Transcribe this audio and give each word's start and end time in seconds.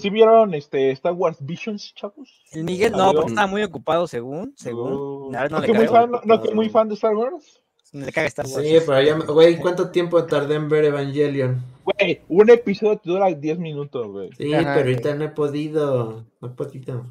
¿Sí 0.00 0.10
vieron 0.10 0.54
este 0.54 0.90
Star 0.92 1.12
Wars 1.12 1.36
Visions, 1.40 1.94
chavos? 1.94 2.42
El 2.52 2.64
Miguel 2.64 2.92
no, 2.92 3.12
porque 3.12 3.28
estaba 3.28 3.46
muy 3.46 3.62
ocupado, 3.62 4.06
según. 4.06 4.54
según. 4.56 4.92
Oh. 4.92 5.30
¿No, 5.30 5.60
le 5.60 5.66
que 5.66 5.72
muy 5.72 5.86
cago. 5.86 5.96
fan, 5.96 6.10
no, 6.10 6.20
no 6.24 6.42
que 6.42 6.54
muy 6.54 6.68
fan 6.70 6.88
de 6.88 6.94
Star 6.94 7.14
Wars? 7.14 7.62
Le 7.92 8.10
caga 8.10 8.28
Star 8.28 8.46
Wars. 8.46 8.66
Sí, 8.66 8.78
pero 8.86 9.02
ya, 9.02 9.18
güey, 9.18 9.58
¿cuánto 9.58 9.90
tiempo 9.90 10.24
tardé 10.24 10.54
en 10.54 10.68
ver 10.68 10.84
Evangelion? 10.84 11.62
Güey, 11.84 12.22
un 12.28 12.48
episodio 12.50 12.98
te 12.98 13.10
dura 13.10 13.26
10 13.26 13.58
minutos, 13.58 14.06
güey. 14.08 14.30
Sí, 14.38 14.54
Ajá. 14.54 14.74
pero 14.74 14.88
ahorita 14.88 15.14
no 15.16 15.24
he 15.24 15.28
podido. 15.28 16.24
No 16.40 16.48
he 16.48 16.50
podido. 16.52 17.06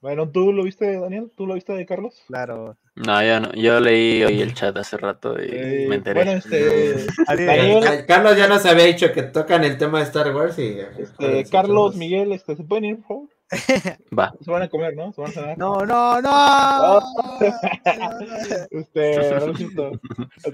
Bueno, 0.00 0.28
¿tú 0.30 0.52
lo 0.52 0.62
viste, 0.62 0.98
Daniel? 0.98 1.30
¿Tú 1.36 1.46
lo 1.46 1.54
viste, 1.54 1.84
Carlos? 1.84 2.22
Claro. 2.28 2.76
No, 3.06 3.22
yo 3.22 3.40
no. 3.40 3.52
Yo 3.52 3.78
leí 3.80 4.22
hoy 4.24 4.40
el 4.42 4.54
chat 4.54 4.76
hace 4.76 4.96
rato 4.96 5.34
y 5.40 5.46
Eh, 5.50 5.86
me 5.88 5.96
enteré. 5.96 6.24
Bueno, 6.24 6.38
este, 6.38 7.06
Carlos 8.08 8.36
ya 8.36 8.48
nos 8.48 8.64
había 8.66 8.84
dicho 8.86 9.12
que 9.12 9.22
tocan 9.22 9.62
el 9.64 9.78
tema 9.78 9.98
de 9.98 10.04
Star 10.04 10.34
Wars 10.34 10.58
y. 10.58 10.78
este, 10.98 11.44
Carlos, 11.50 11.94
Miguel, 11.96 12.32
este, 12.32 12.56
¿se 12.56 12.64
pueden 12.64 12.84
ir, 12.86 12.96
por 12.96 13.06
favor? 13.06 13.28
Va. 14.18 14.34
Se 14.44 14.50
van 14.50 14.62
a 14.62 14.68
comer, 14.68 14.94
¿no? 14.96 15.12
Se 15.12 15.20
van 15.20 15.30
a 15.30 15.34
cenar. 15.34 15.58
No, 15.58 15.86
no, 15.86 16.20
no. 16.20 17.00
Este, 18.70 19.30
no 19.34 19.46
lo 19.46 19.54
siento. 19.56 19.92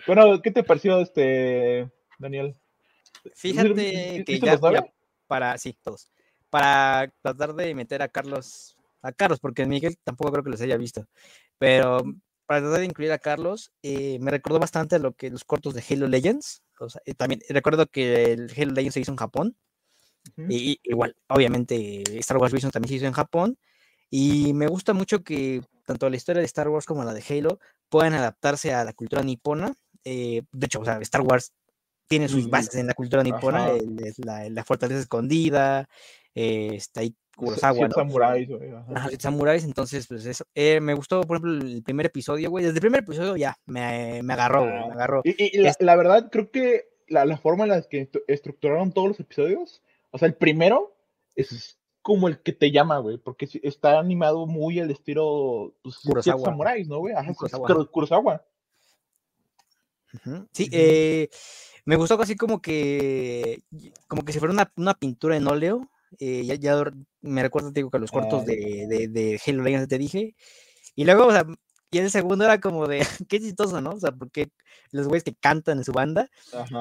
Bueno, 0.06 0.40
¿qué 0.42 0.50
te 0.50 0.62
pareció, 0.62 1.00
este, 1.00 1.90
Daniel? 2.18 2.54
Fíjate 3.34 4.18
¿Sí- 4.18 4.24
que 4.24 4.38
ya, 4.38 4.58
ya 4.60 4.84
para, 5.26 5.56
sí, 5.58 5.76
todos. 5.82 6.10
Para 6.50 7.10
tratar 7.22 7.54
de 7.54 7.74
meter 7.74 8.02
a 8.02 8.08
Carlos, 8.08 8.76
a 9.02 9.12
Carlos, 9.12 9.40
porque 9.40 9.66
Miguel 9.66 9.96
tampoco 10.04 10.30
creo 10.32 10.44
que 10.44 10.50
los 10.50 10.60
haya 10.60 10.76
visto, 10.76 11.06
pero 11.58 12.04
para 12.46 12.60
tratar 12.60 12.80
de 12.80 12.86
incluir 12.86 13.12
a 13.12 13.18
Carlos, 13.18 13.72
eh, 13.82 14.18
me 14.20 14.30
recordó 14.30 14.58
bastante 14.58 14.96
a 14.96 14.98
lo 14.98 15.12
que 15.14 15.30
los 15.30 15.44
cortos 15.44 15.74
de 15.74 15.84
Halo 15.88 16.06
Legends. 16.08 16.62
O 16.80 16.88
sea, 16.90 17.00
también 17.16 17.40
recuerdo 17.48 17.86
que 17.86 18.32
el 18.32 18.52
Halo 18.56 18.72
Legends 18.72 18.94
se 18.94 19.00
hizo 19.00 19.12
en 19.12 19.16
Japón. 19.18 19.56
Y, 20.48 20.72
y 20.72 20.80
igual, 20.84 21.16
obviamente, 21.28 22.02
Star 22.20 22.38
Wars 22.38 22.52
Vision 22.52 22.72
también 22.72 22.88
se 22.90 22.96
hizo 22.96 23.06
en 23.06 23.12
Japón. 23.12 23.58
Y 24.10 24.52
me 24.54 24.66
gusta 24.68 24.92
mucho 24.94 25.22
que 25.24 25.62
tanto 25.86 26.08
la 26.10 26.16
historia 26.16 26.40
de 26.40 26.46
Star 26.46 26.68
Wars 26.68 26.86
como 26.86 27.04
la 27.04 27.14
de 27.14 27.24
Halo 27.28 27.58
puedan 27.88 28.14
adaptarse 28.14 28.72
a 28.74 28.84
la 28.84 28.92
cultura 28.92 29.22
nipona. 29.22 29.74
Eh, 30.04 30.42
de 30.52 30.66
hecho, 30.66 30.80
o 30.80 30.84
sea, 30.84 30.98
Star 31.00 31.22
Wars 31.22 31.52
tiene 32.08 32.28
sus 32.28 32.42
Ujú. 32.42 32.50
bases 32.50 32.74
en 32.76 32.86
la 32.88 32.94
cultura 32.94 33.22
nipona, 33.22 33.70
el- 33.70 33.96
la 34.54 34.64
fortaleza 34.64 35.00
escondida, 35.00 35.88
eh, 36.34 36.70
está 36.74 37.00
ahí 37.00 37.14
Kurosawa, 37.36 37.88
¿no? 37.88 37.94
samuráis, 37.94 38.48
güey, 38.48 38.70
ajá. 38.72 39.08
Samuráis, 39.18 39.64
entonces, 39.64 40.06
pues 40.06 40.24
eso. 40.26 40.44
Eh, 40.54 40.80
me 40.80 40.94
gustó, 40.94 41.20
por 41.22 41.36
ejemplo, 41.38 41.66
el 41.66 41.82
primer 41.82 42.06
episodio, 42.06 42.50
güey. 42.50 42.64
Desde 42.64 42.76
el 42.76 42.80
primer 42.80 43.00
episodio 43.00 43.36
ya 43.36 43.56
me, 43.66 44.22
me 44.22 44.32
agarró, 44.34 44.62
güey, 44.62 44.72
me 44.74 44.78
Ah, 44.80 44.92
agarró. 44.92 45.20
Y, 45.24 45.58
y 45.58 45.66
la, 45.80 45.96
verdad, 45.96 46.28
creo 46.30 46.50
que 46.50 46.88
la, 47.08 47.24
la 47.24 47.36
forma 47.36 47.64
en 47.64 47.70
la 47.70 47.82
que 47.82 48.10
estru- 48.10 48.22
estructuraron 48.28 48.92
todos 48.92 49.08
los 49.08 49.20
episodios, 49.20 49.82
o 50.10 50.18
sea, 50.18 50.26
el 50.28 50.34
primero 50.34 50.96
es 51.34 51.78
como 52.02 52.28
el 52.28 52.38
que 52.40 52.52
te 52.52 52.70
llama, 52.70 52.98
güey, 52.98 53.16
porque 53.18 53.48
está 53.62 53.98
animado 53.98 54.46
muy 54.46 54.78
al 54.78 54.90
estilo 54.90 55.74
pues, 55.82 55.96
Kurosawa. 55.98 56.44
samuráis, 56.44 56.86
¿no, 56.86 56.98
güey? 56.98 57.14
Ajá, 57.14 57.30
sí, 57.30 57.34
Kurosawa. 57.36 57.66
Kuro- 57.68 57.90
Kurosawa. 57.90 58.44
Sí, 60.52 60.68
eh, 60.70 61.28
me 61.84 61.96
gustó 61.96 62.16
casi 62.16 62.36
como 62.36 62.62
que, 62.62 63.62
como 64.06 64.24
que 64.24 64.32
si 64.32 64.38
fuera 64.38 64.54
una, 64.54 64.70
una 64.76 64.94
pintura 64.94 65.36
en 65.36 65.48
óleo. 65.48 65.90
Eh, 66.18 66.44
ya, 66.44 66.54
ya 66.56 66.82
me 67.22 67.42
recuerdo, 67.42 67.70
digo, 67.70 67.90
que 67.90 67.98
los 67.98 68.10
cortos 68.10 68.44
de, 68.46 68.86
de, 68.88 69.08
de 69.08 69.40
Halo 69.46 69.62
Legends 69.62 69.88
te 69.88 69.98
dije. 69.98 70.34
Y 70.94 71.04
luego, 71.04 71.26
o 71.26 71.32
sea, 71.32 71.44
y 71.90 71.98
el 71.98 72.10
segundo 72.10 72.44
era 72.44 72.60
como 72.60 72.86
de, 72.86 72.98
qué 73.28 73.40
chistoso, 73.40 73.80
¿no? 73.80 73.90
O 73.92 74.00
sea, 74.00 74.12
porque 74.12 74.48
los 74.90 75.06
güeyes 75.08 75.24
que 75.24 75.34
cantan 75.34 75.78
en 75.78 75.84
su 75.84 75.92
banda, 75.92 76.28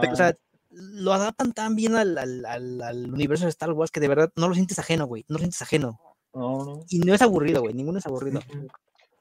pero, 0.01 0.13
o 0.13 0.15
sea, 0.15 0.35
lo 0.71 1.13
adaptan 1.13 1.53
tan 1.53 1.75
bien 1.75 1.95
al, 1.95 2.17
al, 2.17 2.45
al- 2.45 2.81
al 2.81 3.13
universo 3.13 3.45
de 3.45 3.49
Star 3.51 3.71
Wars 3.73 3.91
que 3.91 3.99
de 3.99 4.07
verdad 4.07 4.31
no 4.35 4.47
lo 4.49 4.55
sientes 4.55 4.79
ajeno, 4.79 5.05
güey, 5.05 5.23
no 5.27 5.33
lo 5.35 5.39
sientes 5.39 5.61
ajeno. 5.61 5.99
No, 6.33 6.65
no. 6.65 6.85
Y 6.89 6.97
no 6.99 7.13
es 7.13 7.21
aburrido, 7.21 7.61
güey, 7.61 7.75
ninguno 7.75 7.99
es 7.99 8.05
aburrido. 8.07 8.39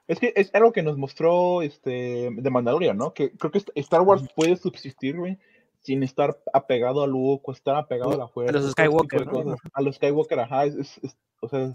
Es 0.09 0.19
que 0.19 0.33
es 0.35 0.51
algo 0.55 0.73
que 0.73 0.83
nos 0.83 0.97
mostró 0.99 1.63
este 1.63 2.31
de 2.35 2.51
Mandalorian, 2.51 2.97
¿no? 2.97 3.13
Que 3.15 3.33
creo 3.33 3.51
que 3.53 3.63
Star 3.77 4.01
Wars 4.01 4.23
puede 4.35 4.57
subsistir, 4.57 5.17
güey, 5.17 5.39
sin 5.83 6.03
estar 6.03 6.41
apegado 6.53 7.03
a 7.03 7.07
Luke 7.07 7.51
estar 7.53 7.77
apegado 7.77 8.13
a 8.13 8.17
la 8.17 8.29
fuerza. 8.29 8.53
los 8.53 8.75
todo 8.75 8.85
ese 8.85 8.89
tipo 8.89 9.03
Skywalker. 9.25 9.57
A 9.75 9.83
los 9.83 9.97
Skywalker, 9.97 10.41
ajá. 10.41 10.65
es- 10.67 10.77
es- 10.77 10.99
es- 11.03 11.17
o 11.41 11.49
sea, 11.49 11.73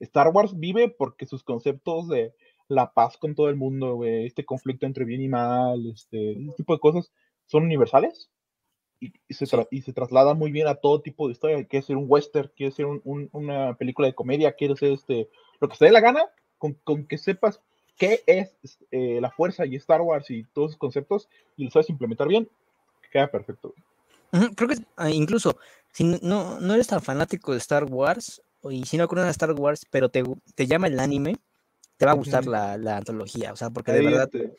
Star 0.00 0.28
Wars 0.28 0.58
vive 0.58 0.88
porque 0.88 1.24
sus 1.26 1.42
conceptos 1.44 2.08
de 2.08 2.34
la 2.68 2.92
paz 2.92 3.16
con 3.16 3.34
todo 3.34 3.48
el 3.48 3.56
mundo, 3.56 3.94
güey, 3.94 4.26
este 4.26 4.44
conflicto 4.44 4.86
entre 4.86 5.04
bien 5.04 5.20
y 5.22 5.28
mal, 5.28 5.86
este, 5.86 6.36
tipo 6.56 6.72
de 6.74 6.80
cosas 6.80 7.12
son 7.46 7.62
universales 7.64 8.30
y, 9.00 9.12
y 9.28 9.34
se, 9.34 9.44
tra- 9.46 9.68
y 9.70 9.82
se 9.82 9.92
traslada 9.92 10.34
muy 10.34 10.50
bien 10.50 10.66
a 10.66 10.74
todo 10.76 11.00
tipo 11.00 11.26
de 11.28 11.32
historia. 11.32 11.62
Quiere 11.64 11.84
ser 11.86 11.96
un 11.96 12.06
western, 12.08 12.50
quiere 12.56 12.72
ser 12.72 12.86
un- 12.86 13.02
un- 13.04 13.28
una 13.32 13.74
película 13.76 14.08
de 14.08 14.14
comedia, 14.14 14.52
quiere 14.52 14.76
ser 14.76 14.92
este, 14.92 15.28
lo 15.60 15.68
que 15.68 15.76
se 15.76 15.84
dé 15.84 15.92
la 15.92 16.00
gana, 16.00 16.24
con, 16.58 16.72
con 16.84 17.06
que 17.06 17.18
sepas 17.18 17.60
qué 17.96 18.22
es 18.26 18.56
eh, 18.90 19.20
la 19.20 19.30
fuerza 19.30 19.66
y 19.66 19.76
Star 19.76 20.00
Wars 20.00 20.28
y 20.30 20.44
todos 20.54 20.70
esos 20.72 20.78
conceptos 20.78 21.28
y 21.56 21.64
lo 21.64 21.70
sabes 21.70 21.90
implementar 21.90 22.26
bien, 22.28 22.48
queda 23.14 23.30
perfecto. 23.30 23.72
Creo 24.56 24.68
que 24.68 24.76
ah, 24.96 25.10
incluso 25.10 25.56
si 25.92 26.02
no, 26.04 26.58
no 26.60 26.74
eres 26.74 26.88
tan 26.88 27.00
fanático 27.00 27.52
de 27.52 27.58
Star 27.58 27.84
Wars 27.84 28.42
o- 28.62 28.72
y 28.72 28.84
si 28.84 28.96
no 28.96 29.06
conoces 29.06 29.28
a 29.28 29.30
Star 29.30 29.52
Wars, 29.52 29.86
pero 29.90 30.08
te, 30.08 30.24
te 30.56 30.66
llama 30.66 30.88
el 30.88 30.98
anime, 30.98 31.36
te 31.96 32.04
va 32.06 32.12
a 32.12 32.16
gustar 32.16 32.44
la, 32.46 32.76
la 32.76 32.96
antología. 32.96 33.52
O 33.52 33.56
sea, 33.56 33.70
porque 33.70 33.92
de 33.92 33.98
Ahí, 34.00 34.04
verdad. 34.06 34.28
este, 34.34 34.56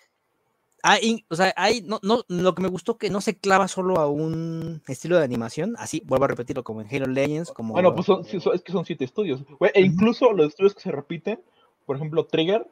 Hay, 0.81 1.25
o 1.29 1.35
sea, 1.35 1.53
hay, 1.57 1.81
no, 1.81 1.99
no, 2.03 2.23
lo 2.29 2.55
que 2.55 2.61
me 2.61 2.69
gustó 2.69 2.97
que 2.97 3.09
no 3.09 3.19
se 3.19 3.37
clava 3.37 3.67
solo 3.67 3.99
a 3.99 4.07
un 4.07 4.81
estilo 4.87 5.17
de 5.17 5.25
animación, 5.25 5.75
así 5.77 6.01
vuelvo 6.05 6.25
a 6.25 6.29
repetirlo, 6.29 6.63
como 6.63 6.81
en 6.81 6.87
Halo 6.95 7.07
Legends, 7.07 7.51
como. 7.51 7.73
Bueno, 7.73 7.93
pues 7.93 8.05
son, 8.05 8.23
sí, 8.23 8.39
son- 8.39 8.55
es 8.55 8.61
que 8.61 8.71
son 8.71 8.85
siete 8.85 9.03
estudios. 9.03 9.41
e 9.73 9.81
incluso 9.81 10.31
los 10.31 10.47
estudios 10.49 10.73
que 10.75 10.81
se 10.81 10.91
repiten, 10.91 11.41
por 11.85 11.97
ejemplo, 11.97 12.25
Trigger, 12.25 12.65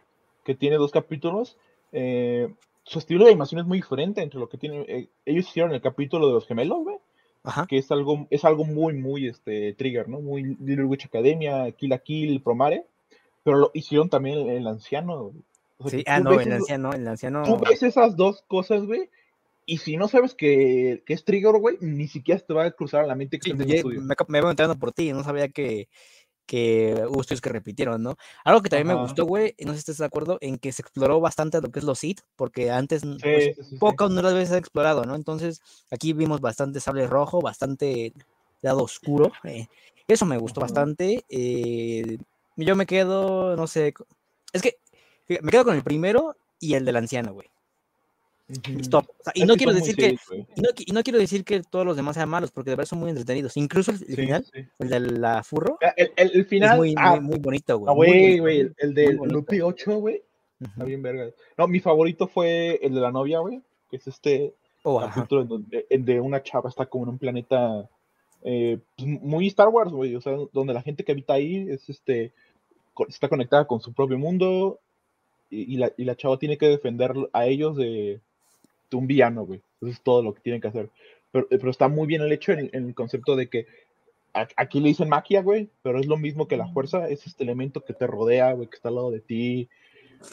que 0.45 0.55
tiene 0.55 0.77
dos 0.77 0.91
capítulos, 0.91 1.57
eh, 1.91 2.53
su 2.83 2.99
estilo 2.99 3.23
de 3.23 3.31
animación 3.31 3.61
es 3.61 3.67
muy 3.67 3.77
diferente 3.79 4.21
entre 4.21 4.39
lo 4.39 4.49
que 4.49 4.57
tienen. 4.57 4.85
eh, 4.88 5.09
ellos 5.25 5.47
hicieron 5.47 5.73
el 5.73 5.81
capítulo 5.81 6.27
de 6.27 6.33
los 6.33 6.45
gemelos, 6.47 6.83
güey, 6.83 6.97
Ajá. 7.44 7.66
que 7.67 7.77
es 7.77 7.91
algo, 7.91 8.27
es 8.29 8.44
algo 8.45 8.66
muy, 8.66 8.94
muy 8.94 9.27
este, 9.27 9.73
Trigger, 9.73 10.07
¿no? 10.09 10.19
Muy 10.21 10.44
Little 10.59 10.85
Witch 10.85 11.05
Academia, 11.05 11.71
Kill 11.71 11.89
la 11.89 11.99
Kill, 11.99 12.41
Promare, 12.41 12.85
pero 13.44 13.57
lo 13.57 13.71
hicieron 13.73 14.09
también 14.09 14.38
el, 14.39 14.49
el 14.49 14.67
anciano. 14.67 15.31
O 15.77 15.89
sea, 15.89 15.99
Sí, 15.99 16.05
ah, 16.07 16.19
no, 16.19 16.33
el 16.33 16.41
eso- 16.47 16.51
anciano, 16.55 16.94
el 16.94 17.07
anciano. 17.07 17.44
Tú 17.44 17.57
ves 17.57 17.83
esas 17.83 18.16
dos 18.16 18.44
cosas, 18.47 18.85
güey, 18.85 19.09
y 19.65 19.77
si 19.77 19.95
no 19.97 20.07
sabes 20.09 20.33
que, 20.35 21.03
que 21.05 21.13
es 21.13 21.23
Trigger, 21.23 21.53
güey, 21.59 21.77
ni 21.81 22.07
siquiera 22.07 22.39
te 22.41 22.53
va 22.53 22.65
a 22.65 22.71
cruzar 22.71 23.03
a 23.03 23.07
la 23.07 23.15
mente 23.15 23.39
que 23.39 23.51
Sí, 23.51 23.53
me, 23.53 23.65
me 24.27 24.41
voy 24.41 24.50
enterando 24.51 24.77
por 24.77 24.91
ti, 24.91 25.11
no 25.13 25.23
sabía 25.23 25.47
que, 25.50 25.88
que 26.45 27.03
hubo 27.07 27.21
estudios 27.21 27.41
que 27.41 27.49
repitieron, 27.49 28.03
¿no? 28.03 28.15
Algo 28.43 28.61
que 28.61 28.69
también 28.69 28.87
me 28.87 29.01
gustó, 29.01 29.25
güey, 29.25 29.55
no 29.65 29.71
sé 29.71 29.77
si 29.77 29.79
estás 29.81 29.97
de 29.97 30.05
acuerdo, 30.05 30.37
en 30.41 30.57
que 30.57 30.71
se 30.71 30.81
exploró 30.81 31.19
bastante 31.19 31.61
lo 31.61 31.71
que 31.71 31.79
es 31.79 31.85
los 31.85 31.99
Sith, 31.99 32.21
porque 32.35 32.69
antes 32.71 33.03
pues, 33.21 33.45
Sí, 33.45 33.63
sí. 33.69 33.77
pocas 33.77 34.09
no 34.11 34.21
las 34.21 34.33
veces 34.33 34.49
se 34.49 34.55
ha 34.55 34.59
explorado, 34.59 35.03
¿no? 35.05 35.15
Entonces, 35.15 35.61
aquí 35.91 36.13
vimos 36.13 36.41
bastante 36.41 36.79
sable 36.79 37.07
rojo, 37.07 37.41
bastante 37.41 38.13
lado 38.61 38.83
oscuro. 38.83 39.31
eh, 39.43 39.67
Eso 40.07 40.25
me 40.25 40.37
gustó 40.37 40.61
bastante. 40.61 41.23
eh, 41.29 42.17
yo 42.55 42.75
me 42.75 42.85
quedo, 42.85 43.55
no 43.55 43.67
sé. 43.67 43.93
Es 44.51 44.61
que 44.61 44.77
me 45.41 45.51
quedo 45.51 45.63
con 45.65 45.75
el 45.75 45.83
primero 45.83 46.35
y 46.59 46.75
el 46.75 46.85
del 46.85 46.97
anciano, 46.97 47.33
güey. 47.33 47.49
Stop. 48.81 49.05
O 49.09 49.23
sea, 49.23 49.33
y 49.35 49.45
no 49.45 49.55
quiero 49.55 49.73
decir 49.73 49.95
que. 49.95 50.17
Y 50.55 50.61
no, 50.61 50.69
qui- 50.69 50.83
y 50.87 50.91
no 50.91 51.03
quiero 51.03 51.19
decir 51.19 51.43
que 51.43 51.61
todos 51.61 51.85
los 51.85 51.95
demás 51.95 52.15
sean 52.15 52.29
malos, 52.29 52.51
porque 52.51 52.69
de 52.71 52.75
verdad 52.75 52.89
son 52.89 52.99
muy 52.99 53.09
entretenidos. 53.09 53.55
Incluso 53.57 53.91
el, 53.91 53.97
el 54.01 54.05
Sí, 54.07 54.15
final, 54.15 54.45
sí. 54.53 54.65
el 54.79 54.89
de 54.89 54.99
la 54.99 55.43
furro, 55.43 55.77
Ah, 55.83 55.93
El, 55.97 56.11
el, 56.15 56.31
el 56.35 56.45
final. 56.45 56.71
es 56.71 56.77
muy, 56.77 56.95
ah, 56.97 57.11
muy, 57.15 57.29
muy 57.29 57.39
bonito, 57.39 57.77
güey. 57.79 57.89
ah, 57.91 57.93
güey, 57.95 58.39
güey, 58.39 58.59
el, 58.59 58.75
el 58.79 59.17
bonito. 59.17 59.25
Lupi 59.39 59.61
8, 59.61 59.97
güey. 59.99 60.21
Está 60.61 60.83
bien 60.85 61.01
verga. 61.01 61.29
No, 61.57 61.67
mi 61.67 61.79
favorito 61.79 62.27
fue 62.27 62.79
el 62.81 62.93
de 62.93 63.01
la 63.01 63.11
novia, 63.11 63.39
güey. 63.39 63.61
Que 63.89 63.97
es 63.97 64.07
este 64.07 64.53
Oh, 64.85 64.99
ajá. 64.99 65.13
capítulo 65.15 65.41
en 65.43 65.47
donde 65.47 65.85
en 65.89 66.03
de 66.05 66.19
una 66.19 66.43
chava 66.43 66.69
está 66.69 66.85
como 66.85 67.05
en 67.05 67.09
un 67.11 67.17
planeta 67.17 67.89
eh, 68.43 68.77
pues, 68.97 69.07
muy 69.07 69.47
Star 69.47 69.69
Wars, 69.69 69.91
güey. 69.91 70.15
O 70.15 70.21
sea, 70.21 70.35
donde 70.51 70.73
la 70.73 70.81
gente 70.81 71.03
que 71.05 71.11
habita 71.13 71.33
ahí 71.33 71.65
es 71.69 71.89
este 71.89 72.33
está 73.07 73.29
conectada 73.29 73.65
con 73.65 73.79
su 73.79 73.94
propio 73.94 74.17
mundo. 74.17 74.79
Y, 75.49 75.73
y 75.73 75.77
la, 75.77 75.91
y 75.97 76.03
la 76.06 76.15
chava 76.15 76.38
tiene 76.39 76.57
que 76.57 76.67
defender 76.67 77.13
a 77.31 77.45
ellos 77.45 77.75
de, 77.77 77.85
de 77.85 78.21
un 78.98 79.07
villano, 79.07 79.45
güey. 79.45 79.62
Eso 79.81 79.92
es 79.92 80.01
todo 80.01 80.22
lo 80.24 80.34
que 80.34 80.42
tienen 80.42 80.62
que 80.62 80.68
hacer. 80.68 80.90
Pero, 81.31 81.48
pero 81.50 81.69
está 81.72 81.88
muy 81.88 82.07
bien 82.07 82.22
el 82.22 82.31
hecho 82.31 82.51
en, 82.51 82.69
en 82.74 82.88
el 82.88 82.95
concepto 82.95 83.36
de 83.36 83.50
que 83.50 83.66
a- 84.34 84.48
aquí 84.57 84.80
le 84.80 84.90
dicen 84.90 85.10
magia, 85.10 85.42
güey, 85.42 85.69
pero 85.81 86.00
es 86.00 86.06
lo 86.07 86.18
mismo 86.18 86.48
que 86.48 86.57
la 86.57 86.68
fuerza, 86.68 87.07
es 87.07 87.25
este 87.28 87.44
elemento 87.44 87.81
que 87.84 87.94
te 87.94 88.07
rodea, 88.07 88.54
güey, 88.54 88.68
que 88.69 88.75
está 88.75 88.90
al 88.90 88.95
lado 88.95 89.12
de 89.12 89.19
ti, 89.22 89.69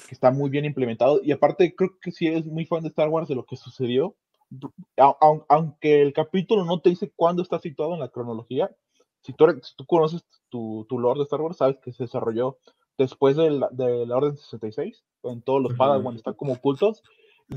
que 0.09 0.15
está 0.15 0.31
muy 0.31 0.51
bien 0.51 0.65
implementado. 0.65 1.21
Y 1.23 1.33
aparte, 1.33 1.75
creo 1.75 1.99
que 2.01 2.11
sí 2.13 2.27
es 2.29 2.45
muy 2.47 2.65
fan 2.67 2.83
de 2.83 2.89
Star 2.89 3.09
Wars 3.09 3.29
de 3.29 3.35
lo 3.35 3.45
que 3.45 3.57
sucedió. 3.57 4.15
A- 4.97 5.17
aun- 5.21 5.45
aunque 5.49 6.03
el 6.03 6.13
capítulo 6.13 6.65
no 6.65 6.81
te 6.81 6.91
dice 6.91 7.11
cuándo 7.15 7.43
está 7.43 7.59
situado 7.59 7.95
en 7.95 8.01
la 8.01 8.09
cronología, 8.09 8.71
si 9.23 9.33
tú, 9.35 9.47
si 9.63 9.77
tú 9.77 9.85
conoces 9.87 10.25
tu, 10.49 10.87
tu 10.89 10.99
lore 10.99 11.19
de 11.19 11.25
Star 11.25 11.41
Wars, 11.41 11.59
sabes 11.59 11.77
que 11.79 11.93
se 11.93 12.05
desarrolló 12.05 12.59
después 12.99 13.37
de 13.37 13.51
la, 13.51 13.69
de 13.71 14.07
la 14.07 14.17
Orden 14.17 14.37
66, 14.37 15.05
en 15.25 15.43
todos 15.43 15.61
los. 15.63 15.73
Padawan 15.75 16.17
están 16.17 16.35
como 16.35 16.55
ocultos. 16.55 17.03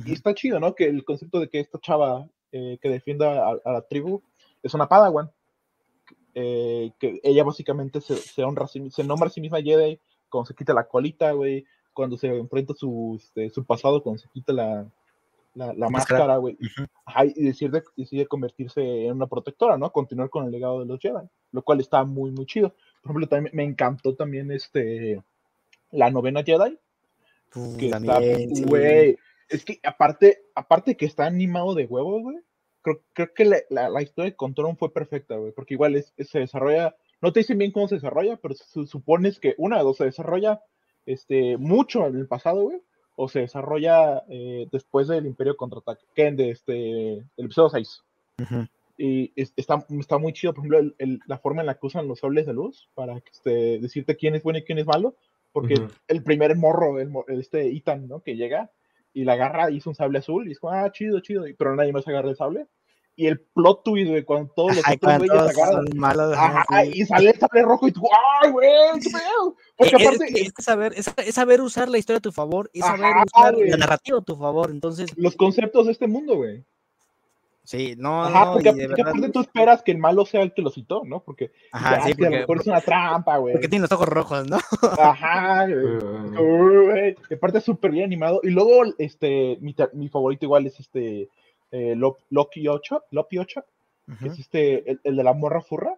Y 0.06 0.14
está 0.14 0.34
chido, 0.34 0.60
¿no? 0.60 0.74
Que 0.76 0.86
el 0.86 1.04
concepto 1.06 1.40
de 1.40 1.50
que 1.50 1.60
esta 1.60 1.80
chava 1.80 2.28
eh, 2.52 2.78
que 2.82 2.90
defienda 2.90 3.48
a, 3.48 3.58
a 3.64 3.72
la 3.72 3.82
tribu 3.82 4.22
es 4.62 4.74
una 4.74 4.88
Padawan. 4.88 5.32
eh, 6.36 6.92
que 7.00 7.20
ella 7.24 7.44
básicamente 7.44 8.02
se, 8.02 8.16
se 8.16 8.44
honra, 8.44 8.68
nombra 9.06 9.28
a 9.28 9.32
sí 9.32 9.42
misma 9.42 9.62
Jedi 9.62 10.00
cuando 10.30 10.48
se 10.48 10.56
quita 10.56 10.74
la 10.74 10.88
colita, 10.88 11.32
güey, 11.32 11.66
cuando 11.94 12.18
se 12.18 12.28
enfrenta 12.28 12.74
su, 12.74 13.20
este, 13.22 13.50
su 13.50 13.64
pasado, 13.64 14.02
cuando 14.02 14.22
se 14.22 14.30
quita 14.30 14.52
la, 14.52 14.86
la, 15.54 15.74
la 15.74 15.90
Máscara. 15.90 16.38
güey, 16.38 16.58
y 17.36 17.44
decide, 17.44 17.84
decide 17.96 18.26
convertirse 18.26 19.06
en 19.06 19.12
una 19.14 19.28
protectora, 19.28 19.78
¿no? 19.78 19.92
Continuar 19.92 20.30
con 20.30 20.46
el 20.46 20.52
legado 20.52 20.80
de 20.80 20.88
los 20.88 21.00
Jedi, 21.00 21.28
lo 21.52 21.62
cual 21.62 21.82
está 21.82 22.04
muy, 22.04 22.32
muy 22.32 22.46
chido. 22.48 22.70
Por 23.02 23.12
ejemplo, 23.12 23.28
también 23.28 23.56
me 23.56 23.64
encantó 23.64 24.16
también 24.16 24.52
este, 24.52 25.22
la 25.92 26.10
novena 26.10 26.44
Jedi, 26.44 26.78
Uh, 27.56 27.78
que 27.78 27.88
también, 27.90 28.52
está, 28.52 28.56
sí. 28.56 29.18
Es 29.54 29.66
que 29.66 29.80
aparte, 29.84 30.40
aparte 30.56 30.98
que 30.98 31.06
está 31.06 31.26
animado 31.26 31.76
de 31.76 31.86
huevos, 31.86 32.22
güey, 32.24 32.38
creo, 32.82 33.02
creo 33.14 33.34
que 33.34 33.46
la, 33.46 33.58
la, 33.70 33.90
la 33.90 34.02
historia 34.02 34.32
de 34.32 34.36
Control 34.36 34.76
fue 34.78 34.92
perfecta, 34.94 35.36
güey, 35.38 35.52
porque 35.54 35.74
igual 35.76 35.96
es, 35.96 36.14
es- 36.18 36.30
se 36.30 36.40
desarrolla, 36.40 36.96
no 37.22 37.32
te 37.32 37.40
dicen 37.42 37.58
bien 37.58 37.72
cómo 37.72 37.88
se 37.88 37.96
desarrolla, 37.96 38.38
pero 38.38 38.56
su- 38.56 38.86
supones 38.88 39.40
que 39.40 39.56
una 39.58 39.80
o 39.80 39.84
dos 39.84 39.98
se 39.98 40.06
desarrolla 40.06 40.62
este, 41.06 41.58
mucho 41.58 42.06
en 42.08 42.18
el 42.18 42.28
pasado, 42.28 42.64
güey, 42.64 42.82
o 43.16 43.30
se 43.30 43.42
desarrolla 43.42 44.24
eh, 44.30 44.68
después 44.72 45.08
del 45.08 45.26
Imperio 45.28 45.56
Contraataque, 45.56 46.06
que 46.16 46.32
de 46.32 46.50
este, 46.50 47.12
el 47.14 47.26
episodio 47.46 47.70
6. 47.70 48.04
Ujú. 48.42 48.68
Y 48.98 49.32
es- 49.36 49.54
está, 49.56 49.86
está 50.00 50.18
muy 50.18 50.34
chido, 50.34 50.54
por 50.54 50.62
ejemplo, 50.62 50.80
el- 50.80 50.96
el- 50.98 51.20
la 51.28 51.38
forma 51.38 51.62
en 51.62 51.68
la 51.68 51.76
que 51.76 51.86
usan 51.88 52.08
los 52.08 52.20
sables 52.20 52.46
de 52.46 52.54
luz 52.54 52.90
para 52.96 53.18
este, 53.32 53.80
decirte 53.80 54.16
quién 54.18 54.36
es 54.36 54.44
bueno 54.44 54.60
y 54.60 54.64
quién 54.64 54.80
es 54.80 54.86
malo, 54.88 55.16
porque 55.52 55.76
el 56.08 56.24
primer 56.24 56.56
morro, 56.56 57.00
el, 57.00 57.12
este 57.40 57.68
Ethan, 57.76 58.08
¿no? 58.08 58.22
Que 58.22 58.36
llega 58.36 58.72
y 59.14 59.24
la 59.24 59.34
agarra 59.34 59.70
y 59.72 59.78
hizo 59.78 59.90
un 59.90 59.96
sable 59.96 60.20
azul 60.20 60.48
y 60.48 60.52
es 60.54 60.60
como, 60.60 60.74
ah, 60.74 60.92
chido, 60.92 61.20
chido, 61.20 61.48
y- 61.48 61.54
pero 61.54 61.76
nadie 61.76 61.94
más 61.94 62.08
agarra 62.08 62.30
el 62.30 62.36
sable. 62.36 62.68
Y 63.16 63.28
el 63.28 63.40
plot 63.40 63.84
twist, 63.84 64.10
güey, 64.10 64.24
cuando 64.24 64.52
todos 64.56 64.76
los 64.78 64.88
Ay, 64.88 64.96
otros 64.96 65.18
güeyes 65.20 65.58
agarran, 65.58 65.86
malos, 65.96 66.36
ajá, 66.36 66.66
sí. 66.84 66.92
y 66.96 67.06
sale 67.06 67.30
el 67.30 67.40
sable 67.40 67.62
rojo 67.62 67.88
y 67.88 67.92
tú, 67.92 68.02
¡ay, 68.42 68.50
güey! 68.52 68.70
¡Qué 69.04 69.10
pedo! 69.12 69.56
Porque 69.78 69.96
es, 69.96 70.02
aparte, 70.08 70.42
es 70.42 70.52
que 70.54 70.62
saber, 70.64 70.94
es, 70.96 71.14
es 71.18 71.36
saber 71.36 71.62
usar 71.62 71.90
la 71.90 72.00
historia 72.00 72.18
a 72.18 72.22
tu 72.22 72.32
favor, 72.32 72.72
es 72.74 72.84
saber 72.84 73.06
Ajá, 73.06 73.24
usar 73.32 73.54
güey. 73.54 73.70
la 73.70 73.78
narrativa 73.78 74.18
a 74.18 74.22
tu 74.24 74.36
favor. 74.36 74.72
Entonces, 74.72 75.16
los 75.16 75.36
conceptos 75.36 75.86
de 75.86 75.92
este 75.92 76.08
mundo, 76.08 76.38
güey. 76.38 76.66
Sí, 77.64 77.96
no, 77.98 78.24
Ajá, 78.26 78.46
no, 78.46 78.54
porque, 78.54 78.70
y 78.70 78.74
de 78.74 78.88
porque 78.88 79.02
verdad. 79.04 79.08
aparte 79.18 79.30
tú 79.32 79.40
esperas 79.42 79.82
que 79.84 79.92
el 79.92 79.98
malo 79.98 80.26
sea 80.26 80.42
el 80.42 80.54
que 80.54 80.62
lo 80.62 80.70
citó, 80.70 81.04
¿no? 81.06 81.22
Porque, 81.22 81.52
Ajá, 81.72 81.98
ya, 82.00 82.04
sí, 82.06 82.14
que 82.14 82.26
a 82.26 82.30
lo 82.30 82.32
porque, 82.32 82.40
mejor 82.42 82.58
es 82.62 82.68
una 82.68 82.82
trampa, 82.82 83.38
güey. 83.38 83.54
porque 83.54 83.68
tiene 83.68 83.84
los 83.84 83.92
ojos 83.92 84.08
rojos, 84.08 84.48
¿no? 84.50 84.58
Ajá, 85.00 85.66
güey. 85.68 85.78
Uh, 85.78 86.42
Uy, 86.42 86.86
güey, 86.86 87.16
y 87.30 87.34
aparte 87.34 87.58
es 87.60 87.64
súper 87.64 87.92
bien 87.92 88.06
animado. 88.06 88.40
Y 88.44 88.50
luego, 88.50 88.84
este, 88.98 89.58
mi, 89.62 90.10
favorito 90.10 90.46
igual 90.46 90.66
es 90.68 90.80
este 90.80 91.30
eh, 91.72 91.96
Lo- 91.96 92.18
Loki 92.30 92.68
8, 92.68 93.04
Loki 93.12 93.38
8, 93.38 93.64
que 94.20 94.28
es 94.28 94.40
este, 94.40 94.90
el, 94.92 95.00
el 95.04 95.16
de 95.16 95.24
la 95.24 95.34
morra 95.34 95.62
furra. 95.62 95.96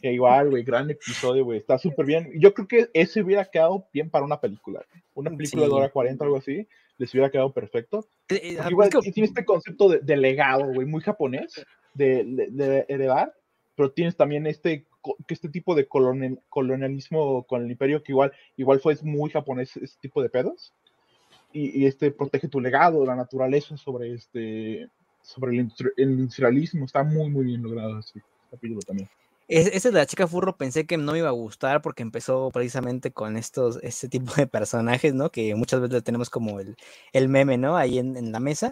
Que 0.00 0.10
igual, 0.12 0.48
güey, 0.50 0.62
gran 0.62 0.88
episodio, 0.90 1.44
güey, 1.44 1.58
está 1.58 1.76
súper 1.76 2.06
bien. 2.06 2.30
Yo 2.40 2.54
creo 2.54 2.66
que 2.66 2.88
ese 2.94 3.20
hubiera 3.22 3.44
quedado 3.44 3.86
bien 3.92 4.08
para 4.08 4.24
una 4.24 4.40
película. 4.40 4.80
Una 5.12 5.28
película 5.30 5.64
Sí. 5.64 5.68
de 5.68 5.74
hora 5.74 5.90
40, 5.90 6.24
algo 6.24 6.38
así, 6.38 6.66
les 6.98 7.12
hubiera 7.12 7.30
quedado 7.30 7.52
perfecto. 7.52 8.06
Eh, 8.28 8.40
eh, 8.42 8.54
Porque 8.56 8.70
igual 8.70 8.88
es 8.92 8.94
que- 9.04 9.12
tiene 9.12 9.26
este 9.28 9.44
concepto 9.44 9.88
de, 9.88 9.98
de 10.00 10.16
legado, 10.16 10.66
güey, 10.72 10.86
muy 10.86 11.00
japonés, 11.02 11.64
de, 11.94 12.24
de- 12.24 12.48
de 12.50 12.84
heredar, 12.88 13.32
pero 13.76 13.90
tienes 13.92 14.16
también 14.16 14.46
este, 14.46 14.86
este 15.28 15.48
tipo 15.48 15.74
de 15.74 15.86
colonial- 15.88 16.40
colonialismo 16.48 17.44
con 17.44 17.62
el 17.64 17.70
imperio 17.70 18.02
que 18.02 18.12
igual, 18.12 18.32
igual 18.56 18.80
fue 18.80 18.96
muy 19.02 19.30
japonés 19.30 19.76
ese 19.76 19.98
tipo 20.00 20.22
de 20.22 20.28
pedos. 20.28 20.72
Y, 21.52 21.82
y 21.82 21.86
este 21.86 22.10
protege 22.10 22.48
tu 22.48 22.60
legado, 22.60 23.04
la 23.06 23.14
naturaleza 23.14 23.76
sobre 23.76 24.12
este 24.14 24.88
sobre 25.22 25.56
el, 25.56 25.70
el 25.96 26.10
industrialismo, 26.10 26.84
está 26.84 27.02
muy 27.04 27.30
muy 27.30 27.44
bien 27.46 27.62
logrado 27.62 27.98
ese 28.00 28.20
capítulo 28.50 28.80
también. 28.80 29.08
Es- 29.48 29.66
Ese 29.68 29.90
de 29.90 29.98
la 29.98 30.06
chica 30.06 30.26
furro 30.26 30.56
pensé 30.56 30.86
que 30.86 30.96
no 30.96 31.12
me 31.12 31.18
iba 31.18 31.28
a 31.28 31.32
gustar 31.32 31.82
porque 31.82 32.02
empezó 32.02 32.50
precisamente 32.50 33.12
con 33.12 33.36
estos, 33.36 33.78
este 33.82 34.08
tipo 34.08 34.32
de 34.34 34.46
personajes, 34.46 35.14
¿no? 35.14 35.30
Que 35.30 35.54
muchas 35.54 35.80
veces 35.80 36.02
tenemos 36.04 36.30
como 36.30 36.60
el, 36.60 36.76
el 37.12 37.28
meme, 37.28 37.58
¿no? 37.58 37.76
Ahí 37.76 37.98
en, 37.98 38.16
en 38.16 38.32
la 38.32 38.40
mesa. 38.40 38.70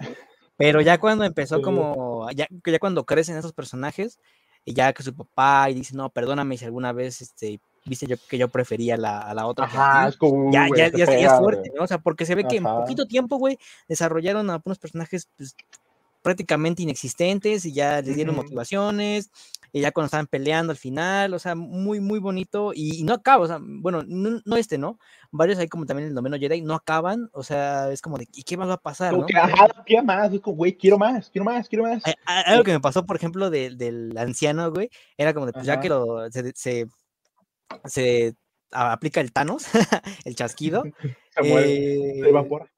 Pero 0.57 0.81
ya 0.81 0.99
cuando 0.99 1.25
empezó 1.25 1.61
como, 1.63 2.31
ya, 2.35 2.47
ya 2.67 2.79
cuando 2.79 3.05
crecen 3.05 3.37
esos 3.37 3.53
personajes, 3.53 4.19
y 4.65 4.75
ya 4.75 4.93
que 4.93 5.03
su 5.03 5.15
papá 5.15 5.69
y 5.71 5.75
dice, 5.75 5.97
no, 5.97 6.09
perdóname 6.11 6.57
si 6.57 6.65
alguna 6.65 6.93
vez, 6.93 7.21
este, 7.21 7.61
viste 7.85 8.07
yo 8.07 8.17
que 8.29 8.39
yo 8.39 8.49
prefería 8.49 8.97
la, 8.97 9.21
a 9.21 9.35
la 9.35 9.47
otra. 9.47 9.65
Ajá, 9.65 10.05
ti", 10.05 10.11
es 10.11 10.17
como 10.17 10.53
ya, 10.53 10.69
ya, 10.69 10.89
ya, 10.91 11.05
es 11.05 11.33
fuerte. 11.39 11.71
¿no? 11.75 11.83
O 11.83 11.87
sea, 11.87 11.99
porque 11.99 12.27
se 12.27 12.35
ve 12.37 12.45
que 12.45 12.57
en 12.57 12.65
poquito 12.65 13.07
tiempo, 13.07 13.39
güey, 13.39 13.59
desarrollaron 13.89 14.49
a 14.51 14.63
unos 14.65 14.79
personajes 14.79 15.29
pues, 15.37 15.57
prácticamente 16.23 16.83
inexistentes 16.83 17.65
y 17.65 17.73
ya 17.73 18.01
les 18.01 18.15
dieron 18.15 18.37
motivaciones, 18.37 19.31
y 19.73 19.81
ya 19.81 19.91
cuando 19.91 20.07
estaban 20.07 20.27
peleando 20.27 20.71
al 20.71 20.77
final, 20.77 21.33
o 21.33 21.39
sea, 21.39 21.55
muy, 21.55 22.01
muy 22.01 22.19
bonito, 22.19 22.73
y, 22.75 23.01
y 23.01 23.05
no 23.05 23.15
acaba, 23.15 23.45
o 23.45 23.47
sea, 23.47 23.59
bueno, 23.61 24.03
no, 24.07 24.41
no 24.45 24.57
este, 24.57 24.77
¿no? 24.77 24.99
Varios 25.31 25.59
ahí 25.59 25.69
como 25.69 25.87
también 25.87 26.09
el 26.09 26.15
noveno 26.15 26.37
Jedi 26.37 26.61
no 26.61 26.75
acaban, 26.75 27.31
o 27.33 27.43
sea, 27.43 27.91
es 27.91 28.03
como 28.03 28.19
de, 28.19 28.29
¿y 28.33 28.43
qué 28.43 28.57
más 28.57 28.69
va 28.69 28.75
a 28.75 28.81
pasar, 28.81 29.11
Como 29.11 29.23
no? 29.23 29.27
que, 29.27 29.37
ajá, 29.37 29.69
quiero 29.87 30.05
más, 30.05 30.33
es 30.33 30.41
como, 30.41 30.57
güey, 30.57 30.77
quiero 30.77 30.99
más, 30.99 31.31
quiero 31.31 31.45
más, 31.45 31.69
quiero 31.69 31.85
más. 31.85 32.03
Algo 32.27 32.65
que 32.65 32.73
me 32.73 32.81
pasó, 32.81 33.07
por 33.07 33.17
ejemplo, 33.17 33.49
de- 33.49 33.71
del 33.71 34.17
anciano, 34.19 34.71
güey, 34.71 34.91
era 35.17 35.33
como 35.33 35.47
de, 35.47 35.53
pues 35.53 35.65
ya 35.65 35.81
que 35.81 35.89
lo, 35.89 36.31
se, 36.31 36.87
se, 37.85 38.35
aplica 38.71 39.21
el 39.21 39.33
Thanos, 39.33 39.65
el 40.25 40.37
chasquido, 40.37 40.85
Se 41.35 41.43
muere, 41.43 41.73
eh, 41.73 42.21
se 42.21 42.29
evapora. 42.29 42.71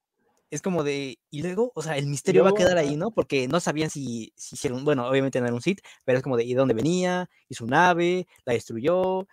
Es 0.55 0.63
como 0.63 0.85
de, 0.85 1.19
y 1.31 1.43
luego, 1.43 1.73
o 1.75 1.83
sea, 1.83 1.97
el 1.97 2.07
misterio 2.07 2.45
va 2.45 2.51
a 2.51 2.55
quedar 2.55 2.79
ahí, 2.79 2.97
¿no? 2.97 3.11
Porque 3.11 3.49
no 3.49 3.61
sabían 3.61 3.91
si, 3.91 4.33
si 4.37 4.55
hicieron, 4.55 4.85
bueno, 4.85 5.09
obviamente 5.09 5.41
no 5.41 5.47
era 5.47 5.55
un 5.55 5.61
Sith, 5.61 5.81
pero 6.05 6.19
es 6.19 6.23
como 6.23 6.37
de, 6.37 6.45
¿y 6.45 6.55
de 6.55 6.59
dónde 6.59 6.75
venía? 6.75 7.29
¿Y 7.49 7.55
su 7.55 7.67
nave? 7.67 8.27
¿La 8.45 8.53
destruyó? 8.53 9.27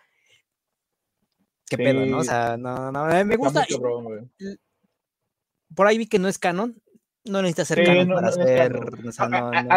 ¿Qué 1.70 1.78
pedo, 1.78 2.06
no? 2.06 2.18
O 2.20 2.24
sea, 2.24 2.58
no, 2.58 2.92
no, 2.92 3.06
me 3.26 3.38
gusta. 3.38 3.66
cabrón, 3.70 4.32
por 5.74 5.88
ahí 5.88 5.98
vi 5.98 6.08
que 6.08 6.20
no 6.20 6.28
es 6.28 6.38
canon, 6.38 6.82
no 7.24 7.42
necesita 7.42 7.66
ser 7.66 7.78
Sí, 7.80 7.86
canon 7.86 8.08
no- 8.10 8.16
para 8.16 8.28
no 8.28 8.34
ser, 8.34 8.76
o 8.76 9.12
sea, 9.12 9.30
no, 9.30 9.38
ah, 9.38 9.64
no- 9.64 9.70
ah, 9.72 9.76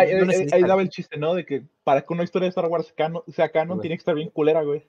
Ahí 0.53 0.63
daba 0.63 0.83
el 0.83 0.89
chiste, 0.89 1.17
¿no? 1.19 1.35
De 1.35 1.45
que 1.47 1.65
para 1.85 2.03
que 2.03 2.13
una 2.13 2.25
historia 2.25 2.47
de 2.47 2.51
Star 2.51 2.67
Wars 2.67 2.93
sea 3.33 3.51
canon, 3.51 3.81
tiene 3.81 3.97
que 3.97 4.01
estar 4.01 4.15
bien 4.15 4.31
culera, 4.31 4.63
güey. 4.63 4.87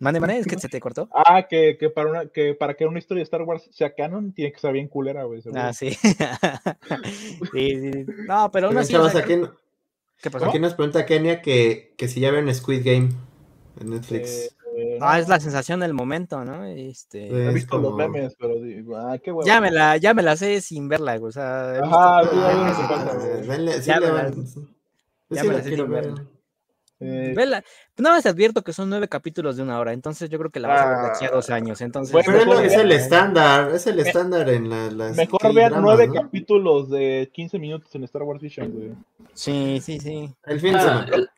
Mande, 0.00 0.20
mande, 0.20 0.38
es 0.38 0.46
que 0.46 0.56
se 0.60 0.68
te 0.68 0.80
cortó. 0.80 1.08
Ah, 1.12 1.46
que, 1.48 1.76
que, 1.78 1.90
para 1.90 2.10
una, 2.10 2.26
que 2.26 2.54
para 2.54 2.74
que 2.74 2.86
una 2.86 2.98
historia 2.98 3.20
de 3.20 3.24
Star 3.24 3.42
Wars 3.42 3.68
sea 3.72 3.94
canon, 3.94 4.32
tiene 4.32 4.50
que 4.50 4.56
estar 4.56 4.72
bien 4.72 4.88
culera, 4.88 5.24
güey. 5.24 5.42
Ah, 5.54 5.72
sí. 5.72 5.90
sí, 5.92 7.48
sí, 7.52 7.92
sí. 7.92 8.04
No, 8.26 8.50
pero 8.50 8.68
aún 8.68 8.78
así, 8.78 8.92
chavos, 8.92 9.14
aquí, 9.14 9.34
¿qué 10.22 10.30
pasó? 10.30 10.46
aquí 10.46 10.58
nos 10.58 10.74
pregunta 10.74 11.06
Kenia 11.06 11.42
que, 11.42 11.94
que 11.96 12.08
si 12.08 12.20
ya 12.20 12.30
ven 12.30 12.52
Squid 12.54 12.82
Game 12.84 13.08
en 13.80 13.90
Netflix. 13.90 14.28
Eh, 14.28 14.50
eh, 14.76 14.98
Ah, 15.00 15.18
es 15.18 15.28
la 15.28 15.40
sensación 15.40 15.80
del 15.80 15.94
momento, 15.94 16.44
¿no? 16.44 16.64
Este, 16.64 17.28
he 17.28 17.52
visto 17.52 17.78
los 17.78 17.94
memes, 17.94 18.34
pero 18.38 18.60
digo, 18.60 18.96
ah, 18.96 19.18
qué 19.18 19.30
huevo. 19.32 19.46
ya 19.46 19.60
me 19.60 19.70
la, 19.70 19.96
ya 19.96 20.14
me 20.14 20.22
la 20.22 20.36
sé 20.36 20.60
sin 20.60 20.88
verla, 20.88 21.16
güey, 21.18 21.28
o 21.30 21.32
sea, 21.32 21.78
Ajá, 21.78 22.22
visto 22.22 22.34
sí. 22.34 22.38
Ah, 22.42 23.72
sí 23.80 23.86
Ya 23.88 24.00
le 24.00 24.06
me 24.06 24.12
la- 24.12 24.22
van- 24.22 24.46
sí. 24.46 24.68
Ya 25.30 25.42
sí 25.42 25.48
Eh, 27.00 27.32
Vela. 27.36 27.62
Nada 27.96 28.16
más 28.16 28.24
te 28.24 28.28
advierto 28.28 28.62
que 28.62 28.72
son 28.72 28.90
nueve 28.90 29.08
capítulos 29.08 29.56
de 29.56 29.62
una 29.62 29.78
hora, 29.78 29.92
entonces 29.92 30.28
yo 30.30 30.38
creo 30.38 30.50
que 30.50 30.60
la 30.60 30.68
vas 30.68 30.80
a 30.80 30.88
ver 30.88 30.98
de 30.98 31.06
aquí 31.08 31.24
a 31.26 31.30
dos 31.30 31.48
Ah, 31.50 31.54
años. 31.54 31.80
Entonces, 31.80 32.12
bueno, 32.12 32.32
Pero 32.32 32.60
es, 32.60 32.74
el 32.74 32.92
estándar, 32.92 33.70
es 33.74 33.86
el 33.86 34.00
estándar 34.00 34.48
en 34.50 34.68
la, 34.68 34.90
las 34.90 35.16
mejor 35.16 35.54
vean 35.54 35.74
nueve 35.80 36.08
¿no? 36.08 36.14
capítulos 36.14 36.90
de 36.90 37.30
15 37.32 37.58
minutos 37.58 37.94
en 37.94 38.04
Star 38.04 38.22
Wars 38.22 38.40
Vision, 38.40 38.70
güey. 38.72 38.90
sí, 39.32 39.80
sí, 39.82 39.98
sí. 40.00 40.34
El 40.46 40.60
fin 40.60 40.74
Ah, 40.74 41.06
el- 41.12 41.28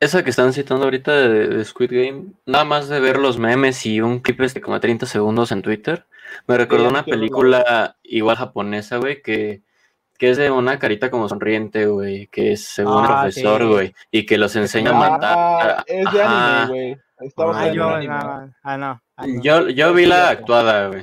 esa 0.00 0.24
que 0.24 0.30
están 0.30 0.52
citando 0.52 0.84
ahorita 0.84 1.12
de, 1.12 1.46
de 1.46 1.64
Squid 1.64 1.90
Game, 1.92 2.24
nada 2.44 2.64
más 2.64 2.88
de 2.88 2.98
ver 2.98 3.18
los 3.18 3.38
memes 3.38 3.86
y 3.86 4.00
un 4.00 4.18
clip 4.18 4.40
este 4.40 4.60
como 4.60 4.74
de 4.74 4.80
30 4.80 5.06
segundos 5.06 5.52
en 5.52 5.62
Twitter, 5.62 6.06
me 6.48 6.56
recordó 6.56 6.88
una 6.88 7.04
película 7.04 7.96
igual 8.02 8.36
japonesa, 8.36 8.96
güey, 8.96 9.22
que, 9.22 9.62
que 10.22 10.30
es 10.30 10.36
de 10.36 10.52
una 10.52 10.78
carita 10.78 11.10
como 11.10 11.28
sonriente, 11.28 11.86
güey, 11.86 12.28
que 12.28 12.52
es 12.52 12.64
según 12.64 12.92
un 12.98 13.04
Ah, 13.06 13.22
profesor, 13.22 13.60
sí. 13.60 13.66
güey, 13.66 13.94
y 14.12 14.24
que 14.24 14.38
los 14.38 14.54
enseña 14.54 14.92
a 14.92 14.94
Ah, 14.94 15.10
matar. 15.10 15.84
es 15.88 16.12
de 16.12 16.22
anime, 16.22 16.66
güey. 16.68 16.92
Ah, 17.36 17.52
Ah, 17.56 17.72
yo, 17.72 17.88
anime. 17.88 18.06
no, 18.14 18.52
ah, 18.62 18.76
no, 18.78 19.02
ah, 19.16 19.26
no. 19.26 19.42
Yo, 19.42 19.68
yo 19.70 19.92
vi 19.92 20.06
la 20.06 20.28
actuada, 20.28 20.86
güey, 20.86 21.02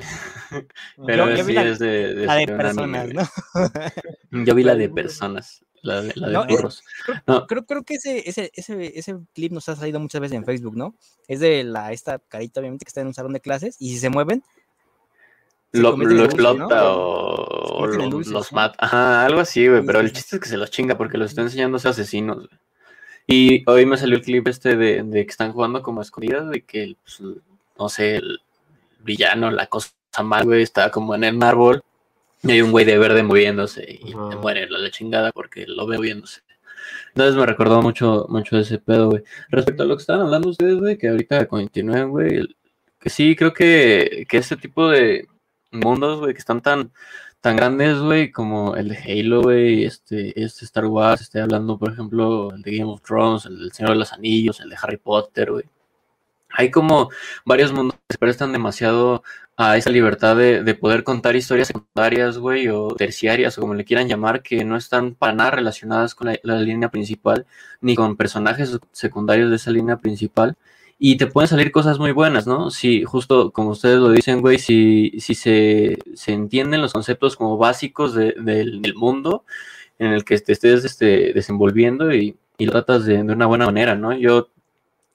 pero 1.05 1.25
Yo- 1.27 1.35
yo 1.35 1.43
vi 1.43 1.51
sí 1.51 1.53
la- 1.53 1.63
es 1.65 1.79
de, 1.79 2.13
de 2.15 2.25
la 2.27 2.35
de 2.35 2.43
anime, 2.43 2.57
personas. 2.63 3.07
¿no? 3.13 3.23
Yo 4.45 4.55
vi 4.55 4.63
la 4.63 4.75
de 4.75 4.88
personas, 5.01 5.65
la 5.81 6.01
de, 6.01 6.13
la 6.15 6.27
de 6.27 6.33
No, 6.35 6.43
eh, 6.43 6.47
burros. 6.47 6.81
No, 7.27 7.45
Creo, 7.45 7.65
creo 7.65 7.83
que 7.83 7.95
ese, 7.95 8.23
ese, 8.25 8.51
ese, 8.55 8.97
ese 8.97 9.17
clip 9.35 9.51
nos 9.51 9.67
ha 9.67 9.75
salido 9.75 9.99
muchas 9.99 10.21
veces 10.21 10.38
en 10.38 10.45
Facebook, 10.45 10.77
¿no? 10.77 10.95
Es 11.27 11.41
de 11.41 11.65
la, 11.65 11.91
esta 11.91 12.19
carita, 12.19 12.61
obviamente, 12.61 12.85
que 12.85 12.89
está 12.89 13.01
en 13.01 13.07
un 13.07 13.13
salón 13.13 13.33
de 13.33 13.41
clases, 13.41 13.75
y 13.79 13.89
si 13.89 13.97
se 13.99 14.09
mueven, 14.09 14.43
lo, 15.71 15.95
lo 15.97 16.67
o, 16.67 17.59
o 17.83 17.88
lo- 17.88 18.09
dulces, 18.09 18.31
los 18.33 18.51
¿no? 18.51 18.55
mata. 18.57 18.77
Ajá, 18.79 19.25
algo 19.25 19.39
así, 19.41 19.67
güey. 19.67 19.86
Pero 19.86 20.00
el 20.00 20.12
chiste 20.12 20.36
es 20.38 20.41
que 20.41 20.50
se 20.50 20.57
los 20.57 20.71
chinga 20.71 20.98
porque 20.98 21.17
los 21.17 21.29
está 21.31 21.41
enseñando 21.41 21.77
a 21.77 21.79
ser 21.79 21.91
asesinos. 21.91 22.38
güey. 22.38 22.50
Y 23.27 23.63
hoy 23.69 23.86
me 23.86 23.98
salió 23.98 24.15
el 24.17 24.24
clip 24.24 24.48
este 24.48 24.75
de, 24.75 25.03
de 25.03 25.25
que 25.25 25.31
están 25.31 25.51
jugando 25.53 25.81
como 25.83 26.00
a 26.01 26.03
escondidas, 26.03 26.50
de 26.50 26.62
que, 26.62 26.95
pues, 27.03 27.21
no 27.77 27.89
sé, 27.89 28.15
el 28.17 28.39
villano, 29.01 29.51
la 29.51 29.67
cosa 29.67 29.91
mal, 30.24 30.45
güey, 30.45 30.63
está 30.63 30.89
como 30.89 31.13
en 31.15 31.24
el 31.24 31.41
árbol. 31.43 31.83
Y 32.41 32.51
hay 32.51 32.62
un 32.62 32.71
güey 32.71 32.86
de 32.86 32.98
verde 32.98 33.21
moviéndose 33.21 33.86
y 34.01 34.12
te 34.12 34.36
muere 34.38 34.69
la, 34.69 34.79
la 34.79 34.89
chingada 34.89 35.31
porque 35.31 35.65
lo 35.67 35.86
ve 35.86 35.98
moviéndose. 35.98 36.41
Entonces 37.09 37.36
me 37.36 37.45
recordó 37.45 37.81
mucho, 37.81 38.25
mucho 38.29 38.57
ese 38.57 38.79
pedo, 38.79 39.09
güey. 39.09 39.24
Respecto 39.50 39.83
a 39.83 39.86
lo 39.86 39.95
que 39.98 40.01
estaban 40.01 40.25
hablando 40.25 40.50
ustedes, 40.50 40.77
güey, 40.79 40.98
que 40.98 41.09
ahorita 41.09 41.45
continúen, 41.48 42.09
güey, 42.09 42.48
que 43.00 43.09
sí, 43.09 43.36
creo 43.36 43.53
que, 43.53 44.25
que 44.29 44.38
este 44.38 44.55
tipo 44.55 44.88
de 44.89 45.27
mundos, 45.71 46.19
güey, 46.21 46.33
que 46.33 46.39
están 46.39 46.62
tan, 46.62 46.91
tan 47.41 47.55
grandes, 47.55 48.00
güey, 48.00 48.31
como 48.31 48.75
el 48.75 48.89
de 48.89 48.98
Halo, 48.98 49.41
güey, 49.41 49.86
este, 49.86 50.41
este 50.41 50.65
Star 50.65 50.86
Wars, 50.86 51.22
estoy 51.22 51.41
hablando, 51.41 51.77
por 51.77 51.91
ejemplo, 51.93 52.51
el 52.53 52.62
de 52.62 52.77
Game 52.77 52.91
of 52.91 53.01
Thrones, 53.01 53.46
el 53.46 53.60
del 53.60 53.72
Señor 53.72 53.91
de 53.93 54.00
los 54.00 54.13
Anillos, 54.13 54.60
el 54.60 54.69
de 54.69 54.77
Harry 54.81 54.98
Potter, 54.98 55.51
güey. 55.51 55.65
Hay 56.51 56.72
como 56.72 57.10
varios 57.46 57.72
mundos 57.72 57.96
que 58.08 58.13
se 58.13 58.17
prestan 58.17 58.51
demasiado 58.51 59.24
a 59.55 59.77
esa 59.77 59.89
libertad 59.91 60.36
de, 60.36 60.63
de 60.63 60.75
poder 60.75 61.03
contar 61.03 61.36
historias 61.36 61.67
secundarias, 61.67 62.38
güey, 62.38 62.67
o 62.69 62.89
terciarias, 62.96 63.58
o 63.58 63.62
como 63.62 63.75
le 63.75 63.86
quieran 63.86 64.08
llamar, 64.08 64.41
que 64.41 64.63
no 64.65 64.75
están 64.77 65.15
para 65.15 65.34
nada 65.34 65.51
relacionadas 65.51 66.15
con 66.15 66.27
la, 66.27 66.39
la 66.43 66.60
línea 66.60 66.89
principal, 66.89 67.46
ni 67.81 67.96
con 67.96 68.17
personajes 68.17 68.79
secundarios 68.91 69.50
de 69.50 69.58
esa 69.58 69.72
línea 69.72 69.98
principal. 69.98 70.58
Y 71.01 71.15
te 71.18 71.27
pueden 71.27 71.48
salir 71.48 71.72
cosas 71.72 71.98
muy 71.98 72.12
buenas, 72.12 72.46
¿no? 72.46 72.70
Si, 72.72 73.03
justo 73.06 73.51
como 73.51 73.70
ustedes 73.70 74.00
lo 74.00 74.12
dicen, 74.12 74.41
güey, 74.41 74.60
si, 74.60 75.13
si 75.20 75.34
se, 75.34 75.98
se 76.13 76.34
entienden 76.34 76.82
los 76.82 76.91
conceptos 76.94 77.38
como 77.38 77.58
básicos 77.58 78.13
de- 78.13 78.34
del, 78.38 78.82
mundo 78.96 79.46
en 79.98 80.12
el 80.12 80.25
que 80.25 80.38
te 80.39 80.51
estés 80.53 80.84
este, 80.86 81.32
desenvolviendo 81.34 82.13
y, 82.13 82.38
y 82.58 82.65
lo 82.65 82.74
tratas 82.74 83.06
de, 83.06 83.24
de 83.24 83.34
una 83.34 83.46
buena 83.46 83.65
manera, 83.65 83.96
¿no? 83.96 84.13
Yo, 84.13 84.50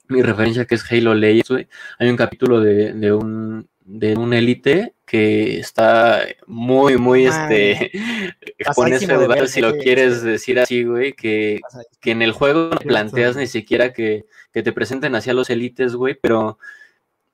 mi 0.07 0.21
referencia 0.23 0.65
que 0.65 0.75
es 0.75 0.91
Halo 0.91 1.13
Legends, 1.13 1.49
güey, 1.51 1.67
hay 1.99 2.09
un 2.09 2.17
capítulo 2.17 2.61
de, 2.61 2.93
de 2.93 3.13
un 3.13 3.67
de 3.85 4.15
un 4.15 4.33
élite 4.33 4.95
que 5.05 5.59
está 5.59 6.25
muy, 6.47 6.97
muy, 6.97 7.27
este, 7.27 7.91
feudal, 8.99 9.47
si 9.47 9.61
lo 9.61 9.73
sí, 9.73 9.79
quieres 9.79 10.21
sí. 10.21 10.27
decir 10.27 10.59
así, 10.59 10.83
güey, 10.83 11.13
que, 11.13 11.61
que 12.01 12.11
en 12.11 12.23
el 12.23 12.31
juego 12.31 12.71
no 12.71 12.77
planteas 12.79 13.35
ni 13.35 13.45
siquiera 13.45 13.93
que, 13.93 14.25
que 14.51 14.63
te 14.63 14.73
presenten 14.73 15.13
hacia 15.15 15.35
los 15.35 15.51
élites, 15.51 15.95
güey, 15.95 16.15
pero 16.19 16.57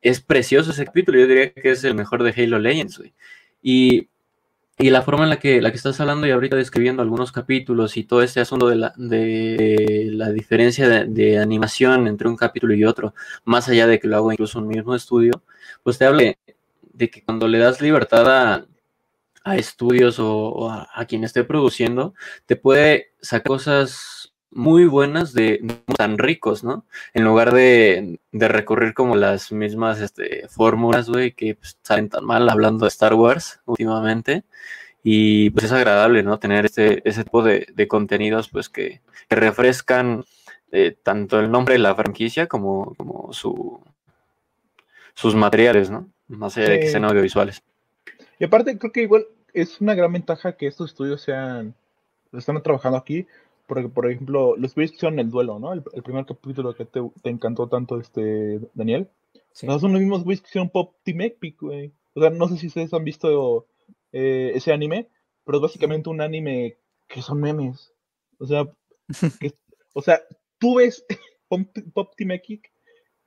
es 0.01 0.19
precioso 0.19 0.71
ese 0.71 0.85
capítulo, 0.85 1.19
yo 1.19 1.27
diría 1.27 1.53
que 1.53 1.71
es 1.71 1.83
el 1.85 1.95
mejor 1.95 2.21
de 2.23 2.33
Halo 2.35 2.59
Legends, 2.59 2.97
güey. 2.97 3.13
Y, 3.61 4.09
y 4.77 4.89
la 4.89 5.03
forma 5.03 5.23
en 5.23 5.29
la 5.29 5.39
que, 5.39 5.61
la 5.61 5.71
que 5.71 5.77
estás 5.77 6.01
hablando 6.01 6.27
y 6.27 6.31
ahorita 6.31 6.57
describiendo 6.57 7.01
algunos 7.01 7.31
capítulos 7.31 7.95
y 7.95 8.03
todo 8.03 8.23
este 8.23 8.41
asunto 8.41 8.67
de 8.67 8.75
la, 8.75 8.93
de 8.97 10.09
la 10.11 10.31
diferencia 10.31 10.89
de, 10.89 11.05
de 11.05 11.37
animación 11.37 12.07
entre 12.07 12.27
un 12.27 12.35
capítulo 12.35 12.73
y 12.73 12.83
otro, 12.83 13.13
más 13.45 13.69
allá 13.69 13.87
de 13.87 13.99
que 13.99 14.07
lo 14.09 14.17
hago 14.17 14.31
incluso 14.33 14.59
en 14.59 14.65
un 14.65 14.71
mismo 14.71 14.95
estudio, 14.95 15.43
pues 15.83 15.97
te 15.97 16.05
habla 16.05 16.23
de, 16.23 16.37
de 16.93 17.09
que 17.09 17.23
cuando 17.23 17.47
le 17.47 17.59
das 17.59 17.81
libertad 17.81 18.65
a, 19.43 19.55
estudios 19.55 20.17
o, 20.19 20.69
a, 20.69 21.05
quien 21.05 21.23
esté 21.23 21.43
produciendo, 21.43 22.13
te 22.45 22.55
puede 22.55 23.13
sacar 23.21 23.47
cosas 23.47 24.33
muy 24.51 24.85
buenas 24.85 25.33
de, 25.33 25.59
de 25.63 25.81
tan 25.95 26.17
ricos, 26.19 26.63
¿no? 26.63 26.85
En 27.13 27.23
lugar 27.23 27.51
de, 27.53 28.19
recurrir 28.31 28.93
como 28.93 29.15
las 29.15 29.51
mismas 29.51 29.99
este, 29.99 30.47
fórmulas, 30.49 31.09
güey, 31.09 31.33
que 31.33 31.55
pues, 31.55 31.77
salen 31.81 32.09
tan 32.09 32.25
mal 32.25 32.47
hablando 32.49 32.85
de 32.85 32.89
Star 32.89 33.15
Wars 33.15 33.61
últimamente. 33.65 34.43
Y 35.03 35.49
pues 35.51 35.65
es 35.65 35.71
agradable, 35.71 36.21
¿no? 36.21 36.37
Tener 36.39 36.65
este, 36.65 37.07
ese 37.09 37.23
tipo 37.23 37.41
de, 37.43 37.87
contenidos, 37.87 38.49
pues 38.49 38.69
que, 38.69 39.01
que 39.27 39.35
refrescan 39.35 40.25
eh, 40.71 40.95
tanto 41.03 41.39
el 41.39 41.49
nombre 41.49 41.73
de 41.73 41.79
la 41.79 41.95
franquicia 41.95 42.47
como 42.47 42.95
su, 43.31 43.81
sus 45.13 45.35
materiales, 45.35 45.89
¿no? 45.89 46.07
Más 46.27 46.57
allá 46.57 46.69
de 46.69 46.79
que 46.79 46.89
sean 46.89 47.05
audiovisuales. 47.05 47.61
Y 48.39 48.45
aparte, 48.45 48.77
creo 48.77 48.91
que 48.91 49.03
igual 49.03 49.25
es 49.53 49.81
una 49.81 49.93
gran 49.95 50.13
ventaja 50.13 50.55
que 50.55 50.67
estos 50.67 50.91
estudios 50.91 51.21
sean, 51.21 51.75
están 52.31 52.61
trabajando 52.63 52.97
aquí, 52.97 53.27
porque, 53.67 53.87
por 53.89 54.09
ejemplo, 54.09 54.55
los 54.57 54.73
que 54.73 54.83
hicieron 54.83 55.19
el 55.19 55.29
duelo, 55.29 55.59
¿no? 55.59 55.73
El, 55.73 55.83
el 55.93 56.03
primer 56.03 56.25
capítulo 56.25 56.73
que 56.75 56.85
te, 56.85 57.01
te 57.21 57.29
encantó 57.29 57.67
tanto, 57.67 57.99
este, 57.99 58.59
Daniel. 58.73 59.07
Sí. 59.53 59.67
No, 59.67 59.77
son 59.79 59.91
los 59.93 60.01
mismos 60.01 60.23
güeyes 60.23 60.41
que 60.41 60.47
hicieron 60.47 60.69
Pop 60.69 60.95
Team 61.03 61.21
Epic, 61.21 61.59
güey. 61.61 61.91
O 62.13 62.21
sea, 62.21 62.29
no 62.29 62.47
sé 62.47 62.57
si 62.57 62.67
ustedes 62.67 62.93
han 62.93 63.03
visto 63.03 63.67
eh, 64.11 64.51
ese 64.55 64.71
anime, 64.73 65.07
pero 65.45 65.57
es 65.57 65.61
básicamente 65.61 66.09
un 66.09 66.21
anime 66.21 66.77
que 67.07 67.21
son 67.21 67.39
memes. 67.39 67.93
O 68.39 68.45
sea, 68.45 68.65
que- 69.39 69.53
o 69.93 70.01
sea, 70.01 70.21
tú 70.57 70.75
ves 70.75 71.05
Pop, 71.47 71.61
Pop 71.93 72.13
Team 72.15 72.31
Epic 72.31 72.70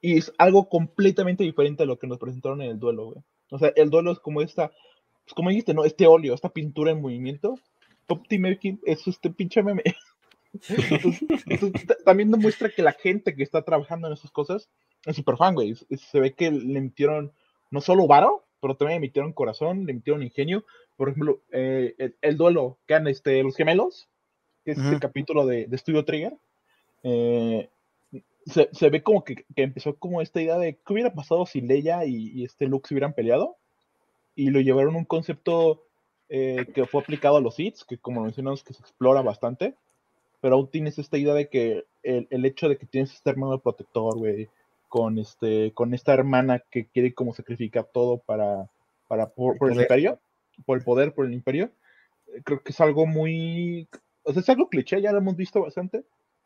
y 0.06 0.18
es 0.18 0.32
algo 0.38 0.68
completamente 0.68 1.44
diferente 1.44 1.82
a 1.82 1.86
lo 1.86 1.98
que 1.98 2.06
nos 2.06 2.18
presentaron 2.18 2.60
en 2.62 2.70
el 2.70 2.78
duelo, 2.78 3.06
güey. 3.06 3.18
O 3.50 3.58
sea, 3.58 3.72
el 3.76 3.88
duelo 3.90 4.12
es 4.12 4.18
como 4.18 4.42
esta, 4.42 4.68
pues 5.24 5.34
como 5.34 5.48
dijiste, 5.50 5.72
¿no? 5.74 5.84
Este 5.84 6.06
óleo, 6.06 6.34
esta 6.34 6.48
pintura 6.50 6.90
en 6.90 7.00
movimiento. 7.00 7.54
Team 8.28 8.46
Epic 8.46 8.80
es 8.84 9.06
este 9.06 9.30
pinche 9.30 9.62
meme. 9.62 9.82
Entonces, 10.52 11.24
entonces, 11.46 11.86
ta- 11.86 11.96
también 12.04 12.30
demuestra 12.30 12.68
que 12.70 12.82
la 12.82 12.92
gente 12.92 13.34
que 13.34 13.42
está 13.42 13.62
trabajando 13.62 14.06
en 14.08 14.12
esas 14.14 14.30
cosas 14.30 14.68
es 15.06 15.16
súper 15.16 15.36
fan, 15.36 15.54
güey. 15.54 15.74
Se 15.74 16.20
ve 16.20 16.32
que 16.34 16.50
le 16.50 16.80
metieron 16.80 17.32
no 17.70 17.80
solo 17.80 18.06
varo, 18.06 18.44
pero 18.60 18.76
también 18.76 19.00
le 19.00 19.06
metieron 19.08 19.32
corazón, 19.32 19.86
le 19.86 19.94
metieron 19.94 20.22
ingenio. 20.22 20.64
Por 20.96 21.08
ejemplo, 21.08 21.40
eh, 21.50 21.94
el, 21.98 22.16
el 22.20 22.36
duelo 22.36 22.78
que 22.86 22.94
han 22.94 23.06
este, 23.08 23.42
los 23.42 23.56
gemelos, 23.56 24.08
que 24.64 24.72
es 24.72 24.78
Ujú. 24.78 24.88
el 24.90 25.00
capítulo 25.00 25.46
de, 25.46 25.66
de 25.66 25.78
Studio 25.78 26.04
Trigger. 26.04 26.36
eh, 27.02 27.68
se, 28.46 28.68
se 28.72 28.90
ve 28.90 29.02
como 29.02 29.24
que, 29.24 29.44
que 29.54 29.62
empezó 29.62 29.96
como 29.96 30.20
esta 30.20 30.40
idea 30.40 30.58
de 30.58 30.74
qué 30.76 30.92
hubiera 30.92 31.14
pasado 31.14 31.46
si 31.46 31.60
Leia 31.60 32.04
y, 32.04 32.30
y 32.30 32.44
este 32.44 32.66
Luke 32.66 32.88
se 32.88 32.94
hubieran 32.94 33.14
peleado. 33.14 33.56
Y 34.36 34.50
lo 34.50 34.60
llevaron 34.60 34.94
a 34.94 34.98
un 34.98 35.04
concepto 35.04 35.84
eh, 36.28 36.66
que 36.74 36.86
fue 36.86 37.02
aplicado 37.02 37.36
a 37.36 37.40
los 37.40 37.58
hits, 37.58 37.84
que 37.84 37.98
como 37.98 38.22
mencionamos 38.22 38.64
que 38.64 38.74
se 38.74 38.82
explora 38.82 39.22
bastante. 39.22 39.74
Pero 40.40 40.56
aún 40.56 40.70
tienes 40.70 40.98
esta 40.98 41.16
idea 41.16 41.34
de 41.34 41.48
que 41.48 41.84
el, 42.02 42.26
el 42.30 42.44
hecho 42.44 42.68
de 42.68 42.76
que 42.76 42.86
tienes 42.86 43.12
este 43.12 43.30
hermano 43.30 43.58
protector, 43.60 44.18
güey, 44.18 44.48
con 44.94 45.18
este, 45.18 45.72
con 45.72 45.92
esta 45.92 46.14
hermana 46.14 46.62
que 46.70 46.86
quiere 46.86 47.14
como 47.14 47.34
sacrificar 47.34 47.88
todo 47.92 48.18
para, 48.18 48.68
para 49.08 49.28
por, 49.28 49.58
por 49.58 49.72
el 49.72 49.80
imperio, 49.80 50.20
por 50.66 50.78
el 50.78 50.84
poder, 50.84 51.12
por 51.12 51.26
el 51.26 51.32
imperio, 51.32 51.70
eh, 52.28 52.42
creo 52.44 52.62
que 52.62 52.70
es 52.70 52.80
algo 52.80 53.04
muy, 53.04 53.88
o 54.22 54.32
sea, 54.32 54.40
es 54.40 54.48
algo 54.48 54.68
cliché, 54.68 55.00
ya 55.00 55.10
lo 55.10 55.18
hemos 55.18 55.34
visto 55.36 55.62
bastante, 55.62 56.04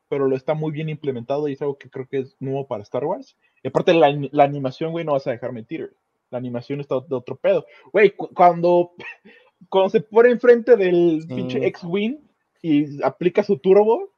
pero 0.08 0.26
lo 0.26 0.36
está 0.36 0.54
muy 0.54 0.72
bien 0.72 0.88
implementado 0.88 1.48
y 1.48 1.52
es 1.52 1.62
algo 1.62 1.76
que 1.78 1.90
creo 1.90 2.06
que 2.08 2.18
es 2.20 2.36
nuevo 2.40 2.66
para 2.66 2.82
Star 2.82 3.04
Wars. 3.04 3.36
Y 3.62 3.68
aparte 3.68 3.92
la, 3.94 4.08
la 4.32 4.44
animación, 4.44 4.92
güey, 4.92 5.04
no 5.04 5.12
vas 5.12 5.26
a 5.26 5.32
dejar 5.32 5.52
mentir. 5.52 5.94
La 6.30 6.38
animación 6.38 6.80
está 6.80 6.96
de 7.00 7.14
otro 7.14 7.36
pedo. 7.36 7.64
Güey, 7.92 8.10
cu- 8.16 8.28
cuando, 8.34 8.92
cuando 9.68 9.90
se 9.90 10.00
pone 10.00 10.30
enfrente 10.30 10.76
del 10.76 11.22
Sí. 11.22 11.28
pinche 11.34 11.66
X-Wing 11.66 12.18
y 12.62 13.02
aplica 13.02 13.42
su 13.42 13.58
turbo 13.58 14.10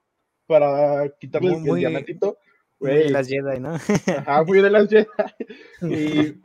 para 0.47 1.09
quitarle 1.21 1.51
Muy- 1.51 1.59
el, 1.61 1.65
muy- 1.67 1.81
diamantito, 1.81 2.39
Muy 2.81 2.91
de 2.93 3.11
las 3.11 3.29
Jedi, 3.29 3.61
¿no? 3.61 3.75
ajá, 3.75 4.45
muy 4.45 4.61
de 4.61 4.71
las 4.71 4.89
Jedi. 4.89 5.07
Y, 5.83 6.41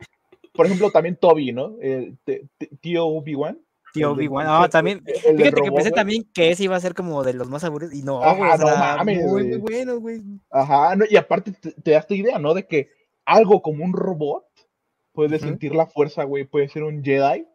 por 0.52 0.66
ejemplo, 0.66 0.90
también 0.90 1.16
Toby, 1.16 1.52
¿no? 1.52 1.76
El 1.80 2.16
t- 2.24 2.48
tío 2.80 3.06
Obi-Wan. 3.06 3.58
Tío 3.96 4.12
Obi-Wan. 4.12 4.46
Ah, 4.48 4.68
también. 4.68 5.02
el 5.06 5.36
Fíjate 5.36 5.62
que 5.62 5.72
pensé 5.72 5.90
también 5.90 6.24
que 6.32 6.50
ese 6.50 6.64
iba 6.64 6.76
a 6.76 6.80
ser 6.80 6.94
como 6.94 7.24
de 7.24 7.32
los 7.34 7.48
más 7.48 7.64
aburridos. 7.64 7.94
Y 7.94 8.02
no, 8.02 8.22
Ajá, 8.22 8.54
o 8.54 8.58
no 8.58 8.76
mames, 8.76 9.24
muy, 9.24 9.44
muy 9.44 9.56
bueno, 9.58 9.98
güey. 9.98 10.22
Ajá, 10.50 10.96
no, 10.96 11.04
y 11.08 11.16
aparte 11.16 11.52
te, 11.52 11.72
te 11.72 11.90
da 11.92 11.98
esta 11.98 12.14
idea, 12.14 12.38
¿no? 12.38 12.54
De 12.54 12.66
que 12.66 12.90
algo 13.24 13.62
como 13.62 13.84
un 13.84 13.92
robot 13.92 14.44
puede 15.12 15.38
sentir 15.38 15.74
la 15.74 15.86
fuerza, 15.86 16.24
güey, 16.24 16.44
puede 16.44 16.68
ser 16.68 16.84
un 16.84 17.02
Jedi. 17.02 17.46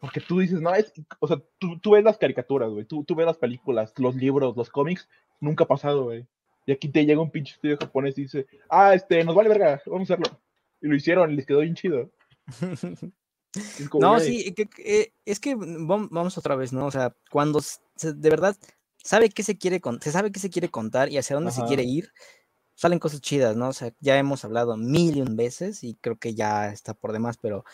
Porque 0.00 0.20
tú 0.20 0.38
dices, 0.38 0.60
no, 0.60 0.74
es, 0.74 0.92
o 1.18 1.26
sea, 1.26 1.42
tú, 1.58 1.78
tú 1.80 1.92
ves 1.92 2.04
las 2.04 2.18
caricaturas, 2.18 2.70
güey, 2.70 2.84
tú, 2.84 3.02
tú 3.04 3.14
ves 3.16 3.26
las 3.26 3.38
películas, 3.38 3.92
los 3.96 4.14
libros, 4.14 4.56
los 4.56 4.70
cómics, 4.70 5.08
nunca 5.40 5.64
ha 5.64 5.68
pasado, 5.68 6.04
güey. 6.04 6.24
Y 6.66 6.72
aquí 6.72 6.88
te 6.88 7.04
llega 7.04 7.20
un 7.20 7.30
pinche 7.30 7.54
estudio 7.54 7.78
japonés 7.78 8.16
y 8.18 8.22
dice, 8.22 8.46
ah, 8.68 8.94
este, 8.94 9.24
nos 9.24 9.34
vale 9.34 9.48
verga, 9.48 9.80
vamos 9.86 10.10
a 10.10 10.14
hacerlo. 10.14 10.38
Y 10.80 10.86
lo 10.86 10.94
hicieron, 10.94 11.34
les 11.34 11.46
quedó 11.46 11.60
bien 11.60 11.74
chido. 11.74 12.10
Y 13.54 13.82
es 13.82 13.88
como, 13.88 14.06
No, 14.06 14.14
güey, 14.14 14.42
sí, 14.42 14.52
que- 14.54 14.66
que, 14.66 15.12
es 15.24 15.40
que 15.40 15.56
vam- 15.56 16.08
vamos 16.10 16.36
otra 16.38 16.54
vez, 16.56 16.72
¿no? 16.72 16.86
O 16.86 16.90
sea, 16.90 17.14
cuando 17.30 17.60
se- 17.60 18.12
de 18.14 18.30
verdad 18.30 18.56
sabe 19.02 19.30
qué 19.30 19.42
se 19.42 19.56
quiere 19.56 19.80
con- 19.80 20.00
se 20.00 20.12
sabe 20.12 20.30
qué 20.32 20.40
se 20.40 20.50
quiere 20.50 20.68
contar 20.68 21.08
y 21.10 21.18
hacia 21.18 21.34
dónde 21.36 21.50
se 21.52 21.60
Ajá. 21.60 21.68
quiere 21.68 21.84
ir, 21.84 22.12
salen 22.74 22.98
cosas 22.98 23.20
chidas, 23.20 23.56
¿no? 23.56 23.68
O 23.68 23.72
sea, 23.72 23.92
ya 24.00 24.18
hemos 24.18 24.44
hablado 24.44 24.76
mil 24.76 25.16
y 25.16 25.22
un 25.22 25.34
veces 25.36 25.82
y 25.82 25.94
creo 25.96 26.16
que 26.18 26.34
ya 26.34 26.70
está 26.70 26.94
por 26.94 27.12
demás, 27.12 27.36
pero 27.40 27.64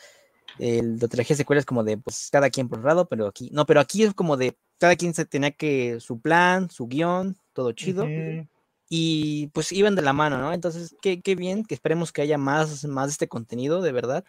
el 0.59 0.99
de 0.99 1.09
trilogía 1.09 1.35
secuela 1.37 1.59
es 1.61 1.67
como 1.67 1.83
de, 1.83 1.99
pues, 1.99 2.29
cada 2.31 2.49
quien 2.51 2.69
por 2.69 2.79
un 2.79 2.85
lado, 2.87 3.09
pero 3.09 3.27
aquí, 3.27 3.51
no, 3.53 3.67
pero 3.67 3.81
aquí 3.81 4.05
es 4.05 4.15
como 4.15 4.37
de, 4.37 4.57
cada 4.79 4.95
quien 4.97 5.13
se 5.13 5.25
tenía 5.25 5.51
que, 5.51 5.99
su 6.01 6.21
plan, 6.21 6.71
su 6.71 6.87
guion, 6.87 7.37
todo 7.53 7.73
chido, 7.73 8.07
y 8.89 9.49
pues 9.49 9.73
iban 9.73 9.97
de 9.97 10.03
la 10.03 10.13
mano, 10.13 10.39
¿no? 10.39 10.53
Entonces, 10.53 10.95
qué, 11.03 11.21
qué 11.21 11.35
bien, 11.35 11.65
que 11.65 11.75
esperemos 11.75 12.13
que 12.13 12.23
haya 12.23 12.39
más, 12.39 12.85
más 12.85 13.07
de 13.09 13.13
este 13.13 13.29
contenido, 13.29 13.83
de 13.83 13.93
verdad. 13.93 14.25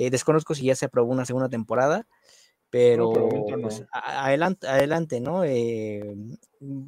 Eh, 0.00 0.10
desconozco 0.10 0.54
si 0.54 0.64
ya 0.64 0.74
se 0.74 0.86
aprobó 0.86 1.12
una 1.12 1.24
segunda 1.24 1.48
temporada, 1.48 2.06
pero 2.70 3.12
no. 3.48 3.62
pues, 3.62 3.84
adelante, 3.92 4.66
adelante, 4.66 5.20
¿no? 5.20 5.44
Eh, 5.44 6.16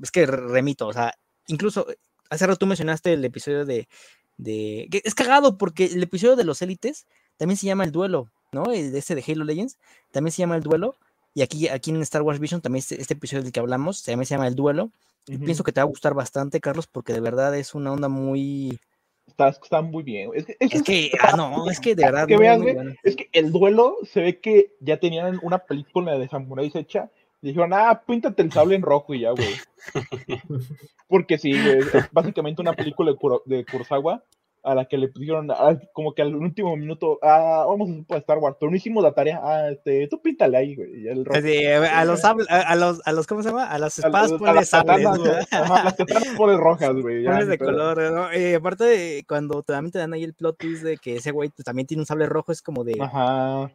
es 0.03 0.11
que 0.11 0.27
re- 0.27 0.49
remito, 0.49 0.87
o 0.89 0.93
sea, 0.93 1.15
incluso 1.47 1.89
eh, 1.91 1.97
hace 2.31 2.47
rato 2.47 2.59
tú 2.59 2.67
mencionaste 2.67 3.13
el 3.13 3.25
episodio 3.25 3.65
de, 3.65 3.89
de... 4.37 4.89
Es 5.05 5.15
cagado 5.15 5.59
porque 5.59 5.87
el 5.87 6.03
episodio 6.03 6.37
de 6.37 6.45
los 6.45 6.63
élites 6.63 7.07
también 7.37 7.57
se 7.57 7.67
llama 7.67 7.85
El 7.85 7.93
Duelo, 7.93 8.29
¿no? 8.53 8.73
El 8.73 8.93
de 8.93 8.99
ese 8.99 9.15
de 9.15 9.25
Halo 9.27 9.45
Legends 9.45 9.79
también 10.11 10.33
se 10.33 10.43
llama 10.43 10.57
El 10.57 10.63
Duelo 10.63 10.97
Y 11.35 11.43
aquí, 11.43 11.69
aquí 11.69 11.91
en 11.91 12.01
Star 12.03 12.23
Wars 12.23 12.39
Vision, 12.39 12.61
también 12.61 12.81
este, 12.81 13.01
este 13.01 13.15
episodio 13.15 13.43
del 13.43 13.53
que 13.53 13.61
hablamos, 13.61 14.03
también 14.03 14.27
se 14.27 14.35
llama 14.35 14.47
El 14.47 14.55
Duelo. 14.55 14.91
y. 15.27 15.39
Pienso 15.39 15.65
que 15.65 15.73
te 15.73 15.81
va 15.81 15.85
a 15.85 15.89
gustar 15.89 16.15
bastante, 16.15 16.61
Carlos, 16.61 16.87
porque 16.87 17.13
de 17.13 17.21
verdad 17.21 17.57
es 17.57 17.75
una 17.75 17.93
onda 17.93 18.09
muy... 18.09 18.79
Está, 19.27 19.49
está 19.49 19.83
muy 19.83 20.03
bien. 20.03 20.31
Es 20.35 20.45
que, 20.45 20.57
es 20.61 20.73
Es 20.75 20.83
que, 20.83 21.11
ah, 21.21 21.35
no, 21.37 21.71
es 21.71 21.81
que 21.81 21.95
de 21.95 22.05
verdad... 22.05 22.27
que 22.27 22.37
güey, 22.37 22.61
bueno. 22.75 22.93
es 23.03 23.17
que 23.17 23.29
el 23.33 23.51
duelo 23.51 23.97
se 24.05 24.21
ve 24.21 24.41
que 24.41 24.73
ya 24.81 24.99
tenían 24.99 25.39
una 25.43 25.59
película 25.59 26.19
de 26.19 26.29
samuráis 26.29 26.75
hecha. 26.75 27.11
Y 27.41 27.49
dijeron, 27.49 27.73
ah, 27.73 28.03
píntate 28.07 28.43
el 28.43 28.53
sable 28.53 28.77
en 28.77 28.83
rojo 28.83 29.15
y 29.15 29.21
ya, 29.21 29.31
güey. 29.31 29.55
Porque 31.09 31.39
sí, 31.39 31.53
güey, 31.53 31.79
es 31.79 32.13
básicamente 32.13 32.63
una 32.63 32.73
película 32.75 33.11
de, 33.13 33.17
Kuro- 33.19 33.43
de 33.47 33.65
Kurosawa 33.65 34.23
a 34.65 34.75
la 34.77 34.85
que 34.85 34.97
le 34.97 35.09
pusieron 35.09 35.51
ah, 35.51 35.77
como 35.93 36.15
que 36.15 36.23
al 36.23 36.35
último 36.37 36.77
minuto, 36.77 37.19
ah, 37.23 37.65
vamos 37.67 37.89
a 37.91 37.93
hacer 38.03 38.17
Star 38.19 38.39
Wars, 38.39 38.57
pero 38.61 38.71
no 38.71 38.77
hicimos 38.77 39.03
la 39.03 39.13
tarea, 39.13 39.41
ah, 39.43 39.69
este, 39.71 40.07
tú 40.09 40.21
píntale 40.23 40.57
ahí, 40.57 40.77
güey. 40.77 41.09
el 41.09 41.25
rojo. 41.25 41.37
Así, 41.39 41.67
a 41.67 42.05
los 42.05 42.25
a, 42.25 42.31
a 42.31 42.77
los, 42.77 43.01
a 43.05 43.13
los, 43.13 43.27
¿cómo 43.27 43.43
se 43.43 43.49
llama? 43.49 43.65
A 43.65 43.79
las 43.79 43.99
A- 43.99 44.07
espadas 44.07 44.31
a 44.33 44.39
ponle 44.39 44.55
las 44.55 44.69
sables. 44.69 45.07
Ajá, 45.53 45.85
las 45.85 45.95
katanas 45.95 46.29
pones 46.37 46.57
rojas, 46.59 46.95
güey. 46.95 47.25
Pones 47.25 47.49
de 47.49 47.59
color, 47.59 48.13
¿no? 48.13 48.31
Eh, 48.31 48.55
aparte, 48.55 48.85
de 48.85 49.25
cuando 49.27 49.63
también 49.63 49.91
te 49.93 49.99
dan 49.99 50.13
ahí 50.13 50.23
el 50.23 50.35
plot 50.35 50.57
twist 50.59 50.83
de 50.85 50.97
que 50.97 51.17
ese 51.17 51.33
güey 51.33 51.49
pues, 51.51 51.65
también 51.65 51.87
tiene 51.87 52.03
un 52.03 52.07
sable 52.07 52.27
rojo, 52.27 52.53
es 52.53 52.63
como 52.63 52.85
de... 52.85 52.97
Ajá. 53.01 53.71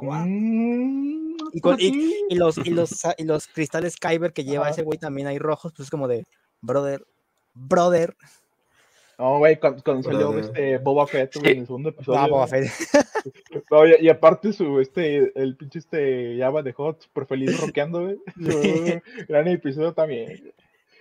Mm, 0.00 1.34
Y 1.52 1.60
con- 1.60 1.78
sí. 1.78 2.24
Y 2.28 2.34
los, 2.34 2.58
y 2.58 2.70
los, 2.70 2.90
sa- 2.90 3.14
y 3.16 3.24
los 3.24 3.46
cristales 3.46 3.96
Kyber 3.96 4.32
que 4.32 4.44
lleva 4.44 4.64
Ajá. 4.64 4.72
ese 4.72 4.82
güey 4.82 4.98
también 4.98 5.28
hay 5.28 5.38
rojos, 5.38 5.72
pues 5.76 5.86
es 5.86 5.90
como 5.90 6.08
de, 6.08 6.24
brother, 6.60 7.04
brother, 7.54 8.16
No, 9.22 9.38
güey, 9.38 9.56
cuando, 9.60 9.80
cuando 9.84 10.02
salió 10.02 10.36
este 10.36 10.78
Boba 10.78 11.06
Fett, 11.06 11.36
güey, 11.36 11.46
Sí. 11.46 11.52
en 11.52 11.58
el 11.60 11.66
segundo 11.66 11.88
episodio. 11.90 12.18
ah, 12.18 12.26
Boba. 12.26 12.46
Fett. 12.48 12.64
No, 13.70 13.86
y, 13.86 13.94
y 14.00 14.08
aparte 14.08 14.52
su, 14.52 14.80
este, 14.80 15.32
el 15.40 15.56
pinche 15.56 15.78
este 15.78 16.36
Java 16.40 16.60
dejó 16.64 16.96
súper 16.98 17.26
feliz 17.26 17.60
rockeando, 17.60 18.02
güey. 18.02 18.18
Gran 19.28 19.46
episodio 19.46 19.92
también. 19.94 20.52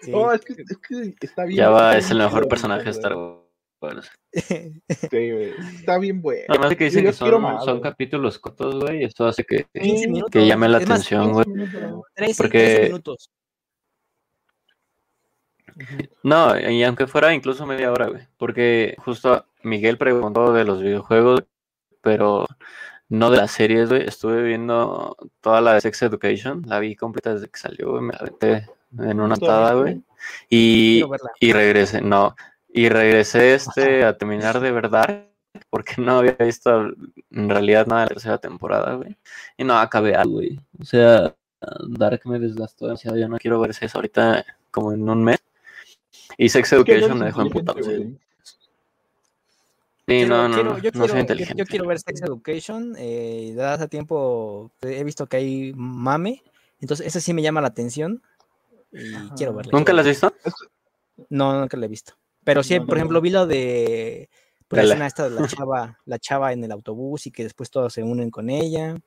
Sí. 0.04 0.12
No, 0.12 0.32
es 0.32 0.42
que, 0.42 0.54
es 0.54 0.78
que 0.78 1.26
está 1.26 1.46
bien. 1.46 1.60
Java 1.64 1.98
es 1.98 2.12
el 2.12 2.20
mejor 2.20 2.48
personaje 2.48 2.84
de. 2.84 2.90
Star 2.92 3.16
Wars. 3.82 4.12
Sí, 4.32 4.72
güey. 5.10 5.54
Está 5.80 5.98
bien, 5.98 6.22
güey. 6.22 6.42
Además 6.48 6.70
de 6.70 6.78
que 6.78 6.84
dicen 6.86 7.04
que 7.06 7.14
son, 7.14 7.42
más, 7.42 7.66
son 7.66 7.82
capítulos 7.82 8.38
cortos, 8.38 8.84
güey, 8.84 9.02
y 9.02 9.06
esto 9.06 9.26
hace 9.26 9.44
que, 9.44 9.66
15 9.74 10.08
minutos. 10.08 10.30
que 10.32 10.46
llame 10.46 10.70
la 10.70 10.78
es 10.78 10.88
más, 10.88 11.00
atención, 11.00 11.34
güey. 11.34 11.46
13, 12.14 12.44
Porque- 12.44 12.60
13 12.60 12.84
minutos. 12.84 13.32
No, 16.24 16.58
y 16.60 16.84
aunque 16.84 17.08
fuera 17.08 17.34
incluso 17.34 17.66
media 17.66 17.92
hora, 17.92 18.08
güey. 18.08 18.28
Porque 18.38 18.96
justo 19.00 19.46
Miguel 19.64 19.98
preguntó 19.98 20.54
de 20.54 20.66
los 20.66 20.82
videojuegos, 20.82 21.44
pero 22.02 22.48
no 23.10 23.30
de 23.30 23.38
las 23.38 23.52
series, 23.52 23.90
güey. 23.90 24.08
Estuve 24.08 24.44
viendo 24.44 25.18
toda 25.42 25.62
la 25.62 25.74
de 25.74 25.82
Sex 25.82 26.02
Education, 26.04 26.64
la 26.66 26.80
vi 26.80 26.96
completa 26.96 27.34
desde 27.34 27.50
que 27.50 27.60
salió, 27.60 27.92
güey. 27.92 28.04
Me 28.04 28.14
la 28.14 28.20
aventé 28.20 28.68
en 28.98 29.20
una 29.20 29.36
¿Tú 29.36 29.46
la 29.46 29.54
atada, 29.54 29.74
güey. 29.74 30.02
Y, 30.50 31.04
y 31.40 31.54
regresé, 31.54 32.02
no. 32.02 32.36
Y 32.74 32.90
regresé 32.90 33.54
este 33.54 34.06
a 34.06 34.18
terminar 34.18 34.60
de 34.60 34.72
verdad, 34.72 35.26
porque 35.70 35.96
no 36.02 36.20
había 36.20 36.38
visto 36.40 36.94
en 37.32 37.50
realidad 37.50 37.86
nada 37.88 38.02
de 38.02 38.06
la 38.06 38.10
tercera 38.10 38.38
temporada, 38.38 38.96
güey. 38.96 39.18
Y 39.58 39.64
no 39.64 39.78
acabé 39.78 40.16
algo, 40.16 40.36
güey. 40.36 40.60
O 40.80 40.86
sea, 40.86 41.36
Dark 41.88 42.22
me 42.26 42.40
desgastó 42.40 42.86
demasiado. 42.86 43.18
Ya 43.18 43.28
no 43.28 43.38
quiero 43.38 43.60
ver 43.60 43.72
eso 43.72 43.98
ahorita 43.98 44.46
como 44.72 44.94
en 44.94 45.08
un 45.08 45.24
mes. 45.24 45.40
Y 46.38 46.50
Sex 46.50 46.72
Education 46.74 47.20
me 47.20 47.26
dejó 47.26 47.42
emputado. 47.42 47.80
Sí, 50.08 50.26
no, 50.26 50.48
no, 50.48 50.54
quiero- 50.56 50.70
no, 50.74 50.78
yo 50.80 50.92
no 50.94 51.06
quiero- 51.06 51.20
inteligente. 51.20 51.60
Yo, 51.60 51.66
quiero 51.66 51.88
ver 51.88 52.00
Sex 52.00 52.22
Education. 52.22 52.96
Eh, 52.98 53.56
hace 53.62 53.88
tiempo 53.88 54.72
he 54.82 55.04
visto 55.04 55.26
que 55.28 55.38
hay 55.38 55.74
mame. 55.76 56.44
Entonces, 56.82 57.06
ese 57.08 57.22
sí 57.22 57.34
me 57.34 57.42
llama 57.42 57.62
la 57.62 57.68
atención. 57.68 58.22
Y 58.92 59.14
Ajá. 59.14 59.34
quiero 59.38 59.54
verla. 59.54 59.72
¿Nunca 59.72 59.94
las 59.94 60.06
has 60.06 60.10
visto? 60.12 60.34
No, 61.30 61.60
nunca 61.60 61.78
la 61.78 61.86
he 61.86 61.90
visto. 61.90 62.14
Pero 62.44 62.64
sí, 62.64 62.78
No, 62.80 62.86
por 62.88 62.96
no, 62.96 62.98
ejemplo, 62.98 63.18
no. 63.20 63.22
vi 63.22 63.30
lo 63.30 63.46
de 63.48 64.30
pues, 64.68 64.78
la 64.80 64.84
escena 64.90 65.08
esta 65.08 65.30
de 65.30 65.40
la 65.40 65.48
chava, 65.48 66.00
la 66.06 66.20
chava 66.20 66.52
en 66.52 66.64
el 66.64 66.72
autobús 66.72 67.28
y 67.28 67.32
que 67.32 67.44
después 67.44 67.70
todos 67.70 67.94
se 67.94 68.04
unen 68.04 68.32
con 68.32 68.50
ella. 68.50 68.96
Sí, 68.96 69.02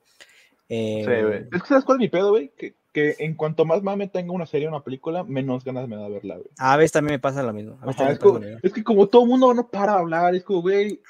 Eh, 0.69 1.03
güey. 1.05 1.47
Es 1.51 1.61
que 1.61 1.67
¿sabes 1.67 1.83
cuál 1.85 1.97
es 1.97 1.99
mi 1.99 2.09
pedo, 2.09 2.29
güey? 2.31 2.51
Que, 2.57 2.73
que 2.95 3.15
en 3.19 3.35
cuanto 3.35 3.65
más 3.65 3.83
mame 3.83 4.07
tenga 4.07 4.31
una 4.31 4.45
serie 4.45 4.67
o 4.67 4.71
una 4.71 4.83
película, 4.83 5.23
menos 5.23 5.63
ganas 5.65 5.87
me 5.87 5.97
da 5.97 6.07
verla, 6.07 6.35
güey. 6.35 6.47
a 6.57 6.77
veces 6.77 6.93
también 6.93 7.15
me 7.15 7.19
pasa 7.19 7.43
lo 7.43 7.51
mismo. 7.53 7.77
A 7.81 7.85
veces 7.87 8.01
Ajá, 8.01 8.09
también 8.09 8.13
es, 8.13 8.19
me 8.19 8.19
pasa 8.19 8.23
como, 8.25 8.39
lo 8.39 8.45
mismo. 8.45 8.59
es 8.63 8.73
que 8.73 8.83
como 8.83 9.07
todo 9.07 9.23
el 9.23 9.29
mundo 9.29 9.53
no 9.53 9.69
para 9.69 9.91
de 9.93 9.99
hablar, 9.99 10.33
es 10.35 10.43
como, 10.43 10.61
güey. 10.61 11.01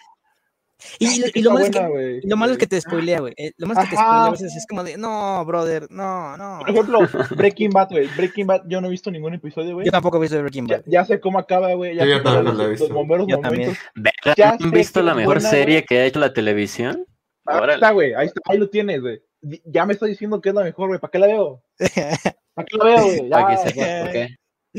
Y, 1.00 1.21
lo- 1.21 1.28
y 1.34 1.41
malo 1.43 1.60
es 1.60 1.69
que, 1.69 1.80
buena, 1.80 1.88
güey. 1.89 2.19
y 2.21 2.28
lo 2.28 2.36
malo 2.38 2.52
es 2.52 2.58
que 2.60 2.67
te 2.67 2.82
spoilea, 2.82 3.19
güey. 3.21 3.34
Eh, 3.38 3.52
Lo 3.58 3.65
malo 3.67 3.80
es 3.80 3.86
que 3.89 3.95
te 3.95 4.02
spoilea 4.02 4.26
a 4.26 4.32
veces. 4.32 4.56
Es 4.56 4.65
como 4.67 4.84
de, 4.84 4.98
no, 4.98 5.43
brother, 5.45 5.88
no, 5.89 6.36
no. 6.38 6.60
Por 6.60 6.69
ejemplo, 6.69 7.00
Breaking 7.38 7.71
Bad, 7.71 7.89
güey. 7.91 8.08
Breaking 8.17 8.45
Bad, 8.45 8.63
yo 8.67 8.82
no 8.82 8.88
he 8.88 8.91
visto 8.91 9.10
ningún 9.10 9.34
episodio, 9.34 9.74
güey. 9.76 9.86
Yo 9.86 9.91
tampoco 9.91 10.17
he 10.17 10.21
visto 10.21 10.38
Breaking 10.39 10.67
Bad. 10.67 10.82
ya 10.86 11.06
sé 11.06 11.19
cómo 11.21 11.39
acaba, 11.39 11.74
güey. 11.76 11.95
Ya 11.95 12.06
yo 12.06 12.21
también 12.21 12.43
no 12.45 12.52
los, 12.52 12.60
he 12.60 12.63
los 12.63 12.80
visto. 12.80 12.93
bomberos 12.93 13.26
Yo 13.28 13.39
también. 13.39 13.69
momentos. 13.69 13.86
Verga, 13.95 14.34
Ya 14.36 14.58
¿Han 14.62 14.71
visto 14.71 15.02
la 15.02 15.15
mejor 15.15 15.36
buena, 15.36 15.50
serie 15.50 15.86
que 15.86 16.00
ha 16.00 16.06
hecho 16.06 16.19
la 16.19 16.34
televisión? 16.34 17.06
Ahí 17.45 17.58
Órale. 17.58 17.74
está, 17.76 17.91
güey. 17.91 18.13
Ahí, 18.13 18.30
ahí 18.50 18.58
lo 18.58 18.69
tienes, 18.69 19.02
güey. 19.02 19.21
Ya 19.65 19.86
me 19.86 19.93
está 19.93 20.05
diciendo 20.05 20.41
que 20.41 20.49
es 20.49 20.55
la 20.55 20.63
mejor, 20.63 20.88
güey. 20.88 20.99
¿Para 20.99 21.12
qué 21.12 21.19
la 21.19 21.27
veo? 21.27 21.63
¿Para 22.53 22.65
qué 22.65 22.77
la 22.77 22.86
veo, 22.86 23.03
güey? 23.03 23.29
Para 23.29 23.47
que 23.47 23.53
Ya. 23.55 23.58
sepas 23.69 24.01
por 24.03 24.12
qué. 24.12 24.27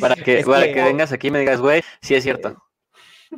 Para 0.00 0.14
que, 0.16 0.38
Es 0.40 0.46
para 0.46 0.66
que- 0.66 0.72
que 0.74 0.82
vengas 0.82 1.12
aquí 1.12 1.28
y 1.28 1.30
me 1.30 1.38
digas, 1.40 1.60
güey, 1.60 1.82
sí 2.02 2.14
es 2.14 2.22
cierto. 2.22 2.56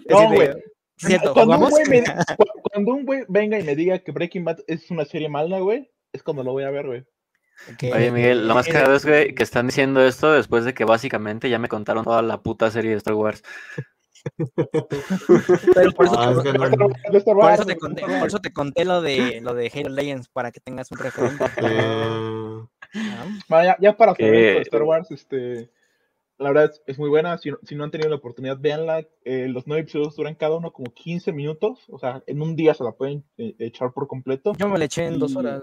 No, 0.09 0.29
güey. 0.33 0.51
Cierto, 0.97 1.33
Cuando 1.33 1.59
un, 1.59 1.71
güey 1.71 1.85
me- 1.89 2.03
cu- 2.37 2.61
cuando 2.73 2.93
un 2.95 3.07
güey 3.07 3.25
venga 3.29 3.59
y 3.59 3.63
me 3.63 3.77
diga 3.77 3.99
que 4.01 4.11
Breaking 4.11 4.45
Bad 4.45 4.59
es 4.67 4.91
una 4.91 5.05
serie 5.05 5.29
mala, 5.29 5.61
güey, 5.61 5.89
es 6.13 6.23
cuando 6.25 6.43
lo 6.43 6.53
voy 6.53 6.65
a 6.65 6.71
ver, 6.71 6.87
güey. 6.87 7.01
Ok. 7.73 7.95
Oye, 7.95 8.11
Miguel, 8.11 8.49
lo 8.49 8.55
más 8.55 8.67
cagado 8.67 8.95
es, 8.97 9.05
güey, 9.07 9.35
que 9.35 9.43
están 9.45 9.67
diciendo 9.67 10.05
esto 10.05 10.33
después 10.33 10.65
de 10.65 10.75
que 10.75 10.85
básicamente 10.85 11.49
ya 11.51 11.59
me 11.59 11.69
contaron 11.69 12.05
toda 12.05 12.23
la 12.23 12.41
puta 12.43 12.71
serie 12.71 12.93
de 12.93 12.97
Star 12.97 13.15
Wars. 13.15 13.43
Pero 15.75 15.93
por 15.93 16.07
eso, 16.07 16.15
Ah, 16.19 16.33
te, 16.43 16.49
es 16.49 16.53
que 16.53 16.59
no- 16.59 16.89
De 17.11 17.19
Star 17.19 17.35
por 17.35 17.45
Wars, 17.45 17.55
eso 17.61 17.67
te 17.67 17.75
de 17.75 17.79
conté, 17.79 18.01
Star 18.01 18.11
Wars. 18.11 18.21
por 18.21 18.29
eso 18.29 18.39
te 18.41 18.53
conté 18.53 18.85
lo 18.85 19.01
de 19.03 19.41
lo 19.41 19.55
de 19.55 19.71
Halo 19.75 19.89
Legends 19.91 20.29
para 20.29 20.51
que 20.53 20.61
tengas 20.61 20.91
un 20.93 20.99
referente. 20.99 21.45
Eh, 21.63 22.61
Ah, 22.95 23.27
Bueno, 23.49 23.65
ya, 23.65 23.77
ya 23.81 23.97
para 23.97 24.13
Star 24.13 24.83
Wars, 24.83 25.11
este, 25.11 25.71
la 26.39 26.49
verdad 26.51 26.65
es, 26.73 26.83
es 26.87 26.99
muy 26.99 27.11
buena. 27.11 27.37
Si, 27.37 27.51
no- 27.51 27.59
si 27.65 27.75
no 27.75 27.85
han 27.85 27.91
tenido 27.91 28.09
la 28.09 28.17
oportunidad, 28.17 28.57
véanla. 28.59 29.05
Eh, 29.25 29.47
los 29.49 29.67
nueve 29.67 29.83
episodios 29.83 30.17
duran 30.17 30.35
cada 30.35 30.57
uno 30.57 30.73
como 30.73 30.93
15 30.95 31.33
minutos. 31.33 31.85
O 31.91 31.99
sea, 31.99 32.23
en 32.27 32.41
un 32.41 32.57
día 32.57 32.73
se 32.75 32.85
la 32.85 32.93
pueden 32.93 33.25
eh, 33.37 33.55
echar 33.59 33.93
por 33.93 34.07
completo. 34.09 34.55
Yo 34.57 34.69
me 34.69 34.79
le 34.79 34.87
eché 34.87 35.05
en 35.07 35.19
dos 35.19 35.37
horas. 35.37 35.63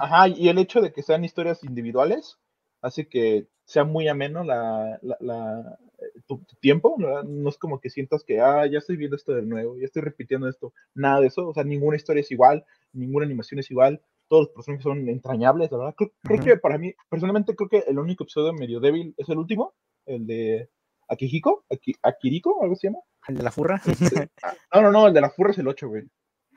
Ajá, 0.00 0.26
y 0.28 0.48
el 0.48 0.58
hecho 0.58 0.80
de 0.80 0.92
que 0.92 1.02
sean 1.02 1.24
historias 1.24 1.62
individuales 1.62 2.36
hace 2.82 3.06
que 3.08 3.46
sea 3.64 3.84
muy 3.84 4.08
ameno 4.08 4.42
la, 4.42 4.98
la- 5.02 5.16
la- 5.20 5.78
tu, 6.26 6.38
tu 6.44 6.56
tiempo. 6.56 6.94
¿no? 6.98 7.22
No 7.22 7.48
es 7.48 7.58
como 7.58 7.80
que 7.80 7.90
sientas 7.90 8.24
que, 8.24 8.40
ah, 8.40 8.66
ya 8.66 8.78
estoy 8.78 8.96
viendo 8.96 9.16
esto 9.16 9.32
de 9.34 9.42
nuevo, 9.42 9.76
ya 9.78 9.84
estoy 9.84 10.02
repitiendo 10.02 10.48
esto. 10.48 10.72
Nada 10.94 11.20
de 11.20 11.28
eso. 11.28 11.48
O 11.48 11.54
sea, 11.54 11.64
ninguna 11.64 11.96
historia 11.96 12.20
es 12.20 12.30
igual, 12.30 12.64
ninguna 12.92 13.26
animación 13.26 13.60
es 13.60 13.70
igual. 13.70 14.02
Todos 14.28 14.46
los 14.46 14.54
personajes 14.54 14.82
son 14.82 15.08
entrañables, 15.08 15.70
la 15.70 15.78
verdad. 15.78 15.94
Creo, 16.22 16.40
que 16.42 16.56
para 16.56 16.78
mí, 16.78 16.92
personalmente, 17.08 17.54
creo 17.54 17.68
que 17.68 17.84
el 17.86 17.98
único 17.98 18.24
episodio 18.24 18.52
medio 18.52 18.80
débil 18.80 19.14
es 19.16 19.28
el 19.28 19.38
último, 19.38 19.74
el 20.04 20.26
de 20.26 20.68
Akihiko, 21.08 21.64
Aki- 21.70 21.98
Akiriko, 22.02 22.60
algo 22.62 22.74
se 22.74 22.88
llama. 22.88 22.98
El 23.28 23.36
de 23.36 23.42
la 23.44 23.52
furra. 23.52 23.80
Ah, 24.42 24.54
No, 24.74 24.82
no, 24.82 24.90
no, 24.92 25.06
el 25.06 25.14
de 25.14 25.20
la 25.20 25.30
furra 25.30 25.52
es 25.52 25.58
el 25.58 25.68
8, 25.68 25.88
güey. 25.88 26.02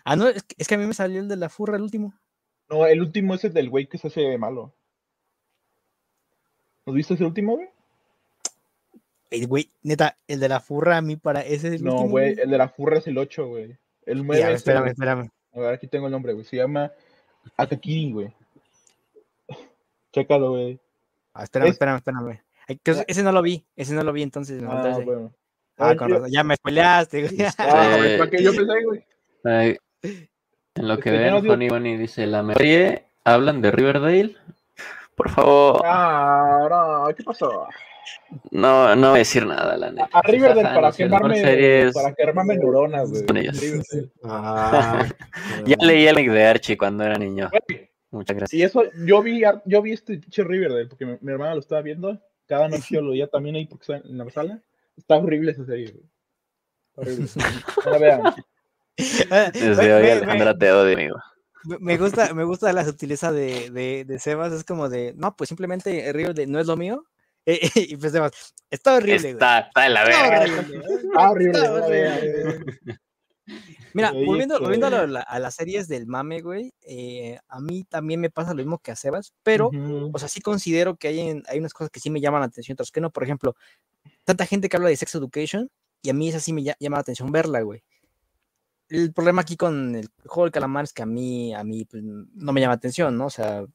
Ah, 0.04 0.15
no, 0.15 0.28
es 0.28 0.41
que, 0.41 0.56
es 0.58 0.67
que 0.67 0.75
a 0.75 0.78
mí 0.80 0.86
me 0.88 0.93
salió 0.95 1.19
el 1.19 1.28
de 1.28 1.36
la 1.36 1.49
furra 1.49 1.75
el 1.78 1.84
último. 1.84 2.13
No, 2.69 2.88
el 2.88 3.02
último 3.02 3.36
es 3.36 3.43
el 3.43 3.54
del 3.54 3.69
güey 3.69 3.88
que 3.88 3.99
se 3.99 4.08
hace 4.08 4.38
malo. 4.39 4.73
¿Nos 6.86 6.95
viste 6.95 7.13
ese 7.13 7.25
último, 7.25 7.56
güey? 7.56 7.67
El 9.29 9.47
güey, 9.47 9.69
neta, 9.83 10.17
el 10.27 10.39
de 10.39 10.49
la 10.49 10.59
furra 10.59 10.97
a 10.97 11.01
mí 11.01 11.15
para 11.15 11.41
ese 11.41 11.67
es 11.69 11.73
el 11.75 11.83
No, 11.83 12.01
güey, 12.07 12.35
el 12.39 12.49
de 12.49 12.57
la 12.57 12.67
furra 12.69 12.97
es 12.97 13.07
el 13.07 13.17
8, 13.17 13.47
güey. 13.47 13.77
El 14.05 14.25
9 14.25 14.41
Ya, 14.41 14.51
espérame, 14.51 14.85
el- 14.85 14.91
espérame. 14.91 15.29
A 15.53 15.59
ver, 15.59 15.73
aquí 15.73 15.87
tengo 15.87 16.07
el 16.07 16.11
nombre, 16.11 16.33
güey. 16.33 16.45
Se 16.45 16.55
llama 16.57 16.91
Akakiri, 17.57 18.11
güey. 18.11 18.33
Chécalo, 20.11 20.51
güey. 20.51 20.79
Ah, 21.33 21.43
espérame, 21.43 21.67
Es- 21.67 21.73
espérame, 21.73 21.97
espérame. 21.97 22.41
Ay, 22.67 22.79
que 22.83 23.05
ese- 23.07 23.23
no 23.23 23.31
lo 23.31 23.41
vi, 23.41 23.65
ese 23.75 23.93
no 23.93 24.03
lo 24.03 24.13
vi, 24.13 24.23
entonces 24.23 24.61
Ah, 24.67 24.89
ese. 24.91 25.03
bueno. 25.03 25.33
Ah, 25.77 25.89
Ay, 25.89 25.95
con 25.97 26.09
razón, 26.11 26.29
ya 26.31 26.43
me 26.43 26.55
spoileaste, 26.55 27.21
güey. 27.27 27.37
Ah, 27.57 27.95
güey, 27.97 28.17
¿para 28.17 28.29
qué 28.31 28.43
yo 28.43 28.51
pensé, 28.55 28.83
güey? 28.83 29.05
Ay, 29.45 29.77
en 30.03 30.87
lo 30.87 30.97
que 30.99 31.09
Este, 31.09 31.31
ven, 31.31 31.45
Funny 31.45 31.69
Bunny 31.69 31.97
dice, 31.97 32.27
la 32.27 32.43
mejor 32.43 32.61
serie, 32.61 33.05
hablan 33.23 33.61
de 33.61 33.71
Riverdale. 33.71 34.35
Por 35.15 35.29
favor, 35.29 35.81
Ah, 35.85 36.67
no, 37.07 37.15
¿qué 37.15 37.23
pasó? 37.23 37.67
No, 38.52 38.95
no 38.95 39.10
voy 39.10 39.15
a 39.15 39.19
decir 39.19 39.45
nada, 39.45 39.76
la 39.78 39.91
neta. 39.91 40.10
A 40.13 40.22
Riverdale 40.22 40.63
para 40.63 40.82
no 40.88 40.91
sé, 40.93 41.04
la 41.04 41.10
mejor 41.10 41.32
quemarme, 41.32 41.41
serie 41.41 41.88
es- 41.88 41.93
para 41.93 42.13
quemarme 42.13 42.58
neuronas, 42.58 43.10
güey. 43.10 43.26
Con 43.26 43.38
ah, 44.24 45.08
Ya 45.65 45.76
leí 45.80 46.08
el 46.08 46.15
de 46.32 46.45
Archie 46.45 46.78
cuando 46.78 47.04
era 47.04 47.17
niño. 47.17 47.50
Güey, 47.67 47.89
Muchas 48.12 48.36
gracias. 48.38 48.60
Y 48.60 48.63
eso, 48.63 48.84
yo 49.06 49.22
vi, 49.22 49.43
yo 49.65 49.82
vi 49.82 49.91
este 49.93 50.17
pinche 50.17 50.43
Riverdale, 50.43 50.88
porque 50.88 51.06
mi, 51.06 51.17
mi 51.22 51.32
hermana 51.32 51.54
lo 51.54 51.60
estaba 51.60 51.82
viendo. 51.82 52.19
Cada 52.48 52.67
noche 52.67 52.95
yo 52.95 53.02
lo 53.02 53.12
veía 53.12 53.28
también 53.28 53.56
ahí 53.56 53.65
porque 53.67 53.84
está 53.93 54.08
en 54.08 54.17
la 54.17 54.30
sala. 54.32 54.60
Está 54.98 55.15
horrible 55.17 55.52
esa 55.52 55.65
serie, 55.65 55.91
güey. 55.91 56.04
Horrible. 56.95 57.28
No 57.86 57.91
la 57.91 57.98
vean. 58.00 58.22
Ah, 59.32 59.52
Desde 59.54 59.93
hoy 59.93 60.10
Alejandra 60.10 60.58
te 60.58 60.72
odio, 60.72 60.93
amigo. 60.95 61.15
me- 61.80 61.98
gusta, 61.98 62.34
me 62.34 62.43
gusta 62.43 62.74
la 62.74 62.84
sutileza 62.84 63.32
de, 63.32 63.69
de, 63.69 64.04
de 64.06 64.19
Sebas, 64.19 64.52
es 64.54 64.63
como 64.63 64.89
de, 64.89 65.13
no, 65.15 65.36
pues 65.36 65.48
simplemente 65.50 66.12
Riverdale 66.12 66.48
no 66.48 66.60
es 66.60 66.67
lo 66.67 66.76
mío. 66.76 67.06
Eh, 67.51 67.59
y 67.75 67.97
pues 67.97 68.12
Sebas, 68.12 68.31
está 68.69 68.95
horrible, 68.95 69.19
güey. 69.19 69.31
Está, 69.33 69.59
está 69.59 69.81
de 69.81 69.89
la 69.89 70.03
Está 70.03 70.29
verga. 70.29 70.39
horrible, 70.41 70.77
güey. 71.03 71.25
Horrible, 71.25 71.59
Está 71.59 71.73
horrible. 71.73 72.99
Mira, 73.95 74.12
volviendo, 74.12 74.59
volviendo 74.59 74.85
a, 74.85 74.89
lo- 74.91 75.07
la- 75.07 75.21
a 75.21 75.39
las 75.39 75.55
series 75.55 75.88
del 75.88 76.05
mame, 76.05 76.41
güey, 76.41 76.71
eh, 76.81 77.39
a 77.47 77.59
mí 77.59 77.83
también 77.85 78.19
me 78.19 78.29
pasa 78.29 78.51
lo 78.51 78.57
mismo 78.57 78.77
que 78.77 78.91
a 78.91 78.95
Sebas, 78.95 79.33
pero, 79.41 79.71
o 80.13 80.19
sea, 80.19 80.27
sí 80.27 80.41
considero 80.41 80.95
que 80.97 81.07
hay, 81.07 81.19
en- 81.21 81.43
hay 81.47 81.57
unas 81.57 81.73
cosas 81.73 81.89
que 81.89 81.99
sí 81.99 82.12
me 82.12 82.21
llaman 82.21 82.41
la 82.41 82.45
atención, 82.47 82.75
otras 82.75 82.91
que 82.91 83.01
no. 83.01 83.09
Por 83.09 83.23
ejemplo, 83.23 83.55
tanta 84.25 84.45
gente 84.45 84.69
que 84.69 84.77
habla 84.77 84.89
de 84.89 84.95
Sex 84.95 85.15
Education 85.15 85.71
y 86.03 86.12
a 86.12 86.13
mí 86.13 86.29
esa 86.29 86.39
sí 86.39 86.53
me 86.53 86.62
lla- 86.62 86.75
llama 86.79 86.97
la 86.97 87.01
atención 87.01 87.31
verla, 87.31 87.62
güey. 87.62 87.81
El 88.89 89.12
problema 89.13 89.41
aquí 89.41 89.57
con 89.57 89.95
el 89.95 90.07
juego 90.25 90.43
del 90.45 90.51
calamar 90.51 90.83
es 90.83 90.93
que 90.93 91.01
a 91.01 91.07
mí, 91.07 91.53
a 91.55 91.63
mí, 91.63 91.85
pues, 91.85 92.03
no 92.03 92.53
me 92.53 92.62
llama 92.62 92.73
la 92.73 92.77
atención, 92.77 93.17
¿no? 93.17 93.25
O 93.25 93.29
sea, 93.31 93.65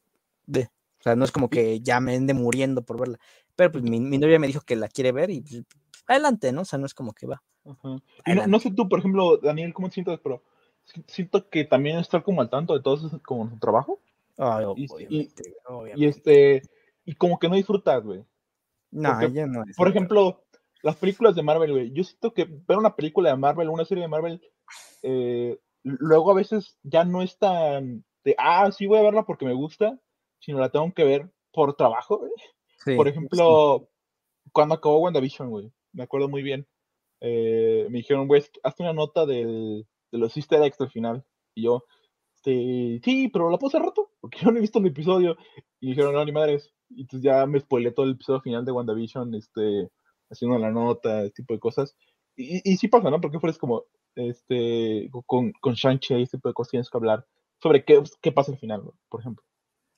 de, 0.45 0.61
o 0.99 1.03
sea, 1.03 1.15
no 1.17 1.25
es 1.25 1.31
como 1.33 1.49
que 1.49 1.81
ya 1.81 1.99
me 1.99 2.15
ende 2.15 2.33
muriendo 2.33 2.83
por 2.83 2.97
verla. 2.99 3.19
Pero 3.55 3.71
pues 3.71 3.83
mi, 3.83 3.99
mi 3.99 4.17
novia 4.17 4.39
me 4.39 4.47
dijo 4.47 4.61
que 4.61 4.75
la 4.75 4.87
quiere 4.87 5.11
ver 5.11 5.29
y 5.29 5.41
pues, 5.41 5.63
adelante, 6.07 6.51
¿no? 6.51 6.61
O 6.61 6.65
sea, 6.65 6.79
no 6.79 6.85
es 6.85 6.93
como 6.93 7.13
que 7.13 7.27
va. 7.27 7.41
Ajá. 7.65 7.97
Y 8.25 8.33
no, 8.35 8.47
no 8.47 8.59
sé 8.59 8.71
tú, 8.71 8.87
por 8.89 8.99
ejemplo, 8.99 9.37
Daniel, 9.37 9.73
¿cómo 9.73 9.87
te 9.87 9.95
sientes? 9.95 10.19
Pero 10.21 10.43
si- 10.83 11.03
siento 11.07 11.49
que 11.49 11.63
también 11.65 11.97
estar 11.97 12.23
como 12.23 12.41
al 12.41 12.49
tanto 12.49 12.73
de 12.73 12.81
todo 12.81 12.95
eso 12.95 13.07
es 13.07 13.21
como 13.23 13.49
su 13.49 13.57
trabajo. 13.57 13.99
Ay, 14.37 14.65
Y- 14.75 14.83
y- 14.83 14.87
obviamente, 14.89 15.43
Y 15.47 15.53
obviamente. 15.65 16.07
este, 16.07 16.61
y 17.05 17.15
como 17.15 17.39
que 17.39 17.49
no 17.49 17.55
disfrutas, 17.55 18.03
güey. 18.03 18.23
No, 18.91 19.09
porque, 19.19 19.31
ya 19.31 19.47
no 19.47 19.63
Por 19.75 19.87
ejemplo, 19.87 20.43
las 20.83 20.95
películas 20.97 21.35
de 21.35 21.43
Marvel, 21.43 21.71
güey. 21.71 21.91
Yo 21.91 22.03
siento 22.03 22.33
que 22.33 22.45
ver 22.45 22.77
una 22.77 22.95
película 22.95 23.29
de 23.29 23.35
Marvel, 23.37 23.69
una 23.69 23.85
serie 23.85 24.03
de 24.03 24.07
Marvel, 24.07 24.41
eh, 25.01 25.59
luego 25.83 26.31
a 26.31 26.35
veces 26.35 26.77
ya 26.83 27.03
no 27.05 27.21
es 27.21 27.37
tan 27.37 28.03
de, 28.23 28.35
ah, 28.37 28.71
sí 28.71 28.85
voy 28.85 28.99
a 28.99 29.03
verla 29.03 29.23
porque 29.23 29.45
me 29.45 29.53
gusta, 29.53 29.99
sino 30.39 30.59
la 30.59 30.69
tengo 30.69 30.93
que 30.93 31.03
ver 31.03 31.31
por 31.51 31.75
trabajo, 31.75 32.19
güey. 32.19 32.31
Sí, 32.77 32.95
Por 32.95 33.07
sí. 33.07 33.11
ejemplo, 33.11 33.89
cuando 34.51 34.75
acabó 34.75 34.99
WandaVision, 34.99 35.49
güey, 35.49 35.71
me 35.93 36.03
acuerdo 36.03 36.29
muy 36.29 36.43
bien. 36.43 36.67
eh, 37.21 37.87
me 37.89 37.99
dijeron, 37.99 38.27
güey, 38.27 38.43
hazte 38.63 38.83
una 38.83 38.93
nota 38.93 39.25
del, 39.25 39.87
de 40.11 40.17
los 40.17 40.35
easter 40.37 40.61
eggs 40.63 40.77
del 40.77 40.89
final. 40.89 41.25
Y 41.55 41.63
yo, 41.63 41.85
este, 42.35 43.01
sí, 43.03 43.29
pero 43.29 43.49
la 43.49 43.57
puse 43.57 43.79
rato, 43.79 44.11
porque 44.21 44.39
yo 44.39 44.51
no 44.51 44.57
he 44.57 44.61
visto 44.61 44.79
el 44.79 44.87
episodio. 44.87 45.37
Y 45.79 45.87
me 45.87 45.91
dijeron, 45.91 46.13
no, 46.13 46.25
ni 46.25 46.31
madres. 46.31 46.73
Y 46.89 47.01
entonces 47.01 47.23
ya 47.23 47.45
me 47.47 47.59
spoilé 47.59 47.91
todo 47.91 48.05
el 48.05 48.13
episodio 48.13 48.41
final 48.41 48.65
de 48.65 48.71
WandaVision, 48.73 49.33
este, 49.35 49.89
haciendo 50.29 50.57
la 50.59 50.71
nota, 50.71 51.21
ese 51.23 51.31
tipo 51.35 51.53
de 51.53 51.59
cosas. 51.59 51.95
Y, 52.35 52.61
y 52.69 52.77
sí 52.77 52.87
pasa, 52.89 53.09
¿no? 53.09 53.21
Porque 53.21 53.39
fueras 53.39 53.57
como, 53.57 53.85
este, 54.15 55.09
con, 55.25 55.53
con 55.53 55.73
Shang-Chi, 55.75 56.15
ese 56.21 56.37
tipo 56.37 56.49
de 56.49 56.53
cosas 56.53 56.71
tienes 56.71 56.89
que 56.89 56.97
hablar 56.97 57.25
sobre 57.61 57.85
qué, 57.85 58.03
qué 58.21 58.31
pasa 58.33 58.51
al 58.51 58.59
final, 58.59 58.83
por 59.09 59.21
ejemplo. 59.21 59.44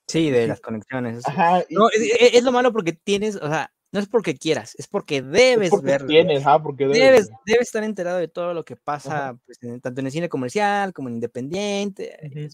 Sí, 0.07 0.29
de 0.31 0.47
las 0.47 0.61
conexiones. 0.61 1.27
Ajá, 1.27 1.63
y- 1.69 1.75
No, 1.75 1.89
es, 1.89 2.01
es- 2.01 2.33
es 2.35 2.43
lo 2.43 2.51
malo 2.51 2.71
porque 2.71 2.93
tienes, 2.93 3.35
o 3.35 3.47
sea, 3.47 3.71
no 3.91 3.99
es 3.99 4.07
porque 4.07 4.35
quieras, 4.37 4.75
es 4.77 4.87
porque 4.87 5.21
debes 5.21 5.65
es 5.67 5.69
porque 5.71 5.85
verlo. 5.85 6.07
tienes, 6.07 6.45
ah, 6.45 6.61
porque 6.61 6.83
debes, 6.85 6.97
Debes, 6.99 7.29
debes 7.45 7.67
estar 7.67 7.83
enterado 7.83 8.17
de 8.17 8.27
todo 8.27 8.53
lo 8.53 8.63
que 8.65 8.75
pasa, 8.75 9.37
pues, 9.45 9.61
en- 9.63 9.79
tanto 9.81 9.99
en 10.01 10.05
el 10.07 10.11
cine 10.11 10.29
comercial 10.29 10.93
como 10.93 11.07
en 11.09 11.15
independiente. 11.15 12.17
Y 12.33 12.47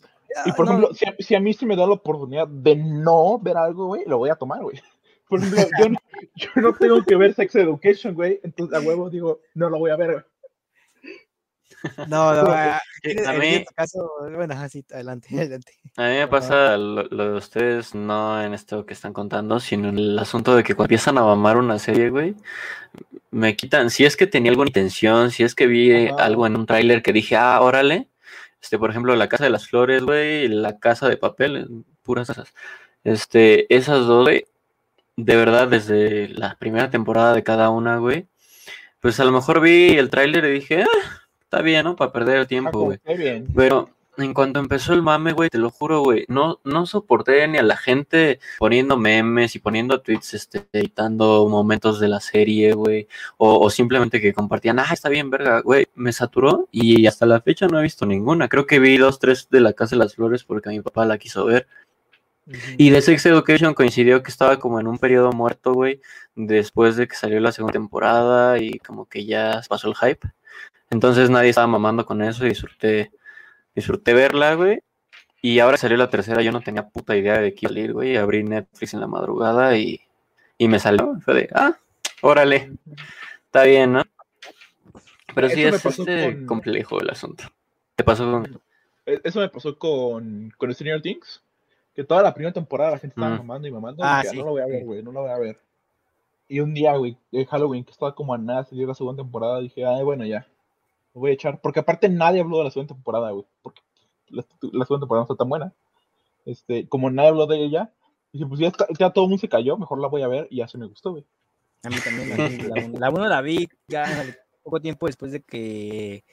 ah, 0.49 0.53
por 0.55 0.65
no, 0.65 0.71
ejemplo, 0.73 0.93
si 0.95 1.05
a, 1.05 1.15
si 1.19 1.35
a 1.35 1.39
mí 1.39 1.53
se 1.53 1.65
me 1.65 1.75
da 1.75 1.85
la 1.85 1.93
oportunidad 1.93 2.47
de 2.47 2.75
no 2.75 3.37
ver 3.39 3.57
algo, 3.57 3.87
güey, 3.87 4.03
lo 4.07 4.17
voy 4.17 4.29
a 4.31 4.35
tomar, 4.35 4.61
güey. 4.63 4.81
Por 5.29 5.39
ejemplo, 5.39 5.63
yo 5.79 5.89
no, 5.89 5.97
yo 6.35 6.47
no 6.61 6.73
tengo 6.73 7.03
que 7.03 7.15
ver 7.15 7.33
Sex 7.33 7.55
Education, 7.55 8.13
güey, 8.13 8.39
entonces 8.43 8.77
a 8.77 8.81
huevo 8.81 9.09
digo, 9.09 9.41
no 9.55 9.69
lo 9.69 9.79
voy 9.79 9.89
a 9.91 9.95
ver, 9.95 10.11
güey. 10.11 10.23
No, 12.07 12.33
no, 12.33 12.43
ah, 12.51 12.81
Sí, 13.03 13.11
en- 13.11 13.27
a 13.27 13.33
en 13.33 13.39
mí- 13.39 13.47
este 13.55 13.73
caso, 13.75 14.09
bueno, 14.33 14.53
así, 14.57 14.83
adelante, 14.91 15.27
adelante. 15.39 15.73
A 15.97 16.03
mí 16.03 16.15
me 16.15 16.27
pasa 16.27 16.77
lo, 16.77 17.03
lo 17.03 17.31
de 17.31 17.37
ustedes, 17.37 17.93
no 17.93 18.41
en 18.41 18.53
esto 18.53 18.85
que 18.85 18.93
están 18.93 19.13
contando, 19.13 19.59
sino 19.59 19.89
en 19.89 19.97
el 19.97 20.17
asunto 20.19 20.55
de 20.55 20.63
que 20.63 20.73
cuando 20.75 20.85
empiezan 20.87 21.17
a 21.17 21.23
mamar 21.23 21.57
una 21.57 21.79
serie, 21.79 22.09
güey, 22.09 22.35
me 23.31 23.55
quitan, 23.55 23.89
si 23.89 24.05
es 24.05 24.15
que 24.15 24.27
tenía 24.27 24.51
alguna 24.51 24.69
intención, 24.69 25.31
si 25.31 25.43
es 25.43 25.55
que 25.55 25.67
vi 25.67 26.07
algo 26.17 26.47
en 26.47 26.55
un 26.55 26.65
tráiler 26.65 27.01
que 27.03 27.13
dije, 27.13 27.35
ah, 27.35 27.59
órale, 27.61 28.07
este, 28.61 28.77
por 28.77 28.89
ejemplo, 28.89 29.15
La 29.15 29.27
Casa 29.27 29.43
de 29.43 29.49
las 29.49 29.67
Flores, 29.67 30.03
güey, 30.03 30.47
La 30.47 30.79
Casa 30.79 31.09
de 31.09 31.17
Papel, 31.17 31.67
puras 32.03 32.29
esas, 32.29 32.53
este, 33.03 33.73
esas 33.75 34.05
dos, 34.05 34.23
güey, 34.25 34.45
de 35.17 35.35
verdad, 35.35 35.67
desde 35.67 36.29
la 36.29 36.55
primera 36.57 36.89
temporada 36.89 37.33
de 37.33 37.43
cada 37.43 37.69
una, 37.69 37.97
güey, 37.97 38.27
pues 39.01 39.19
a 39.19 39.25
lo 39.25 39.31
mejor 39.31 39.59
vi 39.59 39.97
el 39.97 40.09
tráiler 40.09 40.45
y 40.45 40.51
dije, 40.51 40.83
ah, 40.83 41.19
está 41.53 41.61
bien, 41.63 41.83
¿no? 41.83 41.95
Para 41.95 42.11
perder 42.11 42.37
el 42.37 42.43
Ah, 42.43 42.47
tiempo, 42.47 42.79
güey. 42.79 42.97
bien. 43.17 43.47
Pero 43.55 43.89
en 44.17 44.33
cuanto 44.33 44.59
empezó 44.59 44.93
el 44.93 45.01
mame, 45.03 45.33
güey, 45.33 45.49
te 45.49 45.57
lo 45.57 45.69
juro, 45.69 46.01
güey, 46.01 46.25
no, 46.27 46.59
no 46.63 46.85
soporté 46.85 47.47
ni 47.47 47.57
a 47.57 47.63
la 47.63 47.77
gente 47.77 48.39
poniendo 48.59 48.97
memes 48.97 49.55
y 49.55 49.59
poniendo 49.59 50.01
tweets, 50.01 50.33
este, 50.35 50.65
editando 50.71 51.47
momentos 51.49 51.99
de 51.99 52.07
la 52.07 52.19
serie, 52.19 52.73
güey, 52.73 53.07
o, 53.37 53.59
o 53.59 53.69
simplemente 53.69 54.21
que 54.21 54.33
compartían, 54.33 54.79
ah, 54.79 54.87
está 54.91 55.09
bien, 55.09 55.29
verga, 55.29 55.61
güey, 55.61 55.87
me 55.95 56.11
saturó 56.11 56.67
y 56.71 57.05
hasta 57.07 57.25
la 57.25 57.41
fecha 57.41 57.67
no 57.67 57.79
he 57.79 57.83
visto 57.83 58.05
ninguna. 58.05 58.49
Creo 58.49 58.65
que 58.65 58.79
vi 58.79 58.97
dos, 58.97 59.19
tres 59.19 59.47
de 59.49 59.61
la 59.61 59.73
Casa 59.73 59.95
de 59.95 59.99
las 59.99 60.15
Flores 60.15 60.43
porque 60.43 60.69
mi 60.69 60.81
papá 60.81 61.05
la 61.05 61.17
quiso 61.17 61.45
ver. 61.45 61.67
Y 62.77 62.89
de 62.89 63.01
Sex 63.01 63.25
Education 63.25 63.73
coincidió 63.73 64.21
que 64.21 64.29
estaba 64.29 64.59
como 64.59 64.77
en 64.79 64.87
un 64.87 64.97
periodo 64.97 65.31
muerto, 65.31 65.73
güey, 65.73 66.01
después 66.35 66.97
de 66.97 67.07
que 67.07 67.15
salió 67.15 67.39
la 67.39 67.53
segunda 67.53 67.71
temporada 67.73 68.59
y 68.59 68.79
como 68.79 69.05
que 69.05 69.25
ya 69.25 69.61
pasó 69.69 69.87
el 69.87 69.95
hype. 69.95 70.27
Entonces 70.93 71.29
nadie 71.31 71.49
estaba 71.49 71.65
mamando 71.65 72.05
con 72.05 72.21
eso 72.21 72.45
y 72.45 72.49
disfruté, 72.49 73.11
disfruté 73.73 74.13
verla, 74.13 74.53
güey. 74.53 74.79
Y 75.41 75.57
ahora 75.59 75.75
salió 75.77 75.97
la 75.97 76.09
tercera, 76.09 76.41
yo 76.43 76.51
no 76.51 76.61
tenía 76.61 76.87
puta 76.87 77.17
idea 77.17 77.39
de 77.39 77.53
qué 77.55 77.67
salir, 77.67 77.93
güey. 77.93 78.15
Abrí 78.15 78.43
Netflix 78.43 78.93
en 78.93 79.01
la 79.01 79.07
madrugada 79.07 79.75
y, 79.75 79.99
y 80.57 80.67
me 80.67 80.77
salió. 80.79 81.19
Fue 81.25 81.33
de, 81.33 81.49
ah, 81.55 81.75
órale, 82.21 82.71
está 83.45 83.63
bien, 83.63 83.93
¿no? 83.93 84.03
Pero 85.33 85.49
sí 85.49 85.63
Eso 85.63 85.75
es 85.89 85.99
este 85.99 86.35
con- 86.35 86.45
complejo 86.45 87.01
el 87.01 87.09
asunto. 87.09 87.45
¿Te 87.95 88.03
pasó 88.03 88.29
con...? 88.31 88.61
E- 89.05 89.19
Eso 89.23 89.39
me 89.39 89.49
pasó 89.49 89.77
con, 89.77 90.53
con 90.57 90.73
Stranger 90.73 91.01
Things, 91.01 91.41
que 91.95 92.03
toda 92.03 92.21
la 92.21 92.33
primera 92.35 92.53
temporada 92.53 92.91
la 92.91 92.99
gente 92.99 93.15
estaba 93.15 93.33
Mm. 93.35 93.39
mamando 93.39 93.67
y 93.67 93.71
mamando. 93.71 94.03
Ah, 94.05 94.19
y 94.19 94.27
dije, 94.27 94.31
sí, 94.35 94.37
no 94.39 94.45
lo 94.45 94.51
voy 94.51 94.61
a 94.61 94.67
ver, 94.67 94.85
güey, 94.85 95.01
no 95.03 95.11
lo 95.11 95.21
voy 95.23 95.31
a 95.31 95.37
ver. 95.39 95.59
Y 96.47 96.59
un 96.59 96.73
día, 96.73 96.95
güey, 96.95 97.17
de 97.31 97.45
Halloween, 97.47 97.83
que 97.83 97.91
estaba 97.91 98.13
como 98.13 98.33
a 98.33 98.37
nada 98.37 98.61
de 98.61 98.69
salir 98.69 98.87
la 98.87 98.93
segunda 98.93 99.23
temporada, 99.23 99.59
dije, 99.59 99.83
ay, 99.85 100.03
bueno, 100.03 100.23
ya, 100.25 100.47
voy 101.13 101.31
a 101.31 101.33
echar. 101.33 101.59
Porque 101.61 101.79
aparte 101.79 102.09
nadie 102.09 102.41
habló 102.41 102.59
de 102.59 102.63
la 102.65 102.71
segunda 102.71 102.93
temporada, 102.95 103.31
güey, 103.31 103.45
porque 103.61 103.81
la, 104.29 104.43
la 104.61 104.85
segunda 104.85 105.03
temporada 105.05 105.21
no 105.21 105.33
está 105.33 105.35
tan 105.35 105.49
buena. 105.49 105.73
Este, 106.45 106.87
como 106.87 107.09
nadie 107.09 107.29
habló 107.29 107.47
de 107.47 107.63
ella, 107.63 107.91
dije, 108.31 108.45
pues 108.45 108.59
ya, 108.59 108.67
está- 108.67 108.87
ya 108.99 109.09
todo 109.11 109.25
el 109.25 109.29
mundo 109.29 109.41
se 109.41 109.49
cayó, 109.49 109.77
mejor 109.77 109.99
la 110.01 110.07
voy 110.07 110.21
a 110.23 110.27
ver 110.27 110.47
y 110.49 110.57
ya 110.57 110.67
se 110.67 110.77
me 110.77 110.85
gustó, 110.87 111.11
güey. 111.11 111.25
A 111.83 111.89
mí 111.89 111.95
también 112.03 112.29
la, 112.69 112.75
la 112.75 112.87
la 112.99 113.09
uno 113.09 113.27
la 113.27 113.41
vi 113.41 113.67
ya 113.87 114.05
poco 114.63 114.79
tiempo 114.81 115.05
después 115.07 115.31
de 115.33 115.41
que 115.41 116.23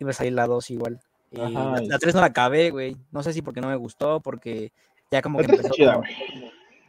iba 0.00 0.10
a 0.10 0.14
salir 0.14 0.32
la 0.32 0.46
2 0.46 0.70
igual. 0.70 1.00
Y 1.32 1.40
Ajá, 1.40 1.72
la, 1.72 1.82
y- 1.82 1.88
la 1.88 1.98
3 1.98 2.14
no 2.14 2.20
la 2.20 2.28
acabé, 2.28 2.70
güey. 2.70 2.96
No 3.10 3.22
sé 3.22 3.32
si 3.32 3.42
porque 3.42 3.60
no 3.60 3.68
me 3.68 3.76
gustó, 3.76 4.20
porque 4.20 4.72
ya 5.10 5.20
como 5.22 5.38
que 5.38 5.44
empezó 5.46 5.68
chida, 5.70 5.94
como-. 5.94 6.06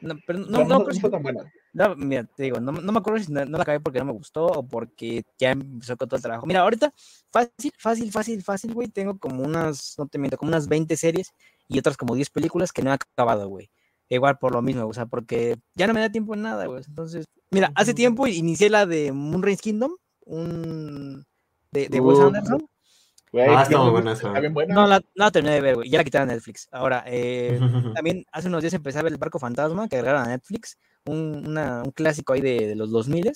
No, 0.01 0.15
pero 0.25 0.39
no, 0.39 0.65
No, 0.65 0.79
no, 0.79 0.89
está 0.89 1.09
tan 1.09 1.21
buena. 1.21 1.51
no, 1.73 1.95
mira, 1.95 2.23
te 2.23 2.43
digo, 2.43 2.59
no, 2.59 2.71
no 2.71 2.91
me 2.91 2.99
acuerdo 2.99 3.23
si 3.23 3.31
no, 3.31 3.45
no 3.45 3.57
la 3.57 3.63
acabé 3.63 3.79
porque 3.79 3.99
no 3.99 4.05
me 4.05 4.12
gustó 4.13 4.45
o 4.45 4.67
porque 4.67 5.23
ya 5.38 5.51
empezó 5.51 5.97
con 5.97 6.07
todo 6.07 6.17
el 6.17 6.21
trabajo. 6.23 6.45
Mira, 6.45 6.62
ahorita 6.62 6.93
fácil, 7.31 7.71
fácil, 7.77 8.12
fácil, 8.12 8.43
fácil, 8.43 8.73
güey. 8.73 8.88
Tengo 8.88 9.17
como 9.17 9.43
unas, 9.43 9.95
no 9.97 10.07
te 10.07 10.17
miento, 10.17 10.38
como 10.38 10.49
unas 10.49 10.67
20 10.67 10.95
series 10.95 11.31
y 11.67 11.79
otras 11.79 11.97
como 11.97 12.15
10 12.15 12.29
películas 12.29 12.71
que 12.71 12.81
no 12.81 12.91
he 12.91 12.93
acabado, 12.93 13.47
güey. 13.49 13.69
Igual 14.09 14.39
por 14.39 14.53
lo 14.53 14.62
mismo, 14.62 14.88
o 14.88 14.93
sea, 14.93 15.05
porque 15.05 15.57
ya 15.75 15.85
no 15.85 15.93
me 15.93 15.99
da 15.99 16.12
tiempo 16.12 16.33
en 16.33 16.41
nada, 16.41 16.65
güey. 16.65 16.81
Entonces, 16.88 17.25
mira, 17.51 17.71
hace 17.75 17.93
tiempo 17.93 18.25
inicié 18.25 18.69
la 18.69 18.85
de 18.88 19.12
Moonrise 19.12 19.62
Kingdom, 19.62 19.91
un 20.25 21.25
de, 21.71 21.89
de 21.89 21.99
Wes 21.99 22.19
Uh, 22.19 22.27
Anderson. 22.27 22.67
Güey, 23.31 23.45
Ah, 23.47 23.53
ya 23.55 23.61
está 23.63 23.77
muy 23.79 23.91
buena 23.91 24.13
esa. 24.13 24.27
Está 24.27 24.39
bien 24.39 24.53
buena. 24.53 24.73
No 24.73 24.87
la, 24.87 24.99
no 24.99 25.25
la 25.25 25.31
terminé 25.31 25.55
de 25.55 25.61
ver, 25.61 25.75
güey. 25.75 25.89
Ya 25.89 25.99
la 25.99 26.03
quitaron 26.03 26.27
de 26.29 26.33
Netflix. 26.35 26.67
Ahora, 26.71 27.03
eh, 27.07 27.59
también 27.95 28.25
hace 28.31 28.47
unos 28.47 28.61
días 28.61 28.73
empecé 28.73 28.99
a 28.99 29.03
ver 29.03 29.11
El 29.11 29.17
Barco 29.19 29.37
Fantasma, 29.39 29.87
que 29.87 29.97
agregaron 29.97 30.23
a 30.23 30.27
Netflix, 30.29 30.77
un, 31.05 31.45
una- 31.47 31.83
un 31.83 31.91
clásico 31.91 32.33
ahí 32.33 32.41
de, 32.41 32.67
de 32.67 32.75
los 32.75 32.89
2000 32.91 33.31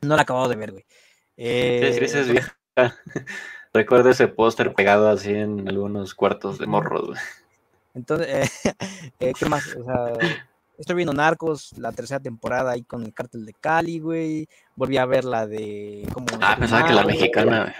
No 0.00 0.14
la 0.16 0.22
he 0.22 0.24
acabado 0.24 0.48
de 0.48 0.56
ver, 0.56 0.72
güey. 0.72 0.84
Eh, 1.36 1.96
Sí, 2.00 2.08
sí, 2.08 2.18
es 2.18 2.28
vieja. 2.30 2.56
Recuerdo 3.74 4.08
ese 4.10 4.28
póster 4.28 4.74
pegado 4.74 5.08
así 5.10 5.32
en 5.32 5.68
algunos 5.68 6.14
cuartos 6.14 6.58
de 6.58 6.66
morros, 6.66 7.08
güey. 7.08 7.18
entonces, 7.94 8.28
eh, 8.64 8.72
eh, 9.20 9.32
¿qué 9.38 9.46
más? 9.46 9.76
O 9.76 9.84
sea, 9.84 10.12
estoy 10.78 10.96
viendo 10.96 11.12
Narcos, 11.12 11.76
la 11.76 11.92
tercera 11.92 12.18
temporada 12.20 12.72
ahí 12.72 12.82
con 12.82 13.02
el 13.04 13.12
cártel 13.12 13.44
de 13.44 13.52
Cali, 13.52 13.98
güey. 13.98 14.48
Volví 14.74 14.96
a 14.96 15.04
ver 15.04 15.24
la 15.24 15.46
de... 15.46 16.08
Como 16.14 16.26
Ah, 16.40 16.56
pensaba 16.58 16.86
que 16.88 16.94
la 16.94 17.04
mexicana, 17.04 17.62
güey. 17.64 17.74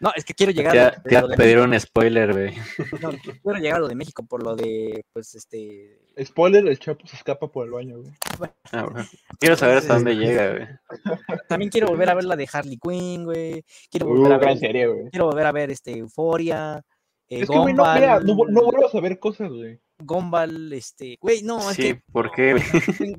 No, 0.00 0.10
es 0.16 0.24
que 0.24 0.32
quiero 0.34 0.50
llegar 0.52 0.72
Te, 0.72 0.80
a, 0.80 1.02
te 1.02 1.16
a 1.16 1.36
pedir 1.36 1.58
un 1.58 1.78
spoiler, 1.78 2.32
güey. 2.32 2.54
No, 3.02 3.10
quiero 3.42 3.58
llegar 3.58 3.76
a 3.76 3.80
lo 3.80 3.88
de 3.88 3.94
México 3.94 4.24
por 4.26 4.42
lo 4.42 4.56
de, 4.56 5.04
pues, 5.12 5.34
este... 5.34 6.00
Spoiler, 6.24 6.66
el 6.66 6.78
Chapo 6.78 7.06
se 7.06 7.16
escapa 7.16 7.48
por 7.52 7.66
el 7.66 7.72
baño, 7.72 7.98
güey. 8.00 8.50
Ah. 8.72 8.86
Quiero 9.38 9.56
saber 9.56 9.76
hasta 9.78 9.94
dónde 9.94 10.14
llega, 10.16 10.52
güey. 10.52 10.68
También 11.48 11.70
quiero 11.70 11.88
volver 11.88 12.08
a 12.10 12.14
ver 12.14 12.24
la 12.24 12.36
de 12.36 12.48
Harley 12.50 12.78
Quinn, 12.78 13.24
güey. 13.24 13.62
Quiero 13.90 14.06
Uh, 14.06 14.10
volver 14.16 14.32
a 14.32 14.38
gran 14.38 14.54
ver 14.54 14.58
serie, 14.58 14.86
güey. 14.86 15.10
quiero 15.10 15.26
volver 15.26 15.46
a 15.46 15.52
ver 15.52 15.70
este 15.70 15.98
Euforia. 15.98 16.82
eh, 17.28 17.40
Es 17.42 17.48
que, 17.50 17.58
güey, 17.58 17.74
no, 17.74 17.84
mira, 17.94 18.20
no, 18.20 18.34
no 18.48 18.62
vuelvas 18.64 18.94
a 18.94 19.00
ver 19.00 19.18
cosas, 19.18 19.50
güey. 19.50 19.78
Gumball, 19.98 20.72
este, 20.72 21.18
güey, 21.20 21.42
no, 21.42 21.58
es 21.70 21.76
Sí, 21.76 21.82
que 21.82 22.02
¿por 22.10 22.30
qué? 22.32 22.56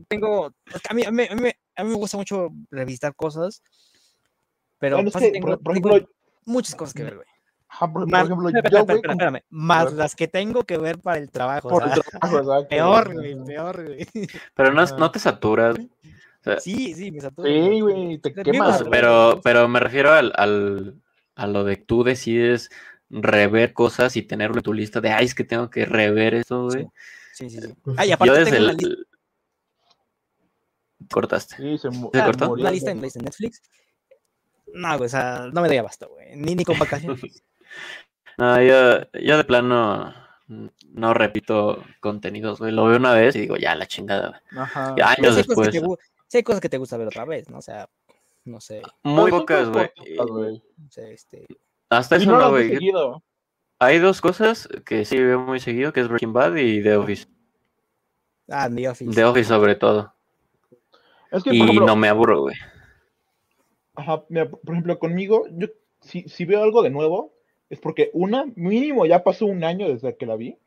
tengo, 0.07 0.51
es 0.73 0.81
que 0.81 0.87
a 0.89 0.93
mí, 0.95 1.03
a, 1.05 1.11
mí, 1.11 1.27
a, 1.29 1.35
mí, 1.35 1.49
a 1.75 1.83
mí 1.83 1.89
me 1.91 1.95
gusta 1.95 2.17
mucho 2.17 2.49
revistar 2.71 3.13
cosas, 3.15 3.61
pero 4.79 4.95
Bueno, 4.97 5.09
es 5.09 5.13
fácil 5.13 5.27
que, 5.29 5.33
tengo, 5.33 5.47
por, 5.47 5.61
por 5.61 5.73
tengo 5.75 5.89
ejemplo, 5.89 6.13
muchas 6.45 6.75
cosas 6.75 6.93
que 6.93 7.03
ver, 7.03 7.15
güey. 7.15 7.27
ajá, 7.67 7.87
por, 7.91 8.03
por 8.03 8.11
Más- 8.11 8.25
ejemplo, 8.25 8.49
espera, 8.49 8.69
yo, 8.69 8.77
espera, 8.79 8.83
güey, 8.83 8.95
espera, 8.97 9.13
como- 9.13 9.21
espérame, 9.27 9.43
más 9.49 9.93
las 9.93 10.15
que 10.15 10.27
tengo 10.27 10.63
que 10.63 10.77
ver 10.77 10.99
para 10.99 11.17
el 11.17 11.29
trabajo, 11.31 11.69
por 11.69 11.83
el 11.83 11.91
trabajo, 11.91 12.67
peor, 12.69 13.13
güey. 13.13 13.45
peor, 13.45 13.85
güey. 13.85 14.07
Pero 14.53 14.73
no, 14.73 14.81
Ah. 14.81 14.95
no 14.97 15.11
te 15.11 15.19
saturas. 15.19 15.75
güey. 15.75 15.89
O 16.41 16.43
sea, 16.43 16.59
Sí, 16.59 16.93
sí, 16.95 17.11
me 17.11 17.21
satura. 17.21 17.49
Sí, 17.49 17.81
güey, 17.81 18.17
te 18.17 18.33
quemas. 18.33 18.83
pero, 18.89 19.39
pero 19.43 19.67
me 19.67 19.79
refiero 19.79 20.11
al, 20.11 20.33
al- 20.35 20.95
a 21.35 21.47
lo 21.47 21.63
de 21.63 21.77
tú 21.77 22.03
decides 22.03 22.69
rever 23.09 23.73
cosas 23.73 24.15
y 24.15 24.23
tenerlo 24.23 24.57
en 24.57 24.63
tu 24.63 24.73
lista 24.73 25.01
de, 25.01 25.11
ay, 25.11 25.25
es 25.25 25.35
que 25.35 25.43
tengo 25.43 25.69
que 25.69 25.85
rever 25.85 26.33
eso, 26.33 26.65
güey. 26.65 26.87
Sí, 27.33 27.49
sí, 27.49 27.61
sí. 27.61 27.73
Pues, 27.83 27.97
Ah, 27.99 28.05
y 28.05 28.09
Yo 28.09 28.15
aparte 28.15 28.39
desde 28.39 28.51
tengo 28.57 28.69
el... 28.71 28.77
lista, 28.77 28.95
Sí, 30.99 31.07
Cortaste. 31.11 31.77
se, 31.77 31.89
mu- 31.89 32.09
¿Se 32.13 32.19
ah, 32.21 32.25
cortó? 32.25 32.47
murió, 32.49 32.63
una 32.63 32.71
lista 32.71 32.91
en, 32.91 32.97
güey. 32.97 33.05
lista 33.07 33.19
en 33.19 33.25
Netflix. 33.25 33.61
No, 34.73 34.97
güey, 34.97 35.07
o 35.07 35.09
sea, 35.09 35.49
no 35.51 35.61
me 35.61 35.67
doy 35.67 35.77
abasto, 35.77 36.09
güey. 36.09 36.35
Ni, 36.35 36.55
ni 36.55 36.65
con 36.65 36.79
vacaciones. 36.79 37.21
No, 38.37 38.59
yo, 38.61 39.01
yo 39.21 39.37
de 39.37 39.43
plano 39.43 40.13
mm, 40.47 40.67
no 40.93 41.13
repito 41.13 41.83
contenidos, 41.99 42.59
güey. 42.59 42.71
Lo 42.71 42.85
veo 42.85 42.97
una 42.97 43.13
vez 43.13 43.35
y 43.35 43.41
digo, 43.41 43.57
ya, 43.57 43.75
la 43.75 43.85
chingada, 43.85 44.29
güey. 44.29 44.63
Ajá. 44.63 44.95
Y 44.97 45.01
años 45.01 45.35
Sí 45.35 45.41
hay, 45.41 45.43
cosas 45.43 45.69
que 45.69 45.79
después. 45.79 45.99
te, 45.99 46.07
sí 46.27 46.37
hay 46.37 46.43
cosas 46.43 46.61
que 46.61 46.69
te 46.69 46.77
gusta 46.77 46.97
ver 46.97 47.07
otra 47.07 47.25
vez, 47.25 47.49
¿no? 47.49 47.57
O 47.57 47.61
sea, 47.61 47.87
no 48.45 48.59
sé, 48.59 48.81
Muy 49.03 49.29
pocas, 49.29 49.69
güey. 49.69 49.91
sé, 50.89 51.13
este... 51.13 51.45
Hasta 51.89 52.15
eso 52.15 52.31
no 52.31 52.49
güey. 52.49 52.79
Hay 53.79 53.99
dos 53.99 54.21
cosas 54.21 54.69
que 54.85 55.05
sí 55.05 55.17
veo 55.17 55.39
muy 55.39 55.59
seguido, 55.59 55.91
que 55.91 56.01
es 56.01 56.07
Breaking 56.07 56.33
Bad 56.33 56.55
y 56.55 56.81
The 56.81 56.95
Office. 56.95 57.27
Ah, 58.47 58.69
The 58.73 58.89
Office. 58.89 59.11
The 59.11 59.25
Office 59.25 59.49
sobre 59.49 59.75
todo. 59.75 60.13
Es 61.31 61.43
que, 61.43 61.49
por 61.49 61.55
Y 61.55 61.61
ejemplo, 61.61 61.85
no 61.85 61.95
me 61.95 62.07
aburro, 62.07 62.41
güey. 62.41 62.55
Ajá, 63.95 64.23
mira, 64.29 64.49
por 64.49 64.73
ejemplo, 64.73 64.99
conmigo, 64.99 65.45
yo 65.51 65.67
si, 66.01 66.23
si 66.23 66.45
veo 66.45 66.63
algo 66.63 66.81
de 66.83 66.89
nuevo, 66.89 67.33
es 67.69 67.79
porque 67.79 68.09
una, 68.13 68.45
mínimo 68.55 69.05
ya 69.05 69.23
pasó 69.23 69.45
un 69.45 69.63
año 69.63 69.87
desde 69.89 70.15
que 70.17 70.25
la 70.25 70.35
vi. 70.35 70.57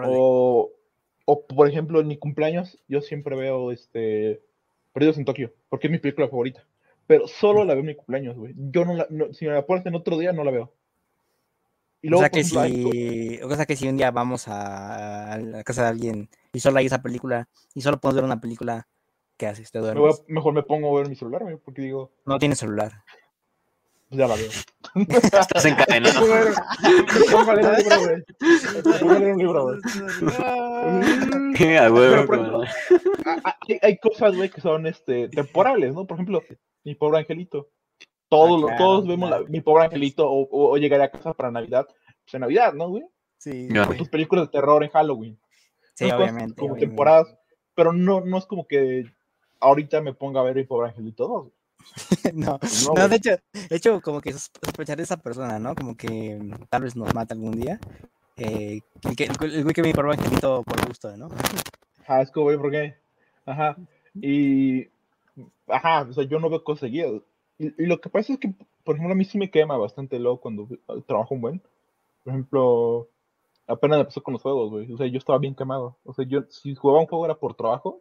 O, 0.00 0.72
o, 1.26 1.46
por 1.46 1.68
ejemplo, 1.68 2.00
en 2.00 2.08
mi 2.08 2.18
cumpleaños, 2.18 2.78
yo 2.88 3.00
siempre 3.02 3.36
veo 3.36 3.72
este 3.72 4.42
Perdidos 4.92 5.18
en 5.18 5.24
Tokio, 5.24 5.52
porque 5.68 5.88
es 5.88 5.92
mi 5.92 5.98
película 5.98 6.28
favorita. 6.28 6.64
Pero 7.06 7.28
solo 7.28 7.64
la 7.64 7.74
veo 7.74 7.80
en 7.82 7.86
mi 7.88 7.94
cumpleaños, 7.96 8.36
güey. 8.36 8.54
Yo 8.56 8.84
no 8.84 8.94
la, 8.94 9.06
no- 9.10 9.32
si 9.34 9.46
me 9.46 9.52
la 9.52 9.66
pones 9.66 9.86
en 9.86 9.94
otro 9.96 10.18
día, 10.18 10.32
no 10.32 10.44
la 10.44 10.50
veo. 10.52 10.72
Y 12.02 12.08
o 12.10 12.10
luego, 12.10 12.22
sea 12.22 12.30
por 12.30 12.38
que 12.38 12.40
ejemplo, 12.40 12.60
hay 12.60 12.72
si, 12.74 13.40
o 13.42 13.54
sea 13.56 13.66
que 13.66 13.76
si 13.76 13.88
un 13.88 13.96
día 13.96 14.10
vamos 14.10 14.48
a, 14.48 15.32
a 15.32 15.38
la 15.38 15.64
casa 15.64 15.82
de 15.82 15.88
alguien 15.88 16.28
y 16.52 16.60
solo 16.60 16.78
hay 16.78 16.86
esa 16.86 17.02
película 17.02 17.48
y 17.74 17.80
solo 17.82 18.00
podemos 18.00 18.16
ver 18.16 18.24
una 18.24 18.40
película, 18.40 18.88
¿qué 19.42 19.48
haces? 19.48 19.72
¿Te 19.72 19.80
co- 19.80 19.86
me 19.86 19.92
duermes? 19.94 20.18
voy 20.18 20.24
a- 20.28 20.32
mejor 20.32 20.52
me 20.54 20.62
pongo 20.62 20.96
a 20.96 21.00
ver 21.00 21.08
mi 21.08 21.16
celular, 21.16 21.42
güey, 21.42 21.56
porque 21.56 21.82
digo, 21.82 22.12
No 22.24 22.38
tienes 22.38 22.58
celular. 22.60 22.92
ya 24.10 24.28
la 24.28 24.36
veo. 24.36 24.50
Estás 25.40 25.64
encadenado. 25.64 26.20
Me 26.24 27.32
pongo 27.32 27.50
a 27.50 27.54
leer 27.56 27.72
un 27.72 27.78
libro, 27.78 28.04
güey. 28.04 28.16
Me 28.76 28.98
pongo 29.00 29.12
a 29.14 29.18
leer 29.18 29.32
un 29.32 29.38
libro, 29.38 29.64
güey. 29.64 29.78
Ah, 33.24 33.42
ah, 33.44 33.56
hay, 33.68 33.78
hay 33.82 33.98
cosas, 33.98 34.36
güey, 34.36 34.48
que 34.50 34.60
son 34.60 34.86
este, 34.86 35.28
temporales, 35.28 35.92
¿no? 35.94 36.06
Por 36.06 36.16
ejemplo, 36.16 36.40
mi 36.84 36.94
pobre 36.94 37.18
angelito. 37.18 37.68
Todos, 38.28 38.62
claro, 38.62 38.78
todos 38.78 39.06
vemos 39.08 39.28
la- 39.28 39.40
mi 39.42 39.60
pobre 39.60 39.84
angelito 39.86 40.28
o, 40.30 40.42
o, 40.50 40.72
o 40.72 40.76
llegaré 40.76 41.02
a 41.04 41.10
casa 41.10 41.32
para 41.34 41.50
Navidad. 41.50 41.86
Pues 42.24 42.34
en 42.34 42.42
Navidad, 42.42 42.74
¿no, 42.74 42.88
güey? 42.90 43.02
Sí, 43.38 43.68
tus 43.98 44.08
películas 44.08 44.44
de 44.46 44.52
terror 44.52 44.84
en 44.84 44.90
Halloween. 44.90 45.40
sí, 45.94 46.04
obviamente. 46.04 46.54
Como 46.54 46.74
obviamente. 46.74 46.86
temporadas. 46.86 47.34
Pero 47.74 47.92
no, 47.92 48.20
no 48.20 48.36
es 48.38 48.44
como 48.46 48.66
que 48.68 49.04
ahorita 49.62 50.00
me 50.02 50.12
ponga 50.12 50.40
a 50.40 50.44
ver 50.44 50.56
mi 50.56 50.64
pobre 50.64 50.88
angelito 50.90 51.26
2. 51.28 51.42
güey. 51.42 51.52
no, 52.34 52.58
No, 52.86 52.94
no, 52.94 53.08
de 53.08 53.16
hecho, 53.16 53.30
de 53.52 53.76
hecho, 53.76 54.00
como 54.00 54.20
que 54.20 54.32
sos- 54.32 54.50
sospechar 54.62 54.96
de 54.96 55.02
esa 55.04 55.16
persona, 55.16 55.58
¿no? 55.58 55.74
Como 55.74 55.96
que 55.96 56.38
mm, 56.40 56.66
tal 56.68 56.82
vez 56.82 56.94
nos 56.96 57.12
mata 57.14 57.34
algún 57.34 57.52
día. 57.52 57.80
Eh, 58.36 58.80
el, 59.02 59.16
que, 59.16 59.24
el 59.24 59.62
güey 59.62 59.74
que 59.74 59.82
me 59.82 59.92
probó 59.92 60.12
angelito 60.12 60.62
por 60.62 60.86
gusto, 60.86 61.16
¿no? 61.16 61.28
Ajá, 62.02 62.20
es 62.22 62.30
como, 62.30 62.44
güey, 62.46 62.58
¿por 62.58 62.70
qué? 62.70 62.96
Ajá. 63.46 63.76
Y. 64.14 64.88
Ajá, 65.68 66.02
o 66.02 66.12
sea, 66.12 66.24
yo 66.24 66.38
no 66.38 66.50
veo 66.50 66.62
cosas 66.62 66.80
seguidas. 66.80 67.22
Y, 67.58 67.66
y 67.82 67.86
lo 67.86 68.00
que 68.00 68.10
pasa 68.10 68.32
es 68.32 68.38
que, 68.38 68.52
por 68.84 68.94
ejemplo, 68.96 69.12
a 69.14 69.16
mí 69.16 69.24
sí 69.24 69.38
me 69.38 69.50
quema 69.50 69.76
bastante 69.76 70.18
luego 70.18 70.40
cuando 70.40 70.68
trabajo 71.06 71.34
un 71.34 71.40
buen. 71.40 71.62
Por 72.24 72.32
ejemplo, 72.32 73.08
apenas 73.66 74.04
pasó 74.04 74.22
con 74.22 74.32
los 74.32 74.42
juegos, 74.42 74.70
güey. 74.70 74.92
O 74.92 74.96
sea, 74.96 75.06
yo 75.06 75.18
estaba 75.18 75.38
bien 75.38 75.54
quemado. 75.54 75.96
O 76.04 76.12
sea, 76.14 76.24
yo 76.26 76.42
si 76.48 76.74
jugaba 76.74 77.00
un 77.00 77.06
juego 77.06 77.24
era 77.24 77.34
por 77.34 77.54
trabajo 77.54 78.00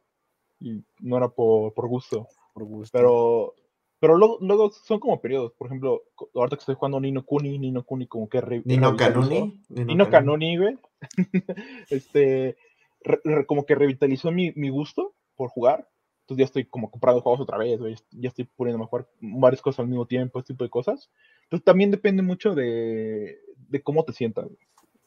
y 0.62 0.84
no 1.02 1.17
era 1.17 1.28
por, 1.28 1.74
por 1.74 1.88
gusto. 1.89 2.28
Por 2.54 2.63
gusto. 2.63 2.97
Pero. 2.97 3.54
Pero 4.00 4.17
luego, 4.17 4.39
luego 4.41 4.71
son 4.71 5.00
como 5.00 5.21
periodos. 5.21 5.52
Por 5.54 5.67
ejemplo, 5.67 6.02
ahorita 6.34 6.56
que 6.56 6.62
estoy 6.62 6.74
jugando 6.74 7.00
Nino 7.00 7.24
Kuni, 7.24 7.60
Nino 7.60 7.84
Kuni 7.84 8.08
como 8.08 8.28
que 8.28 8.41
re- 8.41 8.63
Nino 8.65 8.88
revitalizó. 8.97 9.19
Canuni. 9.30 9.62
Nino 9.69 10.10
Canoni, 10.10 10.58
güey. 10.58 10.78
este, 11.89 12.58
re- 13.04 13.21
re- 13.24 13.45
como 13.45 13.65
que 13.65 13.76
revitalizó 13.76 14.32
mi, 14.32 14.52
mi 14.56 14.69
gusto 14.69 15.13
por 15.36 15.50
jugar. 15.50 15.88
Entonces 16.21 16.39
ya 16.39 16.45
estoy 16.45 16.65
como 16.65 16.89
comprando 16.89 17.21
juegos 17.21 17.41
otra 17.41 17.58
vez, 17.58 17.80
güey. 17.80 17.95
Ya 18.12 18.30
estoy 18.30 18.45
poniendo 18.56 18.84
a 18.84 18.88
jugar 18.88 19.08
varias 19.19 19.62
cosas 19.62 19.80
al 19.82 19.88
mismo 19.88 20.06
tiempo, 20.06 20.39
este 20.39 20.54
tipo 20.54 20.63
de 20.63 20.69
cosas. 20.69 21.10
Entonces 21.43 21.63
también 21.65 21.91
depende 21.91 22.24
mucho 22.24 22.56
de, 22.56 23.39
de 23.56 23.82
cómo 23.84 24.04
te 24.04 24.13
sientas, 24.13 24.45
güey. 24.45 24.58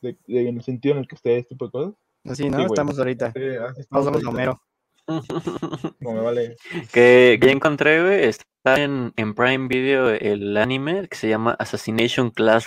de, 0.03 0.17
de- 0.27 0.49
en 0.49 0.57
el 0.57 0.63
sentido 0.63 0.95
en 0.95 1.01
el 1.01 1.09
que 1.09 1.15
estés, 1.17 1.41
este 1.41 1.55
tipo 1.55 1.67
de 1.67 1.73
cosas. 1.73 1.95
Así, 2.25 2.49
¿no? 2.49 2.59
Sí. 2.59 2.65
Estamos 2.67 2.99
ahorita. 2.99 3.33
Sí, 3.33 3.41
así 3.43 3.81
estamos 3.81 4.05
somos 4.05 4.07
ahorita. 4.25 4.29
Homero. 4.31 4.61
No 5.07 6.13
me 6.13 6.21
vale. 6.21 6.57
que, 6.93 7.39
que 7.41 7.47
ya 7.47 7.53
encontré, 7.53 8.03
güey, 8.03 8.25
está 8.25 8.77
en, 8.77 9.13
en 9.17 9.35
Prime 9.35 9.69
Video 9.69 10.09
el 10.11 10.57
anime 10.57 11.09
que 11.09 11.17
se 11.17 11.29
llama 11.29 11.57
Assassination 11.59 12.31
Class, 12.31 12.65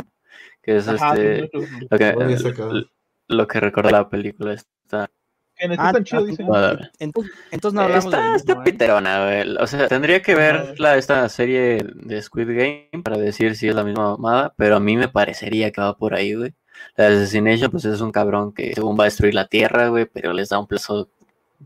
que 0.62 0.78
es 0.78 0.88
Ajá, 0.88 1.14
este 1.14 1.42
sí, 1.42 1.50
sí, 1.54 1.66
sí. 1.80 1.88
lo 1.90 1.98
que, 1.98 2.86
lo 3.28 3.48
que 3.48 3.60
recuerda 3.60 3.92
la 3.92 4.10
película. 4.10 4.54
Está, 4.54 5.10
En 5.58 5.72
el 5.72 5.78
Ah, 5.80 5.92
tan 5.92 6.04
chido, 6.04 6.22
ah, 6.22 6.26
dicen. 6.26 6.48
Padre. 6.48 6.92
Entonces, 7.00 7.34
entonces 7.52 7.76
no 7.76 7.82
hablamos 7.82 8.06
está, 8.06 8.18
del 8.28 8.36
está 8.36 8.54
mismo, 8.54 8.62
¿eh? 8.62 8.72
piterona, 8.72 9.26
güey. 9.26 9.56
O 9.60 9.68
sea, 9.68 9.88
tendría 9.88 10.22
que 10.22 10.36
ver 10.36 10.80
la, 10.80 10.98
esta 10.98 11.28
serie 11.30 11.84
de 11.96 12.22
Squid 12.22 12.48
Game 12.50 13.04
para 13.04 13.18
decir 13.18 13.56
si 13.56 13.68
es 13.68 13.76
la 13.76 13.84
misma 13.84 14.12
mamada, 14.12 14.54
pero 14.58 14.76
a 14.76 14.80
mí 14.80 14.96
me 14.98 15.08
parecería 15.08 15.72
que 15.72 15.82
va 15.82 15.98
por 15.98 16.14
ahí, 16.14 16.36
güey. 16.36 16.54
La 16.96 17.10
de 17.10 17.16
Assassination, 17.18 17.72
pues 17.72 17.86
es 17.86 18.02
un 18.02 18.12
cabrón 18.12 18.54
que 18.54 18.74
según 18.76 18.98
va 19.00 19.04
a 19.04 19.06
destruir 19.06 19.34
la 19.34 19.48
Tierra, 19.48 19.88
güey, 19.90 20.06
pero 20.06 20.32
les 20.34 20.50
da 20.50 20.60
un 20.60 20.68
plazo, 20.68 21.10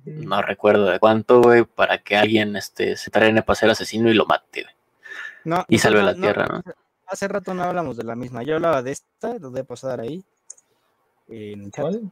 no 0.06 0.41
recuerdo 0.41 0.86
de 0.86 0.99
cuánto, 0.99 1.41
güey, 1.41 1.63
para 1.65 1.97
que 1.99 2.15
alguien 2.17 2.56
este, 2.56 2.95
se 2.97 3.12
trene 3.12 3.43
para 3.43 3.56
ser 3.56 3.69
asesino 3.69 4.10
y 4.10 4.13
lo 4.13 4.25
mate, 4.25 4.63
güey. 4.63 4.75
No, 5.43 5.65
Y 5.67 5.80
salve 5.80 5.99
no, 5.99 6.06
la 6.06 6.13
no, 6.13 6.21
Tierra, 6.21 6.45
¿no? 6.47 6.63
Hace 7.08 7.27
rato 7.27 7.54
no 7.54 7.63
hablamos 7.63 7.97
de 7.97 8.04
la 8.04 8.15
misma. 8.15 8.43
Yo 8.43 8.56
hablaba 8.56 8.82
de 8.82 8.91
esta, 8.91 9.38
lo 9.39 9.51
voy 9.51 9.60
a 9.62 9.63
pasar 9.63 9.99
ahí. 9.99 10.23
En 11.27 11.62
el 11.63 11.71
chat. 11.71 11.84
¿Cuál? 11.86 12.12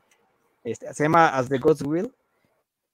Este, 0.63 0.93
se 0.93 1.03
llama 1.03 1.29
As 1.29 1.47
the 1.47 1.57
Gods 1.57 1.81
Will, 1.83 2.11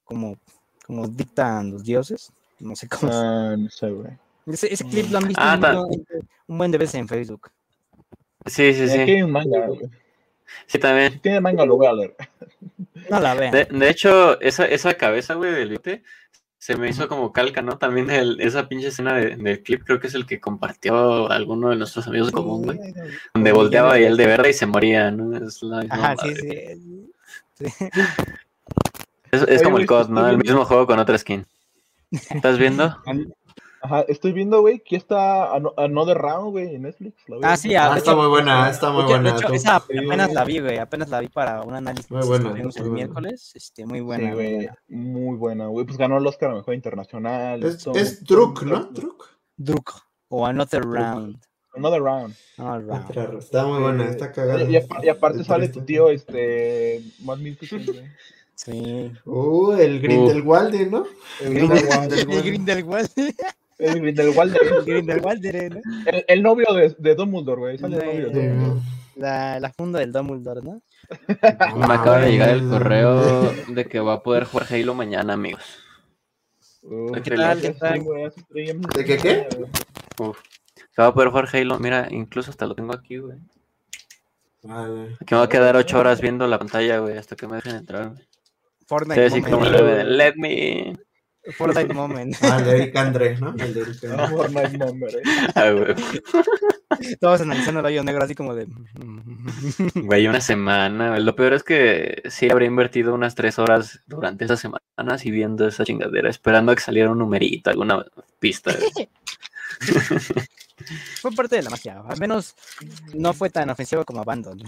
como, 0.03 0.37
como 0.85 1.07
dictan 1.07 1.71
los 1.71 1.83
dioses. 1.83 2.31
No 2.59 2.75
sé 2.75 2.87
cómo. 2.87 3.11
se- 3.11 3.17
Ah, 3.17 3.55
no 3.57 3.69
sé, 3.69 3.89
güey. 3.89 4.11
Ese, 4.45 4.71
ese 4.71 4.85
clip 4.87 5.09
lo 5.09 5.17
han 5.17 5.27
visto 5.27 5.41
Ah, 5.43 5.55
un, 5.55 5.61
buen- 5.61 6.07
un 6.47 6.57
buen 6.59 6.71
de 6.71 6.77
veces 6.77 6.95
en 6.95 7.07
Facebook. 7.07 7.49
Sí, 8.45 8.71
sí, 8.73 8.83
Aquí 8.83 8.91
sí. 8.91 8.99
hay 8.99 9.21
un 9.23 9.31
manga, 9.31 9.65
güey. 9.67 9.89
Sí, 10.67 10.79
también. 10.79 11.13
Si 11.13 11.19
tiene 11.19 11.41
manga, 11.41 11.65
lo 11.65 11.77
voy 11.77 11.87
a 11.87 11.93
leer. 11.93 12.15
No 13.09 13.19
la 13.19 13.35
vean. 13.35 13.51
De, 13.51 13.65
de 13.65 13.89
hecho, 13.89 14.39
esa, 14.41 14.65
esa 14.65 14.95
cabeza, 14.95 15.35
güey, 15.35 15.51
del 15.51 15.69
bigote, 15.69 16.01
se 16.57 16.75
me 16.75 16.89
hizo 16.89 17.07
como 17.07 17.31
calca, 17.31 17.61
¿no? 17.61 17.77
También 17.77 18.09
el- 18.09 18.41
esa 18.41 18.67
pinche 18.67 18.87
escena 18.87 19.13
de- 19.15 19.35
del 19.35 19.61
clip, 19.61 19.83
creo 19.85 19.99
que 19.99 20.07
es 20.07 20.15
el 20.15 20.25
que 20.25 20.39
compartió 20.39 21.29
alguno 21.29 21.69
de 21.69 21.75
nuestros 21.75 22.07
amigos 22.07 22.29
en 22.29 22.33
común, 22.33 22.63
güey. 22.63 22.79
Donde 23.35 23.51
volteaba 23.51 23.99
y 23.99 24.05
él 24.05 24.17
de 24.17 24.25
verde 24.25 24.49
y 24.49 24.53
se 24.53 24.65
moría, 24.65 25.11
¿no? 25.11 25.37
Es 25.37 25.61
la 25.61 25.81
misma 25.81 25.95
Ajá, 25.95 26.15
sí, 26.17 26.27
madre. 26.29 26.77
sí. 26.77 27.67
sí. 27.77 27.85
Es, 29.31 29.61
como 29.61 29.77
el 29.77 29.85
COD, 29.85 30.09
¿no? 30.09 30.27
El 30.27 30.37
mismo 30.37 30.65
juego 30.65 30.87
con 30.87 30.97
otra 30.97 31.17
skin. 31.17 31.45
¿Estás 32.11 32.57
viendo? 32.57 32.97
Ajá, 33.85 34.01
estoy 34.07 34.31
viendo, 34.31 34.61
güey, 34.61 34.79
que 34.79 34.95
está 34.95 35.53
Ano- 35.53 35.73
Another 35.77 36.17
Round, 36.17 36.51
güey, 36.51 36.73
en 36.75 36.81
Netflix. 36.81 37.15
¿la 37.27 37.37
Ah, 37.43 37.55
sí, 37.55 37.75
Ah, 37.75 37.91
de 37.91 37.99
está 37.99 38.11
hecho- 38.11 38.19
muy 38.19 38.27
buena, 38.29 38.69
está 38.69 38.91
muy 38.91 39.03
de 39.03 39.09
buena. 39.09 39.29
hecho, 39.37 39.53
esa 39.53 39.75
apenas 39.75 40.33
la 40.33 40.43
vi, 40.43 40.59
güey. 40.59 40.77
Apenas 40.79 41.09
la 41.09 41.19
vi 41.19 41.27
para 41.27 41.61
un 41.61 41.75
análisis 41.75 42.09
Muy 42.09 42.21
que 42.21 42.27
buena, 42.27 42.49
tuvimos 42.49 42.75
el 42.77 42.81
muy 42.83 42.89
buena. 42.89 43.05
miércoles. 43.05 43.51
Este, 43.53 43.85
muy 43.85 44.01
buena. 44.01 44.23
muy 44.27 44.33
güey, 44.33 44.55
buena. 44.55 44.75
muy 44.87 45.37
buena, 45.37 45.67
güey. 45.67 45.85
Pues 45.85 45.97
ganó 45.97 46.17
el 46.17 46.25
Oscar 46.25 46.49
a 46.51 46.55
Mejor 46.55 46.73
Internacional. 46.73 47.63
Es, 47.63 47.77
todo- 47.83 47.93
Druk, 48.21 48.63
¿no? 48.63 48.85
Druk. 48.85 49.29
Druk 49.55 49.91
o 50.29 50.45
Another 50.45 50.81
Round. 50.83 51.37
Another 51.75 52.01
Round. 52.01 52.33
Another 52.57 52.85
round. 52.87 53.09
Otra- 53.11 53.37
Está 53.37 53.65
muy 53.65 53.81
buena, 53.81 54.05
está 54.09 54.31
cagada. 54.31 54.63
Y, 54.63 54.71
y 54.71 54.75
apa- 54.77 54.99
y 55.05 55.09
aparte 55.09 55.43
sale 55.43 55.67
tu 55.69 55.81
tío, 55.81 56.09
este, 56.09 57.01
Matt 57.23 57.39
Mikkelsen, 57.39 57.85
güey. 57.85 58.01
Sí. 58.55 59.11
Uh, 59.25 59.73
el 59.73 59.99
Grindelwalde, 59.99 60.85
¿no? 60.85 61.03
El 61.41 61.53
Grindelwald. 61.55 62.13
El 62.13 62.43
Grindelwald. 62.43 63.09
El 63.77 64.01
Grindelwald. 64.01 64.55
El 64.61 64.85
Grindelwald, 64.85 65.43
¿no? 65.73 65.81
El, 66.05 66.25
el 66.27 66.43
novio 66.43 66.73
de, 66.73 66.95
de 66.97 67.15
Dumbledore, 67.15 67.59
güey. 67.59 67.77
Sale 67.77 67.97
el 67.97 68.05
novio 68.05 68.27
de 68.29 68.33
Sí. 68.33 68.47
Dumbledore. 68.47 68.81
La, 69.15 69.59
la 69.61 69.71
funda 69.73 69.99
del 69.99 70.11
Dumbledore, 70.11 70.61
¿no? 70.61 70.81
Me 71.27 71.93
acaba 71.93 72.19
de 72.19 72.31
llegar 72.31 72.49
el 72.49 72.67
correo 72.69 73.51
de 73.67 73.85
que 73.85 73.99
va 73.99 74.13
a 74.13 74.23
poder 74.23 74.43
jugar 74.45 74.67
Halo 74.73 74.93
mañana, 74.93 75.33
amigos. 75.33 75.63
¿Qué 77.13 77.31
tal? 77.31 77.61
sí. 77.61 77.73
¿De 78.53 79.05
qué, 79.05 79.17
qué? 79.17 79.47
Uf. 80.19 80.37
Se 80.95 81.01
va 81.01 81.07
a 81.07 81.13
poder 81.13 81.29
jugar 81.29 81.47
Halo. 81.53 81.79
Mira, 81.79 82.07
incluso 82.11 82.51
hasta 82.51 82.65
lo 82.65 82.75
tengo 82.75 82.93
aquí, 82.93 83.17
güey. 83.17 83.37
Vale. 84.63 85.13
Aquí 85.21 85.33
me 85.33 85.37
va 85.37 85.43
a 85.43 85.49
quedar 85.49 85.75
ocho 85.75 85.99
horas 85.99 86.21
viendo 86.21 86.47
la 86.47 86.57
pantalla, 86.59 86.99
güey, 86.99 87.17
hasta 87.17 87.35
que 87.35 87.47
me 87.47 87.55
dejen 87.57 87.75
entrar. 87.75 88.09
güey. 88.09 88.23
Fortnite 88.87 89.29
Sí, 89.29 89.39
así 89.41 89.51
como 89.51 89.65
le- 89.65 90.03
let 90.03 90.33
me. 90.37 90.95
Fortnite 91.57 91.93
Moment. 91.93 92.35
Ah, 92.41 92.57
el 92.59 92.65
de 92.65 92.71
Eric 92.77 92.95
André, 92.95 93.37
¿no? 93.37 93.53
El 93.57 93.73
de 93.73 93.81
Eric 93.81 94.03
André. 94.03 94.17
No, 94.17 94.29
Fortnite 94.29 94.77
Number, 94.77 95.15
eh. 95.15 95.21
Ah, 95.55 95.69
güey. 95.71 95.95
Todos 97.19 97.41
analizando 97.41 97.79
el 97.81 97.85
hoyo 97.85 98.03
negro, 98.03 98.23
así 98.23 98.35
como 98.35 98.55
de. 98.55 98.67
Güey, 99.95 100.27
una 100.27 100.41
semana. 100.41 101.09
güey. 101.09 101.23
Lo 101.23 101.35
peor 101.35 101.53
es 101.53 101.63
que 101.63 102.23
sí 102.29 102.49
habría 102.49 102.67
invertido 102.67 103.13
unas 103.13 103.35
tres 103.35 103.59
horas 103.59 103.99
durante 104.07 104.45
esas 104.45 104.59
semanas 104.59 105.25
y 105.25 105.31
viendo 105.31 105.67
esa 105.67 105.83
chingadera, 105.85 106.29
esperando 106.29 106.71
a 106.71 106.75
que 106.75 106.81
saliera 106.81 107.11
un 107.11 107.19
numerito, 107.19 107.69
alguna 107.69 108.05
pista. 108.39 108.71
Fue 111.21 111.31
parte 111.31 111.55
de 111.55 111.63
la 111.63 111.69
magia. 111.69 112.01
Al 112.07 112.19
menos 112.19 112.55
no 113.13 113.33
fue 113.33 113.49
tan 113.49 113.69
ofensivo 113.69 114.03
como 114.03 114.21
Abandon. 114.21 114.61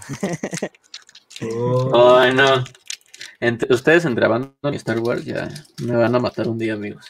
Oh. 1.42 2.18
Ay, 2.18 2.34
no. 2.34 2.63
Entre- 3.39 3.73
ustedes 3.73 4.06
entre 4.06 4.26
Abandon 4.26 4.73
y 4.73 4.78
Star 4.78 5.00
Wars 5.00 5.23
ya 5.26 5.47
me 5.84 5.95
van 5.95 6.15
a 6.15 6.19
matar 6.19 6.47
un 6.47 6.58
día, 6.58 6.73
amigos. 6.73 7.06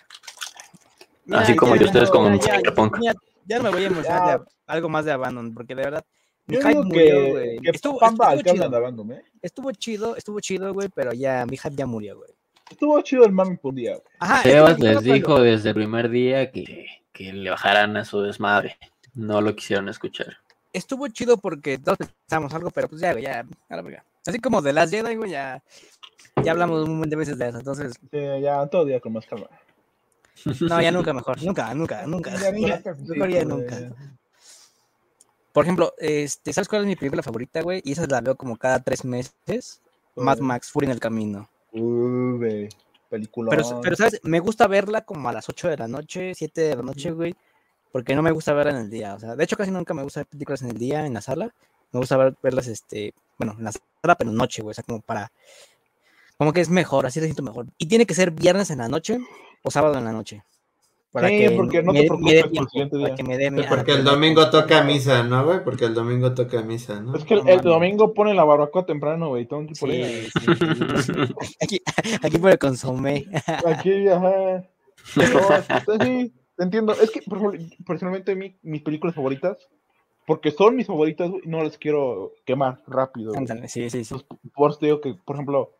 Así 1.31 1.55
como 1.55 1.75
yo, 1.75 1.85
ustedes 1.85 2.09
no, 2.09 2.15
como 2.15 2.35
ya, 2.39 2.57
Cyberpunk. 2.57 2.97
ya- 3.01 3.13
ya 3.45 3.57
no 3.57 3.63
me 3.63 3.69
voy 3.71 3.85
a 3.85 3.89
de 3.89 4.39
algo 4.67 4.89
más 4.89 5.05
de 5.05 5.11
Abandon, 5.11 5.53
porque 5.53 5.75
de 5.75 5.83
verdad. 5.83 6.05
Mi 6.45 6.55
Yo 6.55 6.61
hype 6.61 6.69
digo 6.71 6.83
murió, 6.85 7.03
que, 7.03 7.31
güey. 7.31 7.59
que 7.59 7.69
Estuvo, 7.71 7.99
Pamba 7.99 8.37
chido. 8.37 8.69
de 8.69 8.77
Abandon, 8.77 9.11
¿eh? 9.11 9.21
Estuvo 9.41 9.71
chido, 9.73 10.15
estuvo 10.15 10.39
chido, 10.39 10.73
güey, 10.73 10.87
pero 10.93 11.11
ya 11.13 11.45
mi 11.45 11.57
hype 11.57 11.75
ya 11.75 11.85
murió, 11.85 12.17
güey. 12.17 12.29
Estuvo 12.69 13.01
chido 13.01 13.25
el 13.25 13.31
mami 13.33 13.57
por 13.57 13.69
un 13.69 13.75
día, 13.75 13.91
güey. 13.91 14.03
Ajá, 14.19 14.43
Sebas 14.43 14.79
les 14.79 15.01
dijo 15.03 15.39
desde 15.41 15.69
el 15.69 15.75
primer 15.75 16.09
día 16.09 16.51
que, 16.51 16.85
que 17.11 17.33
le 17.33 17.49
bajaran 17.49 17.95
a 17.97 18.05
su 18.05 18.21
desmadre. 18.21 18.77
No 19.13 19.41
lo 19.41 19.55
quisieron 19.55 19.89
escuchar. 19.89 20.37
estuvo 20.73 21.07
chido 21.07 21.37
porque 21.37 21.77
todos 21.79 21.97
pensamos 21.97 22.53
algo, 22.53 22.69
pero 22.71 22.87
pues 22.87 23.01
ya, 23.01 23.11
güey, 23.13 23.23
ya, 23.23 23.45
a 23.69 23.75
la 23.75 23.81
verga. 23.81 24.05
Así 24.25 24.39
como 24.39 24.61
de 24.61 24.73
las 24.73 24.91
Jedi, 24.91 25.15
güey, 25.15 25.31
ya, 25.31 25.63
ya 26.43 26.51
hablamos 26.51 26.83
un 26.87 26.93
montón 26.95 27.09
de 27.09 27.15
veces 27.15 27.37
de 27.37 27.49
eso, 27.49 27.57
entonces, 27.59 27.93
Sí, 28.11 28.19
ya 28.41 28.65
todo 28.67 28.85
día 28.85 28.99
con 28.99 29.13
más 29.13 29.25
calma. 29.25 29.47
no, 30.61 30.81
ya 30.81 30.91
nunca 30.91 31.13
mejor, 31.13 31.41
nunca, 31.43 31.73
nunca, 31.73 32.05
nunca, 32.05 32.31
Ya, 32.35 32.51
ya, 32.51 32.81
mejor 33.07 33.29
ya 33.29 33.39
sí, 33.41 33.45
nunca. 33.45 33.77
Por 35.53 35.63
ejemplo, 35.63 35.93
este, 35.97 36.53
¿sabes 36.53 36.67
cuál 36.67 36.81
es 36.81 36.87
mi 36.87 36.95
película 36.95 37.23
favorita, 37.23 37.61
güey? 37.61 37.81
Y 37.83 37.93
esa 37.93 38.05
la 38.05 38.21
veo 38.21 38.35
como 38.35 38.57
cada 38.57 38.79
tres 38.83 39.03
meses, 39.03 39.81
Mad. 40.15 40.37
Max, 40.39 40.71
Fury 40.71 40.85
en 40.85 40.91
el 40.91 40.99
Camino. 40.99 41.49
Uy, 41.71 42.37
güey. 42.37 42.69
Película. 43.09 43.49
Pero, 43.49 43.79
pero, 43.81 43.95
¿sabes? 43.95 44.19
Me 44.23 44.39
gusta 44.39 44.67
verla 44.67 45.01
como 45.01 45.29
a 45.29 45.33
las 45.33 45.47
8 45.49 45.69
de 45.69 45.77
la 45.77 45.87
noche, 45.87 46.33
7 46.35 46.61
de 46.61 46.75
la 46.75 46.83
noche, 46.83 47.11
güey, 47.11 47.35
porque 47.91 48.13
no 48.15 48.21
me 48.21 48.31
gusta 48.31 48.53
verla 48.53 48.73
en 48.73 48.77
el 48.85 48.89
día, 48.89 49.15
o 49.15 49.19
sea, 49.19 49.35
de 49.35 49.43
hecho 49.43 49.55
casi 49.55 49.71
nunca 49.71 49.93
me 49.93 50.03
gusta 50.03 50.19
ver 50.19 50.27
películas 50.27 50.61
en 50.61 50.69
el 50.71 50.77
día, 50.77 51.05
en 51.05 51.13
la 51.13 51.21
sala, 51.21 51.53
me 51.93 51.99
gusta 52.01 52.17
ver- 52.17 52.35
verlas, 52.43 52.67
este, 52.67 53.13
bueno, 53.39 53.55
en 53.57 53.63
la 53.63 53.71
sala, 53.71 54.15
pero 54.17 54.29
en 54.29 54.35
noche, 54.35 54.61
güey, 54.61 54.71
o 54.71 54.73
sea, 54.73 54.83
como 54.83 54.99
para, 55.01 55.31
como 56.37 56.53
que 56.53 56.61
es 56.61 56.69
mejor, 56.69 57.05
así 57.05 57.19
la 57.19 57.25
siento 57.25 57.43
mejor. 57.43 57.67
Y 57.77 57.87
tiene 57.87 58.05
que 58.05 58.13
ser 58.13 58.31
viernes 58.31 58.69
en 58.71 58.79
la 58.79 58.87
noche 58.87 59.19
o 59.63 59.71
sábado 59.71 59.97
en 59.97 60.05
la 60.05 60.11
noche. 60.11 60.43
Sí, 61.19 61.47
porque 61.55 61.81
no 61.81 61.93
te 61.93 61.93
me- 61.93 61.93
me 61.93 62.01
dé 62.01 62.07
preocupes 62.07 62.19
por 62.19 62.45
el 62.45 62.51
tiempo, 62.51 62.69
siguiente 62.69 62.95
para 62.97 63.07
día. 63.07 63.15
que 63.15 63.23
me 63.23 63.37
dé 63.37 63.49
mi- 63.49 63.63
Porque 63.63 63.91
el 63.93 64.03
me- 64.03 64.11
domingo 64.11 64.49
toca 64.51 64.83
misa, 64.83 65.23
¿no, 65.23 65.45
güey? 65.45 65.63
Porque 65.63 65.85
el 65.85 65.95
domingo 65.95 66.33
toca 66.35 66.61
misa, 66.61 67.01
¿no? 67.01 67.15
Es 67.15 67.23
que 67.23 67.33
el, 67.33 67.43
No 67.43 67.49
el 67.49 67.61
domingo 67.61 68.13
pone 68.13 68.35
la 68.35 68.43
barbacoa 68.43 68.85
temprano, 68.85 69.29
güey. 69.29 69.47
Que 69.47 69.67
Sí, 69.73 69.85
ella. 69.89 70.07
sí, 70.07 70.29
sí, 70.35 71.03
sí. 71.03 71.11
Aquí, 71.61 71.81
aquí 72.21 72.37
por 72.37 72.51
el 72.51 72.59
consomé. 72.59 73.25
Aquí, 73.65 74.07
ajá. 74.07 74.63
No, 75.15 76.03
sí, 76.05 76.33
te 76.55 76.63
entiendo. 76.63 76.93
Es 76.93 77.09
que, 77.09 77.21
por 77.23 77.37
ejemplo, 77.39 77.77
personalmente, 77.85 78.35
mi- 78.35 78.55
mis 78.61 78.83
películas 78.83 79.15
favoritas, 79.15 79.57
porque 80.27 80.51
son 80.51 80.75
mis 80.75 80.85
favoritas, 80.85 81.31
güey, 81.31 81.41
no 81.45 81.63
las 81.63 81.79
quiero 81.79 82.33
quemar 82.45 82.83
rápido. 82.85 83.33
güey. 83.33 83.47
Sí, 83.69 83.89
sí, 83.89 84.03
sí. 84.03 84.13
Por 84.53 84.69
eso 84.71 84.79
te 84.79 84.85
digo 84.87 85.01
que, 85.01 85.15
por 85.25 85.35
ejemplo, 85.37 85.71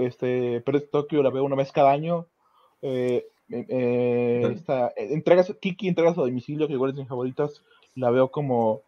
este, 0.00 0.60
Pérez 0.60 0.82
de 0.82 0.88
Tokio 0.88 1.22
la 1.22 1.30
veo 1.30 1.44
una 1.44 1.56
vez 1.56 1.72
cada 1.72 1.90
año. 1.90 2.26
Eh, 2.82 3.26
eh, 3.50 3.66
eh, 3.68 4.52
esta, 4.54 4.88
eh, 4.88 5.08
entregas, 5.10 5.52
Kiki, 5.60 5.88
entregas 5.88 6.18
a 6.18 6.22
domicilio, 6.22 6.66
que 6.66 6.74
igual 6.74 6.90
es 6.90 6.96
de 6.96 7.02
mis 7.02 7.08
favoritas, 7.08 7.62
la 7.94 8.10
veo 8.10 8.30
como 8.30 8.82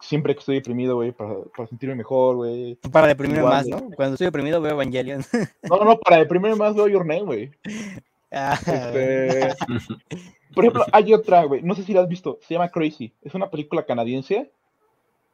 siempre 0.00 0.34
que 0.34 0.40
estoy 0.40 0.56
deprimido, 0.56 0.96
güey, 0.96 1.12
para, 1.12 1.34
para 1.56 1.68
sentirme 1.68 1.96
mejor, 1.96 2.36
güey. 2.36 2.76
Para 2.92 3.08
deprimirme 3.08 3.42
Igual, 3.42 3.54
más. 3.54 3.66
¿no? 3.66 3.90
Cuando 3.96 4.14
estoy 4.14 4.26
deprimido 4.26 4.60
veo 4.60 4.72
Evangelion. 4.72 5.22
No, 5.68 5.78
no, 5.78 5.84
no, 5.84 5.98
para 5.98 6.18
deprimirme 6.18 6.56
más 6.56 6.74
veo 6.74 6.88
Your 6.88 7.06
Name, 7.06 7.22
güey. 7.22 7.50
Ah, 8.32 8.58
Este, 8.58 9.54
por 10.52 10.64
ejemplo, 10.64 10.84
hay 10.92 11.14
otra, 11.14 11.44
güey, 11.44 11.62
no 11.62 11.76
sé 11.76 11.84
si 11.84 11.94
la 11.94 12.00
has 12.00 12.08
visto, 12.08 12.38
se 12.42 12.54
llama 12.54 12.70
Crazy. 12.70 13.14
Es 13.22 13.34
una 13.34 13.48
película 13.50 13.86
canadiense, 13.86 14.50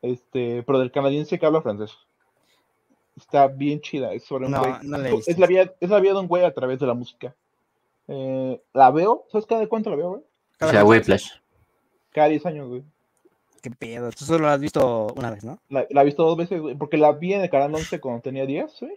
este, 0.02 0.62
pero 0.62 0.78
del 0.78 0.92
canadiense 0.92 1.38
que 1.38 1.46
habla 1.46 1.62
francés. 1.62 1.96
Está 3.16 3.46
bien 3.46 3.80
chida, 3.80 4.12
es 4.14 4.24
sobre 4.24 4.46
un 4.46 4.52
No, 4.52 4.60
güey. 4.60 4.72
no 4.82 4.98
la 4.98 5.08
es, 5.10 5.38
la 5.38 5.46
vida, 5.46 5.72
es 5.80 5.90
la 5.90 6.00
vida 6.00 6.14
de 6.14 6.20
un 6.20 6.28
güey 6.28 6.44
a 6.44 6.54
través 6.54 6.78
de 6.80 6.86
la 6.86 6.94
música. 6.94 7.34
Eh, 8.08 8.60
la 8.72 8.90
veo, 8.90 9.26
¿sabes 9.30 9.46
cada 9.46 9.66
cuánto 9.66 9.90
la 9.90 9.96
veo, 9.96 10.08
güey? 10.10 10.20
O 10.22 10.24
cada 10.58 10.72
sea, 10.72 10.82
vez- 10.84 10.90
Whiplash. 10.90 11.28
Cada 12.12 12.28
10 12.28 12.46
años, 12.46 12.68
güey. 12.68 12.82
Qué 13.62 13.70
pedo. 13.70 14.10
Tú 14.10 14.24
solo 14.24 14.40
lo 14.40 14.48
has 14.48 14.60
visto 14.60 15.06
una 15.16 15.30
vez, 15.30 15.44
¿no? 15.44 15.58
La, 15.68 15.86
la 15.90 16.02
he 16.02 16.04
visto 16.04 16.24
dos 16.24 16.36
veces, 16.36 16.60
güey, 16.60 16.74
porque 16.74 16.96
la 16.96 17.12
vi 17.12 17.32
en 17.34 17.42
el 17.42 17.50
canal 17.50 17.74
11 17.74 18.00
cuando 18.00 18.20
tenía 18.20 18.44
10, 18.44 18.80
güey. 18.80 18.96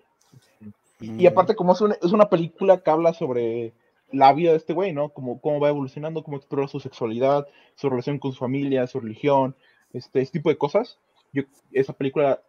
Mm. 0.99 1.19
Y 1.19 1.28
aparte, 1.28 1.56
como 1.56 1.73
es 1.73 1.82
una, 1.82 1.95
es 2.01 2.12
una 2.12 2.30
película 2.30 2.80
que 2.82 2.89
habla 2.89 3.13
sobre 3.13 3.73
la 4.12 4.34
vida 4.34 4.51
de 4.51 4.58
este 4.58 4.73
güey, 4.73 4.91
¿no? 4.93 5.10
Como 5.10 5.39
cómo 5.39 5.60
va 5.60 5.69
evolucionando, 5.69 6.23
cómo 6.23 6.38
explora 6.38 6.67
su 6.67 6.80
sexualidad, 6.80 7.47
su 7.75 7.89
relación 7.89 8.17
con 8.17 8.32
su 8.32 8.39
familia, 8.39 8.88
su 8.88 8.99
religión, 8.99 9.56
este, 9.93 10.21
este 10.21 10.39
tipo 10.39 10.49
de 10.49 10.58
cosas. 10.58 10.97
Yo, 11.32 11.43
esa 11.71 11.93
película, 11.93 12.41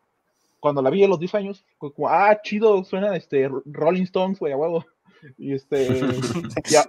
cuando 0.60 0.82
la 0.82 0.90
vi 0.90 1.04
a 1.04 1.08
los 1.08 1.18
10 1.18 1.34
años, 1.34 1.64
fue 1.78 1.92
como, 1.92 2.08
ah, 2.08 2.40
chido, 2.42 2.84
suena 2.84 3.16
este, 3.16 3.48
Rolling 3.64 4.02
Stones, 4.02 4.38
güey, 4.38 4.52
a 4.52 4.56
huevo. 4.56 4.84
Y 5.38 5.54
este, 5.54 5.88
ya, 6.70 6.86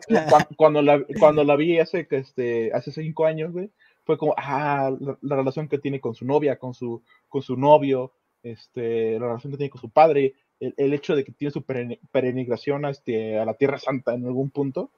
cuando, 0.56 0.82
la, 0.82 1.03
cuando 1.19 1.43
la 1.43 1.56
vi 1.56 1.80
hace, 1.80 2.08
que, 2.08 2.17
este, 2.17 2.71
hace 2.73 2.91
5 2.91 3.25
años, 3.25 3.51
güey, 3.51 3.71
fue 4.03 4.17
como, 4.17 4.34
ah, 4.38 4.91
la, 4.99 5.17
la 5.21 5.36
relación 5.36 5.67
que 5.67 5.80
tiene 5.80 5.99
con 5.99 6.15
su 6.15 6.25
novia, 6.25 6.58
con 6.58 6.73
su, 6.73 7.03
con 7.30 7.41
su 7.41 7.58
novio, 7.58 8.13
este, 8.43 9.19
la 9.19 9.27
relación 9.27 9.51
que 9.51 9.58
tiene 9.58 9.71
con 9.71 9.82
su 9.82 9.89
padre, 9.89 10.36
el, 10.60 10.73
el 10.77 10.93
hecho 10.93 11.15
de 11.15 11.23
que 11.23 11.32
tiene 11.32 11.51
su 11.51 11.63
peregrinación 11.63 12.86
a, 12.86 12.89
este, 12.89 13.38
a 13.38 13.45
la 13.45 13.53
Tierra 13.53 13.80
Santa 13.80 14.13
en 14.13 14.25
algún 14.25 14.49
punto, 14.49 14.91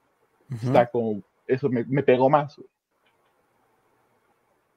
está 0.52 0.88
como, 0.88 1.22
eso 1.48 1.70
me, 1.70 1.84
me 1.86 2.04
pegó 2.04 2.30
más. 2.30 2.60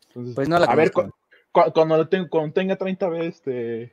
Entonces, 0.09 0.35
Pues 0.35 0.49
no 0.49 0.59
la 0.59 0.67
a 0.67 0.75
ver, 0.75 0.91
conozco. 0.91 1.17
Cuando, 1.53 1.97
lo 1.97 2.09
tengo- 2.09 2.29
cuando 2.29 2.53
tenga 2.53 2.77
30 2.77 3.09
veces, 3.09 3.35
este, 3.37 3.93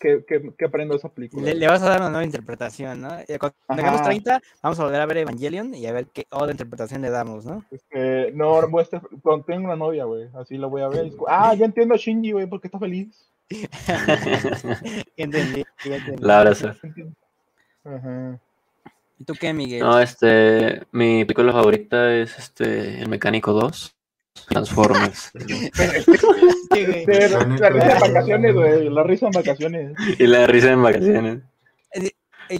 que, 0.00 0.24
que, 0.26 0.52
que 0.56 0.64
aprendo 0.64 0.94
esa 0.96 1.08
película. 1.08 1.42
Le, 1.44 1.54
le 1.54 1.66
vas 1.68 1.82
a 1.82 1.90
dar 1.90 2.00
una 2.00 2.10
nueva 2.10 2.24
interpretación, 2.24 3.00
¿no? 3.02 3.08
Y 3.28 3.36
Cuando 3.38 3.56
tengamos 3.68 4.00
Ajá. 4.00 4.08
30, 4.10 4.40
vamos 4.62 4.80
a 4.80 4.84
volver 4.84 5.00
a 5.00 5.06
ver 5.06 5.16
Evangelion 5.18 5.74
y 5.74 5.86
a 5.86 5.92
ver 5.92 6.06
qué 6.06 6.26
otra 6.30 6.52
interpretación 6.52 7.02
le 7.02 7.10
damos, 7.10 7.44
¿no? 7.44 7.64
Este, 7.70 8.32
no, 8.32 8.60
estar- 8.80 9.02
cuando 9.22 9.44
tenga 9.44 9.64
una 9.64 9.76
novia, 9.76 10.04
güey, 10.04 10.28
así 10.34 10.56
la 10.56 10.68
voy 10.68 10.82
a 10.82 10.88
ver. 10.88 11.10
ah, 11.28 11.54
ya 11.54 11.66
entiendo 11.66 11.94
a 11.94 11.98
Shinji, 11.98 12.32
güey, 12.32 12.46
porque 12.46 12.68
está 12.68 12.78
feliz. 12.78 13.28
Entendí, 15.16 15.64
ya 15.84 15.96
entendí. 15.96 16.22
La 16.22 16.38
abrazo. 16.40 16.72
Ajá. 17.84 18.40
¿Y 19.18 19.24
tú 19.24 19.34
qué, 19.38 19.52
Miguel? 19.52 19.80
No, 19.80 20.00
este, 20.00 20.82
mi 20.92 21.24
película 21.24 21.52
favorita 21.52 22.14
es 22.14 22.36
este, 22.38 23.00
El 23.00 23.08
Mecánico 23.08 23.52
2, 23.52 23.94
Transformers. 24.48 25.30
La, 26.70 27.68
risa 27.70 27.92
en 27.92 28.00
vacaciones, 28.00 28.54
güey, 28.54 28.88
la 28.90 29.02
risa 29.02 29.26
en 29.26 29.32
vacaciones. 29.32 29.92
y 30.18 30.26
la 30.26 30.46
risa 30.46 30.72
en 30.72 30.82
vacaciones. 30.82 31.42
Eh, 31.92 32.10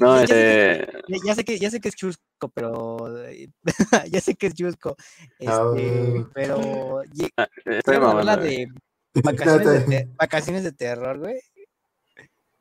No, 0.01 0.25
ya, 0.25 0.27
ya 0.27 0.27
sé 0.27 0.35
que, 0.35 0.85
este, 1.11 1.27
ya- 1.27 1.35
sé 1.35 1.45
que 1.45 1.59
ya 1.59 1.71
sé 1.71 1.81
que 1.81 1.89
es 1.89 1.95
chusco, 1.95 2.49
pero 2.55 3.25
eh, 3.27 3.49
ya 4.11 4.21
sé 4.21 4.35
que 4.35 4.47
es 4.47 4.55
chusco. 4.55 4.97
Este, 5.39 5.53
Ah. 5.53 6.29
pero 6.33 7.01
ah, 7.37 7.49
estoy 7.65 7.95
¿llegaron 7.95 8.11
a 8.11 8.15
ver 8.15 8.25
la 8.25 8.37
mamando. 8.37 8.43
güey. 8.47 8.67
de 8.67 9.21
vacaciones 9.23 9.87
de, 9.89 10.09
vacaciones 10.17 10.65
de 10.65 10.73
terror, 10.73 11.19
güey. 11.19 11.37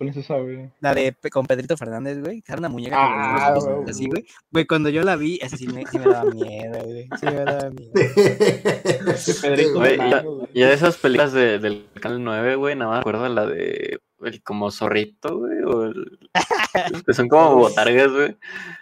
¿Cuál 0.03 0.17
es 0.17 0.17
esa, 0.25 0.37
güey? 0.37 0.69
La 0.81 0.93
de 0.93 1.15
con 1.31 1.45
Pedrito 1.45 1.77
Fernández, 1.77 2.19
güey. 2.19 2.41
que 2.41 2.51
era 2.51 2.59
una 2.59 2.69
muñeca 2.69 2.95
con 2.95 3.05
los 3.17 3.41
Ah, 3.41 3.53
ojos 3.55 3.65
güey. 3.65 3.89
así, 3.89 4.05
güey. 4.07 4.25
Güey, 4.51 4.65
cuando 4.65 4.89
yo 4.89 5.03
la 5.03 5.15
vi, 5.15 5.39
esa 5.41 5.57
sí 5.57 5.67
me, 5.67 5.85
sí 5.87 5.97
me 5.99 6.05
daba 6.05 6.29
miedo, 6.31 6.79
güey. 6.83 7.07
Sí 7.19 7.25
me 7.25 7.33
daba 7.45 7.69
miedo. 7.69 7.91
Pedrito 9.41 9.73
Güey, 9.79 9.97
Fernández, 9.97 10.25
ya 10.53 10.67
de 10.67 10.73
esas 10.73 10.97
películas 10.97 11.33
de- 11.33 11.59
del 11.59 11.85
Canal 11.99 12.23
9, 12.23 12.55
güey, 12.55 12.75
nada 12.75 12.91
más 12.91 12.99
recuerdo 12.99 13.29
la 13.29 13.45
de 13.45 13.99
el 14.23 14.41
como 14.41 14.71
zorrito, 14.71 15.37
güey, 15.39 15.57
o 15.63 15.83
el- 15.85 16.19
que 17.05 17.13
son 17.13 17.27
como 17.27 17.55
botargas, 17.55 18.09
güey, 18.11 18.37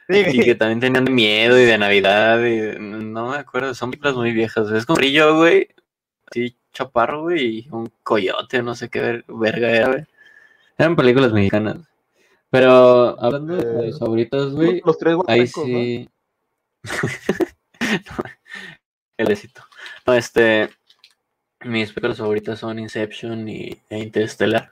Sí, 0.09 0.23
y 0.33 0.43
que 0.43 0.55
también 0.55 0.79
tenían 0.79 1.05
de 1.05 1.11
miedo 1.11 1.59
y 1.59 1.65
de 1.65 1.77
Navidad, 1.77 2.39
y 2.39 2.57
de- 2.57 2.79
no 2.79 3.31
me 3.31 3.37
acuerdo, 3.37 3.73
son 3.73 3.89
películas 3.91 4.15
muy 4.15 4.33
viejas, 4.33 4.69
es 4.71 4.85
con 4.85 4.95
brillo, 4.97 5.37
güey, 5.37 5.67
así 6.29 6.55
chaparro, 6.73 7.23
güey, 7.23 7.45
y 7.59 7.67
un 7.71 7.91
coyote, 8.03 8.61
no 8.61 8.75
sé 8.75 8.89
qué 8.89 8.99
ver- 8.99 9.25
verga 9.27 9.71
era, 9.71 9.87
güey. 9.87 10.05
Eran 10.81 10.95
películas 10.95 11.31
mexicanas. 11.31 11.77
Pero 12.49 13.15
hablando 13.21 13.55
de 13.55 13.89
Eh, 13.89 13.93
favoritas, 13.99 14.51
güey, 14.51 14.81
Los 14.83 14.97
tres 14.97 15.15
ahí 15.27 15.41
huastecos, 15.41 15.67
¿no? 15.67 15.77
sí. 15.77 16.09
El 19.17 19.31
éxito. 19.31 19.61
No, 20.07 20.13
este. 20.15 20.71
Mis 21.63 21.93
películas 21.93 22.17
favoritas 22.17 22.57
son 22.57 22.79
Inception 22.79 23.47
y 23.47 23.79
e 23.91 23.99
Interstellar. 23.99 24.71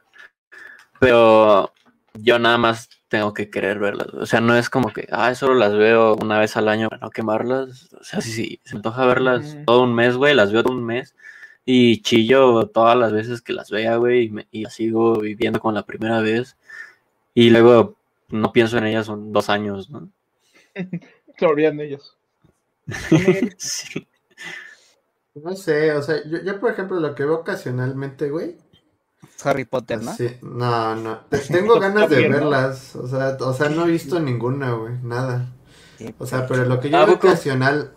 Pero 0.99 1.71
yo 2.15 2.39
nada 2.39 2.57
más 2.57 2.89
tengo 3.07 3.35
que 3.35 3.51
querer 3.51 3.77
verlas. 3.77 4.07
O 4.15 4.25
sea, 4.25 4.41
no 4.41 4.55
es 4.55 4.71
como 4.71 4.91
que, 4.91 5.07
ah, 5.11 5.35
solo 5.35 5.53
las 5.53 5.75
veo 5.75 6.15
una 6.15 6.39
vez 6.39 6.57
al 6.57 6.69
año 6.69 6.89
para 6.89 7.01
no 7.01 7.11
quemarlas. 7.11 7.93
O 7.93 8.03
sea, 8.03 8.19
sí, 8.21 8.31
sí, 8.31 8.59
se 8.63 8.73
me 8.73 8.79
antoja 8.79 9.05
verlas 9.05 9.55
todo 9.67 9.83
un 9.83 9.93
mes, 9.93 10.15
güey, 10.15 10.33
las 10.33 10.51
veo 10.51 10.63
todo 10.63 10.73
un 10.73 10.83
mes. 10.85 11.15
Y 11.71 12.01
chillo 12.01 12.65
todas 12.65 12.97
las 12.97 13.11
veces 13.11 13.43
que 13.43 13.53
las 13.53 13.69
vea, 13.69 13.97
güey, 13.97 14.23
y, 14.23 14.29
me- 14.31 14.47
y 14.49 14.63
las 14.63 14.73
sigo 14.73 15.19
viviendo 15.19 15.59
como 15.59 15.71
la 15.73 15.85
primera 15.85 16.19
vez. 16.19 16.57
Y 17.35 17.51
luego 17.51 17.95
no 18.29 18.51
pienso 18.51 18.79
en 18.79 18.87
ellas 18.87 19.07
en 19.07 19.31
dos 19.31 19.51
años, 19.51 19.87
¿no? 19.91 20.09
Olvidan 21.41 21.77
de 21.77 21.85
ellos. 21.85 22.17
sí. 23.57 24.07
No 25.35 25.55
sé, 25.55 25.91
o 25.91 26.01
sea, 26.01 26.23
yo, 26.25 26.41
yo, 26.41 26.59
por 26.59 26.71
ejemplo 26.71 26.99
lo 26.99 27.13
que 27.13 27.23
veo 27.23 27.35
ocasionalmente, 27.35 28.31
güey. 28.31 28.57
Harry 29.43 29.65
Potter, 29.65 30.01
¿no? 30.01 30.11
Sí, 30.15 30.27
no, 30.41 30.95
no. 30.95 31.19
Te- 31.29 31.37
Tengo 31.37 31.79
ganas 31.79 32.09
de 32.09 32.27
verlas. 32.29 32.95
O 32.95 33.07
sea, 33.07 33.37
o 33.39 33.53
sea, 33.53 33.69
no 33.69 33.85
he 33.85 33.91
visto 33.91 34.19
ninguna, 34.19 34.71
güey. 34.73 34.95
Nada. 35.03 35.45
O 36.17 36.25
sea, 36.25 36.47
pero 36.47 36.65
lo 36.65 36.79
que 36.79 36.89
yo 36.89 36.97
¿A 36.97 37.05
veo 37.05 37.15
ocasional. 37.15 37.93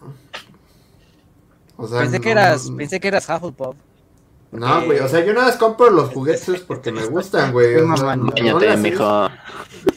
O 1.77 1.87
sea, 1.89 2.01
Pensé 2.01 2.21
que 2.21 2.31
eras, 2.31 2.71
no- 2.71 2.77
pensé 2.77 3.01
que 3.01 3.09
eras 3.09 3.29
Hufflepuff. 3.29 3.77
No, 4.53 4.85
güey, 4.85 4.99
o 4.99 5.09
sea, 5.09 5.25
yo 5.25 5.33
nada 5.33 5.47
más 5.47 5.57
compro 5.57 5.89
los 5.91 6.11
juguetes 6.11 6.61
porque 6.61 6.93
me 6.93 7.05
gustan, 7.07 7.53
güey. 7.53 7.77
No, 7.77 7.97
no 8.17 8.61
las 8.61 8.79
mijo. 8.79 9.29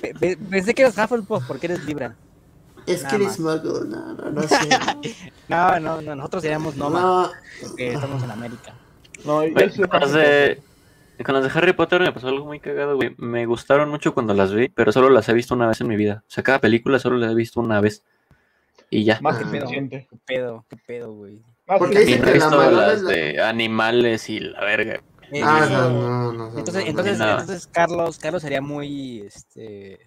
Pe- 0.02 0.14
pe- 0.18 0.38
Pensé 0.38 0.74
que 0.74 0.84
eras 0.84 0.98
Hufflepuff 0.98 1.46
porque 1.46 1.68
eres 1.68 1.84
Libra. 1.86 2.16
Es 2.88 3.04
Nada 3.04 3.18
que 3.18 3.24
eres 3.24 3.40
mago, 3.40 3.80
no, 3.84 4.14
no, 4.14 4.30
no 4.32 4.44
sé. 4.44 4.56
No, 5.50 5.80
no, 5.80 6.02
no, 6.02 6.16
nosotros 6.16 6.42
seríamos 6.44 6.76
Noma, 6.76 7.00
No, 7.02 7.32
porque 7.62 7.94
estamos 7.94 8.24
en 8.24 8.32
América. 8.32 8.74
No, 9.26 9.44
yo 9.46 9.70
soy 9.72 9.88
con 9.88 10.00
las 10.00 10.14
de, 10.14 10.62
con 11.26 11.34
las 11.36 11.44
de 11.44 11.60
Harry 11.60 11.74
Potter 11.74 12.02
me 12.02 12.12
pasó 12.12 12.28
algo 12.30 12.46
muy 12.46 12.60
cagado, 12.60 12.96
güey. 12.96 13.14
Me 13.18 13.46
gustaron 13.48 13.90
mucho 13.90 14.14
cuando 14.14 14.34
las 14.34 14.54
vi, 14.54 14.70
pero 14.70 14.92
solo 14.92 15.10
las 15.10 15.28
he 15.30 15.34
visto 15.34 15.54
una 15.56 15.68
vez 15.68 15.82
en 15.82 15.88
mi 15.88 15.96
vida. 15.98 16.24
O 16.28 16.32
sea, 16.32 16.44
cada 16.44 16.60
película 16.62 17.00
solo 17.00 17.18
la 17.18 17.32
he 17.32 17.36
visto 17.36 17.60
una 17.60 17.82
vez. 17.82 18.04
Y 18.90 19.04
ya. 19.04 19.20
más 19.22 19.38
que 19.38 19.44
Ah. 19.44 19.48
suficiente. 19.52 20.08
¿Qué 20.10 20.18
pedo? 20.26 20.64
¿Qué 20.70 20.78
pedo, 20.78 21.12
güey? 21.14 21.42
Más 21.68 21.80
¿Por 21.80 21.90
que 21.90 21.96
qué 21.96 22.02
Y 22.02 22.06
dicen 22.06 22.22
que 22.22 22.28
la 22.28 22.34
visto 22.34 22.50
Madonna 22.52 22.82
las 22.88 22.94
es 22.98 23.02
la- 23.04 23.12
de 23.12 23.42
animales 23.42 24.30
y 24.30 24.40
la 24.40 24.64
verga. 24.64 24.94
Eh, 25.32 25.42
Ah, 25.44 25.66
eh, 25.68 25.72
no, 25.74 25.90
no, 25.90 26.34
no, 26.34 26.50
no, 26.52 26.60
entonces, 26.60 26.84
no, 26.84 26.90
entonces, 26.90 27.18
no. 27.18 27.32
entonces 27.32 27.68
Carlos, 27.68 28.20
Carlos 28.20 28.42
sería 28.44 28.62
muy, 28.62 29.22
este, 29.22 29.98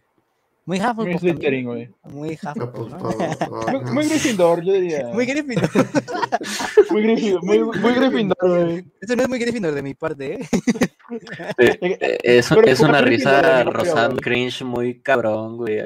muy 0.65 0.79
Muy 0.79 0.87
Hufflepuff. 0.87 1.05
también. 1.15 1.19
Slytherin, 1.19 1.67
güey. 1.67 1.91
Muy 2.05 2.39
Hufflepuff, 2.41 2.93
pues, 2.95 3.51
Muy, 3.73 3.93
muy 3.93 4.09
Gryffindor, 4.09 4.63
yo 4.63 4.73
diría. 4.75 5.09
Muy 5.13 5.27
Gryffindor. 5.27 5.69
Muy 6.91 7.03
Gryffindor, 7.03 7.43
muy, 7.45 7.59
muy 7.59 7.93
Gryffindor, 7.95 8.37
güey. 8.65 8.85
Eso 9.01 9.17
no 9.17 9.23
es 9.25 9.29
muy 9.29 9.39
Gryffindor 9.41 9.75
de 9.75 9.83
mi 9.83 9.95
parte, 9.95 10.35
¿eh? 10.35 10.49
Eh, 11.59 12.19
es, 12.23 12.51
una 12.81 13.01
risa 13.01 13.65
güey. 13.65 14.17
cringe 14.19 14.63
muy 14.63 15.01
cabrón, 15.01 15.57
güey. 15.57 15.83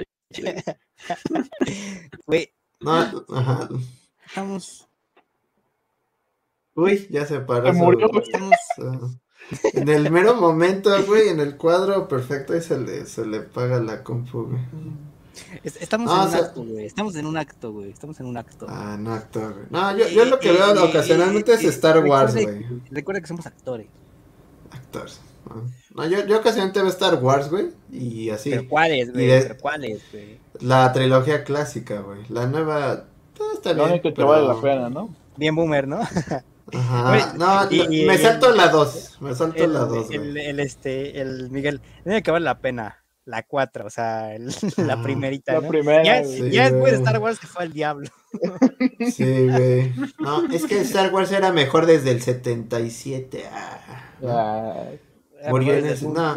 Güey, 2.27 2.51
No, 2.81 3.25
ajá. 3.35 3.68
estamos, 4.27 4.89
Uy, 6.75 7.07
ya 7.11 7.27
se 7.27 7.41
paró. 7.41 7.66
Se 7.66 7.73
murió, 7.75 8.09
estamos, 8.20 8.57
En 9.75 9.89
el 9.89 10.11
mero 10.11 10.35
momento, 10.37 10.91
güey, 11.07 11.29
en 11.29 11.41
el 11.41 11.57
cuadro 11.57 12.09
perfecto, 12.09 12.57
y 12.57 12.62
se 12.62 12.79
le, 12.79 13.07
se 13.07 13.27
le 13.27 13.41
paga 13.41 13.81
la 13.81 14.03
compu, 14.03 14.45
güey. 14.47 14.62
es- 15.64 15.77
estamos 15.83 16.11
Ah, 16.11 16.14
en 16.14 16.20
o 16.20 16.25
un 16.25 16.31
sea- 16.31 16.41
acto, 16.41 16.64
güey. 16.64 16.85
Estamos 16.87 17.16
en 17.16 17.27
un 17.27 17.37
acto, 17.37 17.73
güey. 17.73 17.91
Estamos 17.91 18.18
en 18.20 18.27
un 18.27 18.37
acto. 18.37 18.66
Ah, 18.68 18.97
no, 18.99 19.12
actor, 19.12 19.53
güey. 19.55 19.66
No, 19.70 19.97
yo, 19.97 20.09
yo 20.09 20.25
lo 20.27 20.39
que 20.39 20.53
veo 20.53 20.85
ocasionalmente 20.85 21.55
es 21.55 21.64
Star 21.64 22.05
Wars, 22.05 22.35
güey. 22.35 22.64
Recuerda 22.91 23.20
que 23.20 23.27
somos 23.27 23.47
actores. 23.47 23.87
Actores. 24.70 25.20
No, 25.47 25.64
No, 25.95 26.09
yo, 26.09 26.25
yo 26.27 26.39
ocasionalmente 26.39 26.81
veo 26.81 26.91
Star 26.91 27.14
Wars, 27.23 27.51
güey. 27.51 27.70
Y 27.91 28.31
así. 28.31 28.51
Pero 28.51 28.68
cuáles, 28.68 29.12
güey. 29.12 29.27
De- 29.27 29.43
Pero 29.43 29.57
cuáles, 29.61 30.03
güey. 30.12 30.39
La 30.61 30.91
trilogía 30.93 31.45
clásica, 31.45 32.01
güey. 32.01 32.20
La 32.29 32.47
nueva. 32.47 32.93
eh, 32.95 33.43
está 33.55 33.73
bien. 33.73 33.87
único 33.91 34.03
que 34.11 34.12
pero- 34.14 34.29
vale 34.29 34.47
la 34.47 34.61
pena, 34.61 34.89
¿no? 34.89 35.14
Bien 35.37 35.55
boomer, 35.55 35.89
¿no? 35.89 35.99
Ajá. 36.72 37.32
No, 37.36 37.70
y- 37.70 38.04
me 38.06 38.16
salto 38.18 38.52
la 38.54 38.68
2. 38.68 39.18
Me 39.20 39.34
salto 39.34 39.64
El, 39.64 39.72
la 39.74 39.80
2, 39.80 40.10
el, 40.10 40.36
el, 40.36 40.60
este, 40.60 41.20
el 41.20 41.50
Miguel. 41.50 41.80
Tiene 42.04 42.22
que 42.22 42.30
vale 42.30 42.44
la 42.44 42.58
pena. 42.58 42.98
La 43.24 43.44
4, 43.44 43.86
o 43.86 43.90
sea, 43.90 44.34
el- 44.34 44.46
la 44.78 44.94
Ah, 44.94 45.02
primerita. 45.02 45.52
La 45.54 45.60
¿no? 45.60 45.68
primera, 45.68 46.02
Ya. 46.02 46.24
Sí, 46.24 46.50
ya 46.50 46.70
después 46.70 46.92
de. 46.92 46.98
Star 46.98 47.18
Wars 47.20 47.38
se 47.38 47.46
fue 47.46 47.64
al 47.64 47.72
diablo. 47.72 48.08
Sí, 49.12 49.48
güey. 49.48 49.92
No, 50.18 50.46
es 50.52 50.64
que 50.66 50.80
Star 50.80 51.12
Wars 51.12 51.30
era 51.32 51.52
mejor 51.52 51.86
desde 51.86 52.10
el 52.12 52.22
77. 52.22 53.44
Ah, 53.52 54.08
Ya. 54.20 55.50
murió 55.50 55.74
en 55.74 55.84
Después 55.84 56.02
ese. 56.02 56.06
de- 56.08 56.12
No. 56.12 56.36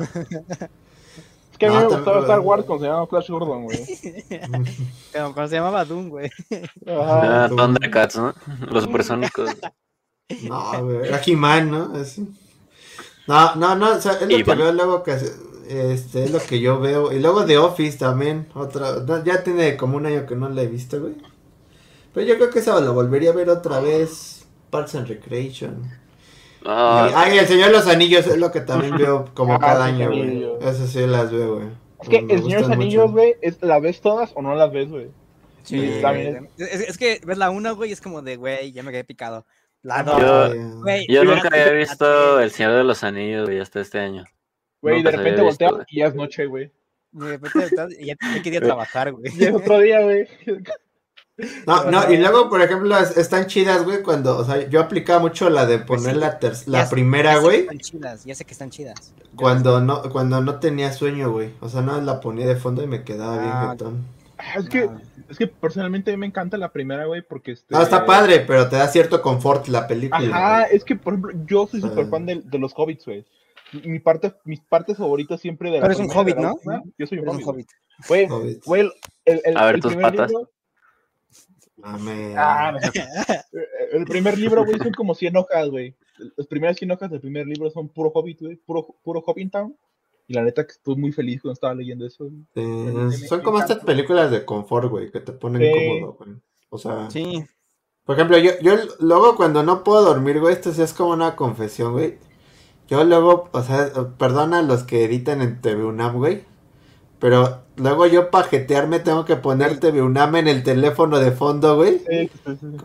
Es 1.52 1.58
que 1.60 1.66
a 1.68 1.70
mí 1.70 1.76
No, 1.76 1.82
me 1.90 1.96
gustaba 1.96 2.20
Star 2.22 2.40
Wars 2.42 2.66
cuando 2.66 2.84
se 2.84 2.90
llamaba 2.90 3.08
Flash 3.08 3.30
Gordon, 3.30 3.64
güey. 3.64 3.80
Cuando 5.14 5.48
se 5.48 5.56
llamaba 5.56 5.86
Doom, 5.86 6.10
güey. 6.10 6.30
Ah, 6.88 7.48
Thundercats, 7.50 8.18
¿no? 8.18 8.34
Los 8.72 8.84
supersónicos. 8.84 9.52
No, 10.44 10.84
güey. 10.84 11.08
Era 11.08 11.22
He-Man, 11.26 11.72
¿no? 11.72 11.94
Así. 11.96 12.28
No, 13.28 13.56
no, 13.56 13.76
no. 13.76 13.92
O 13.96 14.02
sea, 14.02 14.14
es 14.14 14.22
lo 14.22 14.28
que 14.28 14.56
veo 14.56 14.72
luego 14.74 15.04
que. 15.04 15.18
Este, 15.68 16.24
es 16.24 16.32
lo 16.32 16.40
que 16.40 16.60
yo 16.60 16.80
veo. 16.80 17.12
Y 17.12 17.20
luego 17.20 17.46
The 17.46 17.58
Office 17.58 17.98
también. 17.98 18.48
Otra. 18.54 18.98
no, 19.06 19.24
ya 19.24 19.44
tiene 19.44 19.78
como 19.78 19.98
un 19.98 20.06
año 20.06 20.26
que 20.26 20.36
no 20.36 20.48
la 20.50 20.62
he 20.62 20.68
visto, 20.68 21.00
güey. 21.02 21.16
Pero 22.14 22.26
yo 22.28 22.36
creo 22.38 22.50
que 22.50 22.60
esa 22.60 22.80
la 22.80 22.92
volvería 22.92 23.32
a 23.32 23.34
ver 23.34 23.50
otra 23.50 23.80
vez. 23.80 24.46
Parks 24.70 24.96
and 24.96 25.08
Recreation. 25.08 25.90
Ah, 26.66 27.10
Y- 27.10 27.14
Ay, 27.16 27.38
El 27.38 27.48
Señor 27.48 27.68
de 27.68 27.74
los 27.74 27.88
Anillos 27.88 28.26
es 28.28 28.38
lo 28.38 28.52
que 28.52 28.62
también 28.62 28.96
veo 28.98 29.26
como 29.34 29.54
Ah, 29.56 29.60
cada 29.60 29.86
sí, 29.88 29.94
año, 29.94 30.08
güey. 30.10 30.44
Eso 30.62 30.88
sí 30.88 31.06
las 31.08 31.32
veo, 31.32 31.56
güey. 31.56 31.68
Es 32.02 32.10
que 32.10 32.22
Me 32.24 32.34
el 32.34 32.42
Señor 32.42 32.62
de 32.62 32.68
los 32.68 32.72
Anillos, 32.72 33.12
güey, 33.12 33.36
es- 33.42 33.62
¿la 33.62 33.80
ves 33.80 34.02
todas 34.02 34.32
o 34.36 34.42
no 34.42 34.56
las 34.56 34.72
ves, 34.72 34.90
güey? 34.90 35.08
Sí, 35.64 35.84
está 35.84 36.12
bien. 36.12 36.50
Es, 36.58 36.82
es 36.82 36.98
que 36.98 37.22
ves 37.26 37.38
la 37.38 37.50
1, 37.50 37.76
güey, 37.76 37.90
y 37.90 37.94
es 37.94 38.02
como 38.02 38.22
de, 38.22 38.36
güey, 38.36 38.72
ya 38.72 38.84
me 38.84 38.92
quedé 38.92 39.04
picado. 39.04 39.46
La 39.86 40.00
Ajá. 40.00 40.50
2, 40.50 40.56
Yo- 40.56 40.80
güey. 40.82 41.08
nunca 41.08 41.48
había 41.52 41.72
visto 41.74 42.40
El 42.40 42.50
Señor 42.50 42.74
de 42.74 42.84
los 42.84 43.04
Anillos, 43.04 43.46
güey, 43.46 43.60
hasta 43.60 43.82
este 43.82 44.00
año. 44.00 44.24
Güey, 44.82 45.04
de 45.04 45.12
repente 45.12 45.42
visto, 45.44 45.70
güey. 45.70 45.86
y 45.90 46.00
ya 46.00 46.08
es 46.08 46.16
noche, 46.16 46.46
güey. 46.48 46.72
De 47.12 47.28
repente 47.30 47.64
estás- 47.66 47.94
y 48.00 48.08
ya 48.08 48.16
te 48.34 48.42
quería 48.42 48.62
trabajar, 48.62 49.12
güey. 49.12 49.32
Y 49.38 49.44
es 49.44 49.54
otro 49.54 49.78
día, 49.80 50.02
güey. 50.02 50.28
No, 51.68 51.84
no, 51.92 52.12
y 52.12 52.18
luego, 52.18 52.50
por 52.50 52.62
ejemplo, 52.62 52.98
es- 52.98 53.16
están 53.18 53.46
chidas, 53.48 53.84
güey, 53.84 54.02
cuando, 54.02 54.38
o 54.38 54.44
sea, 54.46 54.68
yo 54.70 54.80
aplicaba 54.80 55.20
mucho 55.20 55.50
la 55.50 55.66
de 55.66 55.80
poner 55.80 56.14
sí. 56.14 56.20
la, 56.20 56.40
ter- 56.40 56.54
Ya 56.54 56.64
la 56.66 56.86
sé- 56.86 56.92
primera, 56.92 57.34
ya 57.34 57.36
sé 57.36 57.40
que 57.42 57.46
güey, 57.46 57.60
Están 57.62 57.78
chidas, 57.80 58.26
ya 58.26 58.36
sé 58.36 58.46
que 58.46 58.52
están 58.54 58.70
chidas. 58.70 59.14
Cuando 59.36 59.82
no, 59.82 60.02
cuando 60.12 60.42
no 60.42 60.60
tenía 60.60 60.94
sueño, 60.94 61.32
güey. 61.32 61.52
O 61.60 61.68
sea, 61.70 61.82
no 61.82 62.00
la 62.02 62.22
ponía 62.22 62.48
de 62.48 62.56
fondo 62.56 62.82
y 62.84 62.88
me 62.88 63.04
quedaba 63.04 63.38
bien 63.38 63.52
Ah, 63.54 63.68
jetón. 63.72 64.06
Ah, 64.54 64.60
Es 64.60 64.70
que, 64.70 64.90
es 65.30 65.38
que 65.38 65.48
personalmente 65.48 66.12
a 66.12 66.14
mí 66.14 66.20
me 66.20 66.26
encanta 66.28 66.58
la 66.58 66.72
primera, 66.72 67.06
güey, 67.06 67.22
porque 67.22 67.52
este... 67.54 67.74
No, 67.74 67.82
está 67.82 68.06
padre, 68.06 68.42
pero 68.42 68.68
te 68.70 68.76
da 68.76 68.88
cierto 68.88 69.22
confort 69.22 69.68
la 69.68 69.88
película. 69.88 70.20
Ajá, 70.38 70.60
güey. 70.66 70.76
es 70.78 70.84
que, 70.84 70.96
por 70.96 71.14
ejemplo, 71.14 71.32
yo 71.48 71.68
soy 71.68 71.82
Ah. 71.84 71.88
súper 71.90 72.08
fan 72.10 72.26
de, 72.26 72.42
de 72.44 72.60
los 72.60 72.74
hobbits, 72.76 73.06
güey. 73.06 73.26
Mi 73.84 74.00
parte, 74.00 74.34
mis 74.46 74.62
partes 74.62 74.98
favoritas 74.98 75.42
siempre 75.42 75.70
de 75.72 75.78
la 75.80 75.88
Pero 75.88 75.94
eres 76.00 76.08
un 76.12 76.16
hobbit, 76.18 76.38
¿no? 76.38 76.54
última, 76.54 76.84
Yo 76.98 77.08
soy 77.08 77.18
un 77.20 77.28
hobbit. 77.30 77.46
hobbit. 77.48 77.68
Güey, 78.08 78.28
güey, 78.66 78.92
el, 79.26 79.42
el, 79.44 79.58
A 79.58 79.66
ver 79.66 79.76
el 79.76 79.82
tus 79.82 79.94
primer 79.96 80.12
patas. 80.12 80.30
libro- 80.32 80.50
Mames. 81.78 82.36
Ah, 82.38 82.74
el 83.92 84.06
primer 84.06 84.38
libro, 84.38 84.64
güey, 84.66 84.78
son 84.80 84.94
como 84.94 85.14
100 85.14 85.36
hojas, 85.38 85.70
güey. 85.70 85.96
Las 86.38 86.48
primeras 86.48 86.78
100 86.78 86.92
hojas 86.92 87.12
del 87.12 87.20
primer 87.20 87.46
libro 87.48 87.70
son 87.70 87.90
puro 87.90 88.10
hobbit, 88.14 88.40
güey, 88.42 88.56
puro, 88.56 88.88
puro 89.04 89.22
Hobbit 89.26 89.52
Town. 89.52 89.76
Y 90.28 90.34
la 90.34 90.42
neta 90.44 90.66
que 90.66 90.72
estuve 90.74 90.96
muy 90.96 91.12
feliz 91.12 91.42
cuando 91.42 91.54
estaba 91.54 91.76
leyendo 91.76 92.06
eso. 92.06 92.30
son 93.28 93.42
como 93.42 93.60
estas 93.60 93.84
películas 93.84 94.32
de 94.32 94.44
confort, 94.46 94.90
güey, 94.90 95.12
que 95.12 95.20
te 95.20 95.32
ponen 95.34 95.62
Sí. 95.62 95.72
cómodo, 95.72 96.14
güey. 96.14 96.36
O 96.70 96.78
sea, 96.78 97.10
Sí, 97.12 97.44
por 98.04 98.16
ejemplo, 98.16 98.38
yo, 98.38 98.52
yo 98.62 98.74
luego 99.00 99.36
cuando 99.36 99.64
no 99.64 99.84
puedo 99.84 100.04
dormir, 100.04 100.40
güey, 100.40 100.54
esto 100.54 100.72
sí 100.74 100.82
es 100.82 100.94
como 100.94 101.12
una 101.12 101.36
confesión, 101.36 101.94
güey. 101.94 102.18
Yo 102.88 103.04
luego, 103.04 103.50
o 103.52 103.64
sea, 103.64 103.92
perdona 104.18 104.60
a 104.60 104.64
los 104.64 104.84
que 104.84 105.06
editan 105.06 105.42
en 105.42 105.62
TV 105.62 105.84
UNAM, 105.86 106.18
güey. 106.18 106.44
Pero 107.20 107.64
luego 107.78 108.06
yo 108.06 108.30
para 108.30 108.48
jetearme 108.48 109.00
tengo 109.00 109.26
que 109.26 109.36
poner 109.38 109.80
TV 109.80 110.02
UNAM 110.02 110.36
en 110.36 110.48
el 110.48 110.64
teléfono 110.64 111.20
de 111.20 111.32
fondo, 111.32 111.76
güey. 111.78 112.00
Sí, 112.00 112.30
sí, 112.46 112.58
sí. 112.60 112.78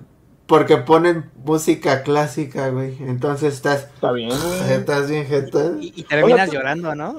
Porque 0.51 0.77
ponen 0.79 1.31
música 1.45 2.03
clásica, 2.03 2.69
güey. 2.71 2.97
Entonces 3.01 3.55
estás, 3.55 3.85
Está 3.95 4.11
bien, 4.11 4.29
güey. 4.31 4.71
estás 4.73 5.09
bien 5.09 5.25
jeta. 5.25 5.73
y, 5.81 5.93
y 5.95 6.03
terminas 6.03 6.49
Oye, 6.49 6.59
llorando, 6.59 6.95
¿no? 6.97 7.13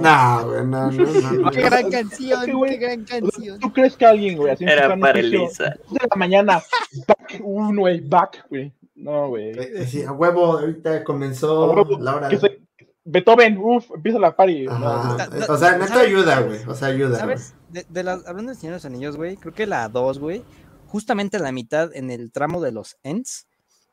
No, 0.00 0.46
güey, 0.48 0.66
no, 0.66 0.90
no, 0.90 0.90
no. 0.90 1.32
no. 1.44 1.50
¡Qué 1.52 1.62
gran 1.62 1.88
canción! 1.90 2.52
güey, 2.52 2.72
¡Qué 2.72 2.78
gran 2.84 3.04
canción! 3.04 3.60
¿Tú 3.60 3.72
crees 3.72 3.96
que 3.96 4.04
alguien, 4.04 4.36
güey, 4.36 4.52
así 4.52 4.64
Era 4.64 4.94
para 4.96 5.18
Elisa. 5.20 5.64
de 5.90 6.08
la 6.10 6.16
mañana, 6.16 6.60
back, 7.06 7.40
un 7.42 7.76
güey, 7.76 8.00
back, 8.00 8.46
güey. 8.50 8.72
No, 8.96 9.28
güey. 9.28 9.50
Eh, 9.58 9.86
sí, 9.86 10.02
a 10.02 10.12
huevo, 10.12 10.58
ahorita 10.58 11.02
comenzó 11.04 11.72
huevo, 11.72 11.98
la 12.00 12.16
hora. 12.16 12.38
soy- 12.38 12.58
Beethoven, 13.04 13.58
uff, 13.58 13.90
empieza 13.94 14.18
la 14.18 14.34
party. 14.36 14.64
No, 14.66 15.16
ta- 15.16 15.28
O 15.48 15.56
sea, 15.56 15.76
neta 15.78 16.00
ayuda, 16.00 16.40
güey. 16.40 16.58
O 16.68 16.74
sea, 16.74 16.88
ayuda. 16.88 17.18
¿Sabes? 17.18 17.54
De, 17.68 17.84
de 17.88 18.02
las, 18.04 18.26
hablando 18.26 18.50
de 18.52 18.56
Señor 18.56 18.72
de 18.74 18.76
los 18.76 18.84
Anillos, 18.84 19.16
güey, 19.16 19.36
creo 19.36 19.52
que 19.54 19.66
la 19.66 19.88
2, 19.88 20.18
güey, 20.20 20.44
justamente 20.92 21.38
a 21.38 21.40
la 21.40 21.52
mitad, 21.52 21.90
en 21.96 22.10
el 22.10 22.30
tramo 22.30 22.60
de 22.60 22.70
los 22.70 22.96
ends, 23.02 23.48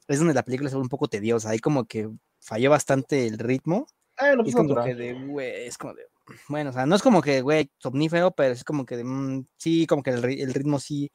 es 0.09 0.19
donde 0.19 0.33
la 0.33 0.43
película 0.43 0.69
se 0.69 0.75
vuelve 0.75 0.85
un 0.85 0.89
poco 0.89 1.07
tediosa. 1.07 1.49
Ahí 1.49 1.59
como 1.59 1.85
que 1.85 2.09
falló 2.41 2.69
bastante 2.69 3.25
el 3.25 3.39
ritmo. 3.39 3.87
eh, 4.21 4.35
no 4.35 4.43
y 4.45 4.49
es 4.49 4.55
como 4.55 4.75
que 4.83 4.93
de, 4.95 5.13
güey, 5.13 5.65
es 5.65 5.77
como 5.77 5.93
de, 5.93 6.03
bueno, 6.49 6.71
o 6.71 6.73
sea, 6.73 6.85
no 6.85 6.95
es 6.95 7.01
como 7.01 7.21
que, 7.21 7.41
güey, 7.41 7.71
somnífero, 7.77 8.31
pero 8.31 8.53
es 8.53 8.63
como 8.65 8.85
que 8.85 8.97
de, 8.97 9.03
mm, 9.05 9.45
sí, 9.57 9.87
como 9.87 10.03
que 10.03 10.09
el, 10.11 10.21
ri- 10.21 10.41
el 10.41 10.53
ritmo 10.53 10.77
sí 10.79 11.09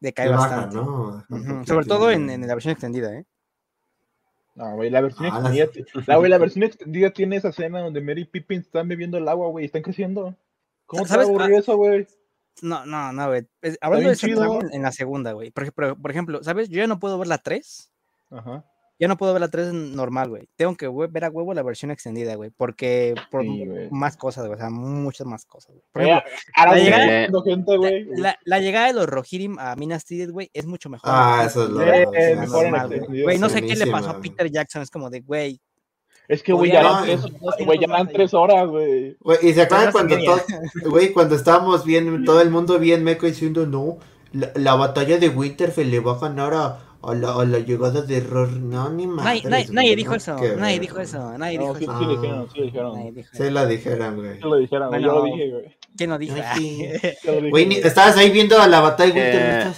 decae 0.00 0.28
baja, 0.28 0.56
bastante. 0.56 0.76
¿no? 0.76 1.24
Ujú, 1.28 1.66
Sobre 1.66 1.86
todo 1.86 2.10
en, 2.10 2.30
en 2.30 2.46
la 2.46 2.54
versión 2.54 2.72
extendida, 2.72 3.12
¿eh? 3.14 3.24
No, 4.54 4.76
güey, 4.76 4.88
la 4.88 5.00
versión 5.00 5.26
Ah, 5.26 5.30
extendida. 5.52 5.68
La, 6.06 6.16
güey, 6.16 6.30
la 6.30 6.38
versión 6.38 6.62
extendida 6.62 7.10
tiene 7.10 7.36
esa 7.36 7.48
escena 7.48 7.80
donde 7.80 8.00
Mary 8.00 8.22
y 8.22 8.24
Pippin 8.26 8.60
están 8.60 8.86
bebiendo 8.88 9.18
el 9.18 9.28
agua, 9.28 9.48
güey, 9.48 9.64
y 9.64 9.66
están 9.66 9.82
creciendo. 9.82 10.34
¿Cómo 10.86 11.02
te 11.04 11.08
va 11.08 11.14
a 11.14 11.16
¿Sabes? 11.24 11.28
aburrir 11.28 11.54
eso, 11.54 11.76
güey? 11.76 12.06
No, 12.62 12.86
no, 12.86 13.12
no, 13.12 13.28
güey. 13.28 13.46
es- 13.62 13.78
Hablando 13.80 14.08
de 14.10 14.16
chido. 14.16 14.60
en, 14.72 14.82
la 14.82 14.92
segunda, 14.92 15.32
güey. 15.32 15.50
Por 15.50 15.64
ejemplo, 15.64 15.96
por 15.96 16.10
ejemplo, 16.10 16.42
¿sabes? 16.42 16.68
Yo 16.68 16.78
ya 16.78 16.86
no 16.86 16.98
puedo 16.98 17.18
ver 17.18 17.28
la 17.28 17.38
3 17.38 17.90
Ajá. 18.30 18.64
Ya 19.00 19.08
no 19.08 19.16
puedo 19.16 19.32
ver 19.32 19.40
la 19.40 19.48
3 19.48 19.72
normal, 19.72 20.28
güey. 20.30 20.48
Tengo 20.54 20.76
que 20.76 20.88
hue- 20.88 21.10
ver 21.10 21.24
a 21.24 21.28
huevo 21.28 21.52
la 21.52 21.64
versión 21.64 21.90
extendida, 21.90 22.36
güey. 22.36 22.50
Porque 22.50 23.14
por 23.28 23.42
Sí, 23.42 23.64
más 23.90 24.16
cosas, 24.16 24.46
güey. 24.46 24.56
O 24.56 24.60
sea, 24.60 24.70
muchas 24.70 25.26
más 25.26 25.44
cosas, 25.46 25.72
güey. 25.72 25.82
Por 25.92 26.02
ejemplo, 26.02 26.30
Ahora 26.54 26.70
la 26.72 26.78
llegada- 26.78 27.06
viendo 27.06 27.42
gente, 27.42 27.76
güey. 27.76 28.04
la, 28.16 28.38
la 28.44 28.60
llegada 28.60 28.86
de 28.86 28.92
los 28.92 29.06
Rohirrim 29.08 29.58
a 29.58 29.74
Minas 29.74 30.04
Tirith, 30.04 30.30
güey, 30.30 30.48
es 30.54 30.64
mucho 30.66 30.88
mejor. 30.90 31.10
Ah, 31.12 31.34
güey, 31.38 31.46
eso 31.48 31.64
es 31.64 31.70
lo 31.70 31.78
que 31.80 32.02
Eh, 32.02 32.36
la 32.36 32.86
sí, 32.86 33.22
güey. 33.22 33.38
no 33.38 33.48
sé 33.48 33.62
qué 33.62 33.74
le 33.74 33.86
pasó 33.88 34.10
a. 34.10 34.20
Peter 34.20 34.48
Jackson. 34.50 34.82
Es 34.82 34.90
como 34.90 35.10
de, 35.10 35.20
güey. 35.20 35.60
Es 36.28 36.42
que, 36.42 36.52
güey, 36.54 36.72
ya 36.72 37.04
güey, 37.64 37.78
ya 37.78 37.86
más 37.86 38.08
tres 38.12 38.32
horas, 38.32 38.66
güey. 38.68 39.16
Y 39.42 39.52
se 39.52 39.62
acuerdan 39.62 39.92
cuando 39.92 40.16
no 40.18 40.24
todo, 40.24 40.40
se 40.72 40.88
güey, 40.88 41.12
cuando 41.12 41.34
estábamos 41.34 41.84
bien, 41.84 42.24
todo 42.24 42.40
el 42.40 42.50
mundo 42.50 42.78
bien 42.78 43.04
meco 43.04 43.26
diciendo, 43.26 43.66
no, 43.66 43.98
la, 44.32 44.50
la 44.54 44.74
batalla 44.74 45.18
de 45.18 45.28
Winterfell 45.28 45.90
le 45.90 46.00
va 46.00 46.12
a 46.12 46.18
ganar 46.18 46.54
a, 46.54 46.78
a 47.02 47.14
la, 47.14 47.34
a 47.34 47.44
la 47.44 47.58
llegada 47.58 48.00
de 48.02 48.20
Ror. 48.20 48.50
No, 48.52 48.88
ni 48.90 49.06
más. 49.06 49.24
Nadie, 49.24 49.42
nadie- 49.44 49.68
nadie 49.70 49.96
dijo 49.96 50.14
eso. 50.14 50.36
Nadie 50.56 50.80
dijo 50.80 50.98
eso. 50.98 51.36
Nadie 51.38 51.58
No, 51.58 51.74
dijo 51.74 51.78
sí, 51.78 51.84
eso. 51.84 52.08
dijeron, 52.08 52.48
sí 52.54 52.70
Se 53.32 53.50
la 53.50 53.66
dijeron, 53.66 54.16
güey. 54.16 54.34
Sí 54.36 54.40
lo 54.42 54.56
dijeron, 54.56 54.88
güey, 54.88 55.02
yo 55.02 55.12
lo 55.12 55.24
dije, 55.24 55.50
güey. 55.50 55.76
¿Quién 55.96 56.10
lo 56.10 56.18
dijo? 56.18 56.34
Dije, 56.58 57.16
Güey, 57.50 57.72
estabas 57.80 58.16
ahí 58.16 58.30
viendo 58.30 58.58
a 58.60 58.66
la 58.66 58.80
batalla 58.80 59.14
de 59.14 59.20
Eh, 59.20 59.34
Winterfell. 59.34 59.72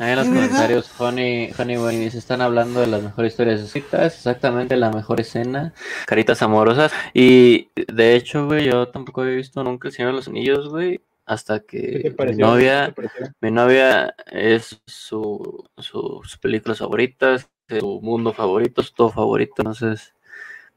Ahí 0.00 0.12
en 0.12 0.16
los 0.16 0.28
comentarios, 0.28 0.90
Honey, 0.98 1.52
Honey 1.58 1.76
Bunny 1.76 2.10
se 2.10 2.16
están 2.16 2.40
hablando 2.40 2.80
de 2.80 2.86
las 2.86 3.02
mejores 3.02 3.34
historias 3.34 3.60
escritas, 3.60 4.14
exactamente 4.14 4.74
la 4.78 4.90
mejor 4.90 5.20
escena, 5.20 5.74
caritas 6.06 6.40
amorosas. 6.40 6.90
Y 7.12 7.68
de 7.86 8.16
hecho, 8.16 8.46
güey, 8.46 8.64
yo 8.64 8.88
tampoco 8.88 9.20
había 9.20 9.34
visto 9.34 9.62
nunca 9.62 9.88
El 9.88 9.94
Señor 9.94 10.12
de 10.12 10.16
los 10.16 10.28
Anillos, 10.28 10.70
güey, 10.70 11.02
hasta 11.26 11.60
¿Qué 11.60 12.00
te 12.02 12.16
que 12.16 12.26
mi 12.32 12.36
novia, 12.36 12.94
mi 13.42 13.50
novia 13.50 14.14
es 14.32 14.80
su, 14.86 15.68
su, 15.76 16.20
sus 16.22 16.38
películas 16.38 16.78
favoritas, 16.78 17.50
su 17.68 18.00
mundo 18.00 18.32
favorito, 18.32 18.82
su 18.82 18.94
todo 18.94 19.10
favorito. 19.10 19.56
Entonces 19.58 20.14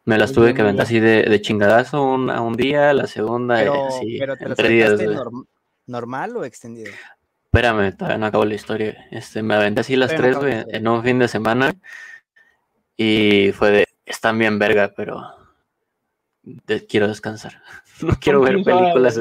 me 0.03 0.17
las 0.17 0.33
tuve 0.33 0.53
que 0.53 0.63
aventar 0.63 0.83
así 0.85 0.99
de, 0.99 1.23
de 1.23 1.41
chingadazo 1.41 2.03
una, 2.03 2.41
un 2.41 2.57
día, 2.57 2.93
la 2.93 3.07
segunda, 3.07 3.61
eh, 3.63 3.67
Pero, 3.67 3.87
así, 3.87 4.17
pero 4.19 4.35
te 4.35 4.53
tres 4.53 4.69
días. 4.69 4.99
norm- 4.99 5.47
normal 5.85 6.35
o 6.35 6.43
extendido. 6.43 6.91
Espérame, 7.53 7.91
todavía 7.95 8.17
no 8.17 8.25
acabo 8.25 8.45
la 8.45 8.55
historia. 8.55 9.05
Este, 9.11 9.43
me 9.43 9.53
aventé 9.53 9.81
así 9.81 9.95
las 9.95 10.15
tres, 10.15 10.37
güey, 10.37 10.65
en 10.69 10.87
un 10.87 11.03
fin 11.03 11.19
de 11.19 11.27
semana. 11.27 11.75
Y 12.97 13.51
fue 13.53 13.69
de, 13.69 13.87
están 14.07 14.39
bien 14.39 14.57
verga, 14.57 14.91
pero 14.97 15.35
de- 16.41 16.87
quiero 16.87 17.07
descansar. 17.07 17.61
No 18.01 18.13
quiero 18.19 18.41
ver 18.41 18.63
películas, 18.63 19.19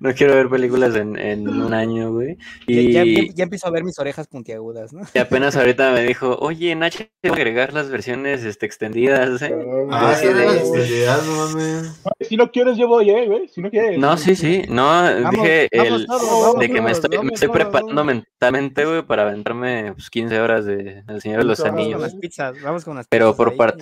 no 0.00 0.14
quiero 0.14 0.34
ver 0.36 0.48
películas 0.48 0.94
en, 0.94 1.18
en 1.18 1.48
un 1.48 1.74
año, 1.74 2.12
güey. 2.12 2.36
Ya, 2.68 2.80
Y, 2.80 2.92
ya- 2.92 3.32
ya 3.34 3.42
empiezo 3.44 3.66
a 3.66 3.70
ver 3.70 3.84
mis 3.84 3.98
orejas 3.98 4.26
puntiagudas, 4.28 4.92
¿no? 4.92 5.02
y 5.12 5.18
apenas 5.18 5.56
ahorita 5.56 5.92
me 5.92 6.02
dijo, 6.04 6.36
oye, 6.40 6.70
en 6.70 6.82
H 6.82 7.10
agregar 7.24 7.72
las 7.72 7.90
versiones 7.90 8.44
este, 8.44 8.66
extendidas, 8.66 9.42
¿eh? 9.42 9.54
Ah, 9.90 10.14
Sí, 10.14 10.26
sí, 10.28 10.32
de- 10.32 10.44
la 10.46 10.52
extensidad, 10.54 11.22
no 11.24 11.34
mames. 11.48 12.00
Si 12.20 12.36
no 12.36 12.50
quieres, 12.50 12.76
yo 12.78 12.86
voy, 12.88 13.10
eh, 13.10 13.26
güey. 13.26 13.48
Si 13.48 13.60
no 13.60 13.70
quieres. 13.70 13.98
No, 13.98 14.16
sí, 14.16 14.36
sí, 14.36 14.62
no, 14.68 14.84
Vamos, 14.86 15.30
dije 15.32 15.68
vamos 15.76 16.00
el, 16.00 16.06
vamos 16.06 16.58
de 16.60 16.70
que 16.70 16.80
me 16.80 16.90
estoy, 16.92 17.18
me 17.22 17.32
estoy 17.34 17.48
preparando 17.48 17.94
vamos. 17.96 18.06
mentalmente, 18.40 18.84
güey, 18.84 19.02
para 19.02 19.22
aventarme 19.22 19.92
pues, 19.94 20.08
15 20.10 20.40
horas 20.40 20.64
de 20.64 21.02
El 21.08 21.20
Señor 21.20 21.38
de 21.38 21.44
los 21.44 21.60
Anillos. 21.60 21.94
con 21.94 22.02
las 22.02 22.14
pizzas, 22.14 22.62
vamos 22.62 22.84
con 22.84 22.96
las 22.96 23.06
Pero 23.08 23.34
pizzas 23.36 23.56
por 23.56 23.76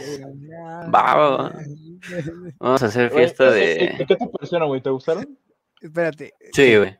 Va, 0.94 1.14
va, 1.14 1.28
va. 1.36 1.52
Vamos 2.58 2.82
a 2.82 2.86
hacer 2.86 3.10
Güey, 3.10 3.24
fiesta 3.24 3.52
¿qué- 3.52 3.94
qué- 4.08 4.14
de... 4.14 4.29
¿Qué 4.30 4.32
te 4.32 4.38
parecieron, 4.38 4.68
güey? 4.68 4.80
¿Te 4.80 4.90
gustaron? 4.90 5.38
Espérate. 5.80 6.34
Sí, 6.52 6.76
güey. 6.76 6.98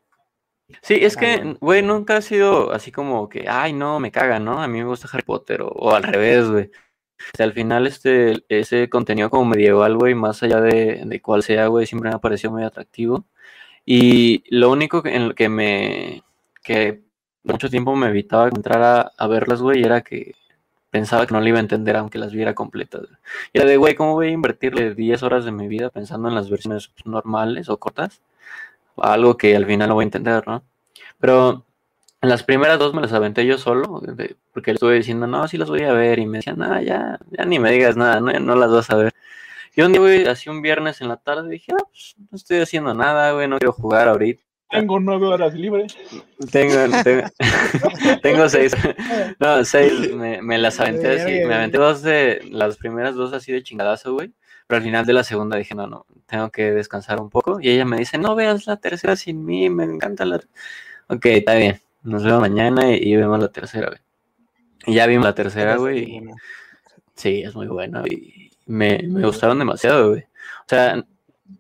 Sí, 0.83 0.95
es 1.01 1.17
Ah, 1.17 1.21
que, 1.21 1.57
güey, 1.61 1.83
nunca 1.83 2.17
ha 2.17 2.23
sido 2.23 2.73
así 2.73 2.93
como 2.93 3.29
que, 3.29 3.47
ay, 3.49 3.73
no, 3.73 3.99
me 4.01 4.13
caga, 4.13 4.39
¿no? 4.39 4.63
A 4.63 4.69
mí 4.69 4.79
me 4.79 4.85
gusta 4.85 5.09
Harry 5.13 5.25
Potter 5.25 5.63
o, 5.63 5.69
o 5.69 5.95
al 5.95 6.05
revés, 6.05 6.49
güey. 6.49 6.65
O 7.19 7.37
sea, 7.37 7.45
al 7.47 7.53
final, 7.53 7.87
este, 7.87 8.45
ese 8.49 8.89
contenido 8.89 9.31
como 9.31 9.45
medieval, 9.47 9.97
güey, 9.97 10.15
más 10.15 10.43
allá 10.43 10.61
de, 10.61 11.03
de 11.05 11.21
cuál 11.21 11.43
sea, 11.43 11.67
güey, 11.67 11.87
siempre 11.87 12.11
me 12.11 12.17
ha 12.17 12.21
parecido 12.21 12.53
muy 12.53 12.63
atractivo. 12.65 13.27
Y 13.85 14.45
lo 14.55 14.71
único 14.71 15.03
que, 15.03 15.15
en 15.17 15.29
lo 15.29 15.35
que 15.35 15.49
me, 15.49 16.23
que 16.63 17.03
mucho 17.43 17.69
tiempo 17.69 17.95
me 17.97 18.09
evitaba 18.09 18.49
entrar 18.49 18.83
a, 18.83 19.01
a 19.19 19.27
verlas, 19.27 19.61
güey, 19.61 19.83
era 19.83 20.03
que 20.03 20.35
pensaba 20.91 21.27
que 21.27 21.35
no 21.35 21.41
le 21.41 21.51
iba 21.51 21.59
a 21.59 21.63
entender 21.63 21.97
aunque 21.97 22.19
las 22.19 22.33
viera 22.33 22.55
completas. 22.55 23.03
Y 23.53 23.59
era 23.59 23.69
de, 23.69 23.77
güey, 23.77 23.95
¿cómo 23.95 24.15
voy 24.15 24.29
a 24.29 24.31
invertirle 24.31 24.95
10 24.95 25.23
horas 25.23 25.45
de 25.45 25.53
mi 25.53 25.69
vida 25.69 25.91
pensando 25.91 26.29
en 26.29 26.35
las 26.35 26.51
versiones 26.51 26.93
normales 27.05 27.69
o 27.69 27.79
cortas? 27.79 28.23
Algo 28.97 29.37
que 29.37 29.57
al 29.57 29.67
final 29.67 29.89
no 29.89 29.95
voy 29.95 30.05
a 30.05 30.07
entender, 30.07 30.47
¿no? 30.47 30.65
Pero 31.19 31.65
en 32.23 32.29
las 32.29 32.43
primeras 32.43 32.79
dos 32.79 32.93
me 32.95 33.01
las 33.01 33.13
aventé 33.13 33.47
yo 33.47 33.59
solo, 33.59 34.03
porque 34.53 34.73
le 34.73 34.75
estuve 34.75 34.97
diciendo, 34.97 35.27
no, 35.27 35.49
sí 35.49 35.57
las 35.57 35.71
voy 35.71 35.83
a 35.85 35.93
ver, 35.93 36.19
y 36.19 36.27
me 36.27 36.39
decían, 36.39 36.59
no, 36.59 36.81
ya, 36.83 37.19
ya 37.31 37.45
ni 37.45 37.59
me 37.59 37.71
digas 37.73 37.97
nada, 37.97 38.21
no, 38.21 38.33
no 38.41 38.57
las 38.57 38.71
vas 38.71 38.91
a 38.91 38.97
ver. 38.97 39.15
Y 39.75 39.83
un 39.83 39.93
día, 39.93 40.01
güey, 40.01 40.27
así 40.27 40.51
un 40.51 40.63
viernes 40.63 41.01
en 41.01 41.09
la 41.09 41.17
tarde, 41.17 41.49
dije, 41.49 41.73
ah, 41.73 41.85
pues 41.91 42.17
no 42.31 42.37
estoy 42.37 42.59
haciendo 42.59 42.93
nada, 42.95 43.33
güey, 43.33 43.49
no 43.49 43.59
quiero 43.59 43.73
jugar 43.73 44.09
ahorita. 44.09 44.43
Tengo 44.71 45.01
nueve 45.01 45.27
horas 45.27 45.55
libres. 45.55 45.97
Tengo, 46.53 46.75
tengo, 47.03 47.23
tengo 48.23 48.49
seis. 48.49 48.73
No, 49.39 49.65
seis. 49.65 50.13
Me, 50.15 50.41
me 50.43 50.59
las 50.59 50.79
aventé 50.81 51.21
así. 51.21 51.33
Me 51.47 51.55
aventé 51.55 51.79
dos 51.79 52.03
de 52.03 52.41
las 52.51 52.77
primeras 52.77 53.15
dos 53.15 53.33
así 53.33 53.53
de 53.53 53.63
chingadazo, 53.63 54.13
güey. 54.15 54.33
Pero 54.67 54.79
al 54.79 54.85
final 54.85 55.05
de 55.07 55.13
la 55.13 55.25
segunda 55.25 55.57
dije, 55.57 55.75
no, 55.75 55.87
no, 55.89 56.07
tengo 56.27 56.51
que 56.51 56.71
descansar 56.71 57.21
un 57.21 57.29
poco. 57.31 57.59
Y 57.61 57.71
ella 57.71 57.85
me 57.85 57.97
dice, 57.97 58.19
no 58.19 58.35
veas 58.37 58.67
la 58.69 58.77
tercera 58.77 59.17
sin 59.17 59.45
mí, 59.45 59.69
me 59.69 59.83
encanta 59.85 60.25
la. 60.25 60.41
Ok, 61.09 61.27
está 61.27 61.55
bien. 61.55 61.81
Nos 62.05 62.23
vemos 62.23 62.41
mañana 62.41 62.91
y, 62.95 62.97
y 63.03 63.17
vemos 63.17 63.41
la 63.41 63.49
tercera, 63.49 63.89
güey. 63.89 63.99
Y 64.87 64.95
ya 64.95 65.07
vimos 65.07 65.25
la 65.27 65.35
tercera, 65.35 65.77
güey. 65.77 65.99
y- 66.17 66.23
Sí, 67.17 67.43
es 67.43 67.55
muy 67.55 67.67
buena 67.67 68.03
y 68.09 68.51
me, 68.65 69.01
me 69.07 69.27
gustaron 69.27 69.59
demasiado, 69.59 70.11
güey. 70.11 70.23
O 70.23 70.69
sea, 70.69 71.05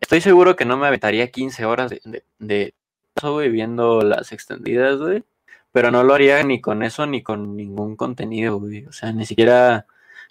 estoy 0.00 0.22
seguro 0.22 0.56
que 0.56 0.64
no 0.64 0.78
me 0.78 0.86
aventaría 0.86 1.30
15 1.30 1.64
horas 1.66 1.90
de, 1.90 2.00
de, 2.04 2.24
de 2.38 2.74
güey, 3.22 3.50
viendo 3.50 4.02
las 4.02 4.32
extendidas, 4.32 4.98
güey. 4.98 5.24
Pero 5.72 5.90
no 5.90 6.02
lo 6.02 6.14
haría 6.14 6.42
ni 6.42 6.60
con 6.60 6.82
eso 6.82 7.06
ni 7.06 7.22
con 7.22 7.56
ningún 7.56 7.96
contenido, 7.96 8.58
güey. 8.58 8.86
O 8.86 8.92
sea, 8.92 9.12
ni 9.12 9.24
siquiera 9.26 9.86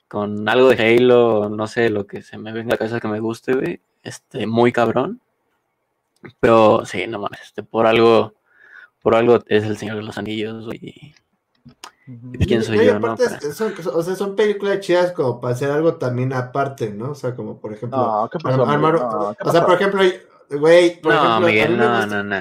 con 0.09 0.49
algo 0.49 0.69
de 0.69 0.97
Halo, 0.97 1.49
no 1.49 1.67
sé, 1.67 1.89
lo 1.89 2.07
que 2.07 2.21
se 2.23 2.37
me 2.37 2.51
venga 2.51 2.69
a 2.69 2.73
la 2.73 2.77
cabeza 2.77 2.99
que 2.99 3.07
me 3.07 3.19
guste, 3.19 3.53
güey. 3.53 3.79
Este, 4.03 4.47
muy 4.47 4.71
cabrón. 4.71 5.21
Pero 6.39 6.83
sí, 6.85 7.07
no 7.07 7.19
mames, 7.19 7.41
este, 7.41 7.63
por 7.63 7.85
algo, 7.85 8.33
por 9.01 9.15
algo 9.15 9.39
es 9.47 9.63
el 9.63 9.77
Señor 9.77 9.97
de 9.97 10.03
los 10.03 10.17
Anillos, 10.17 10.65
güey. 10.65 11.13
pues, 12.35 12.47
¿Quién 12.47 12.63
soy 12.63 12.79
y 12.79 12.85
yo, 12.87 12.99
no? 12.99 13.15
son, 13.53 13.73
o 13.93 14.03
sea, 14.03 14.15
son 14.15 14.35
películas 14.35 14.79
chidas 14.81 15.11
como 15.13 15.39
para 15.39 15.53
hacer 15.53 15.71
algo 15.71 15.95
también 15.95 16.33
aparte, 16.33 16.89
¿no? 16.91 17.11
O 17.11 17.15
sea, 17.15 17.35
como 17.35 17.59
por 17.59 17.71
ejemplo. 17.73 17.97
No, 17.97 18.29
¿qué 18.29 18.39
pasó? 18.39 18.63
o 18.63 19.51
sea, 19.51 19.65
por 19.65 19.75
ejemplo, 19.75 20.01
güey, 20.49 20.99
por 20.99 21.13
No, 21.13 21.19
ejemplo, 21.19 21.47
Miguel, 21.47 21.77
no, 21.77 22.05
no, 22.05 22.23
no. 22.23 22.39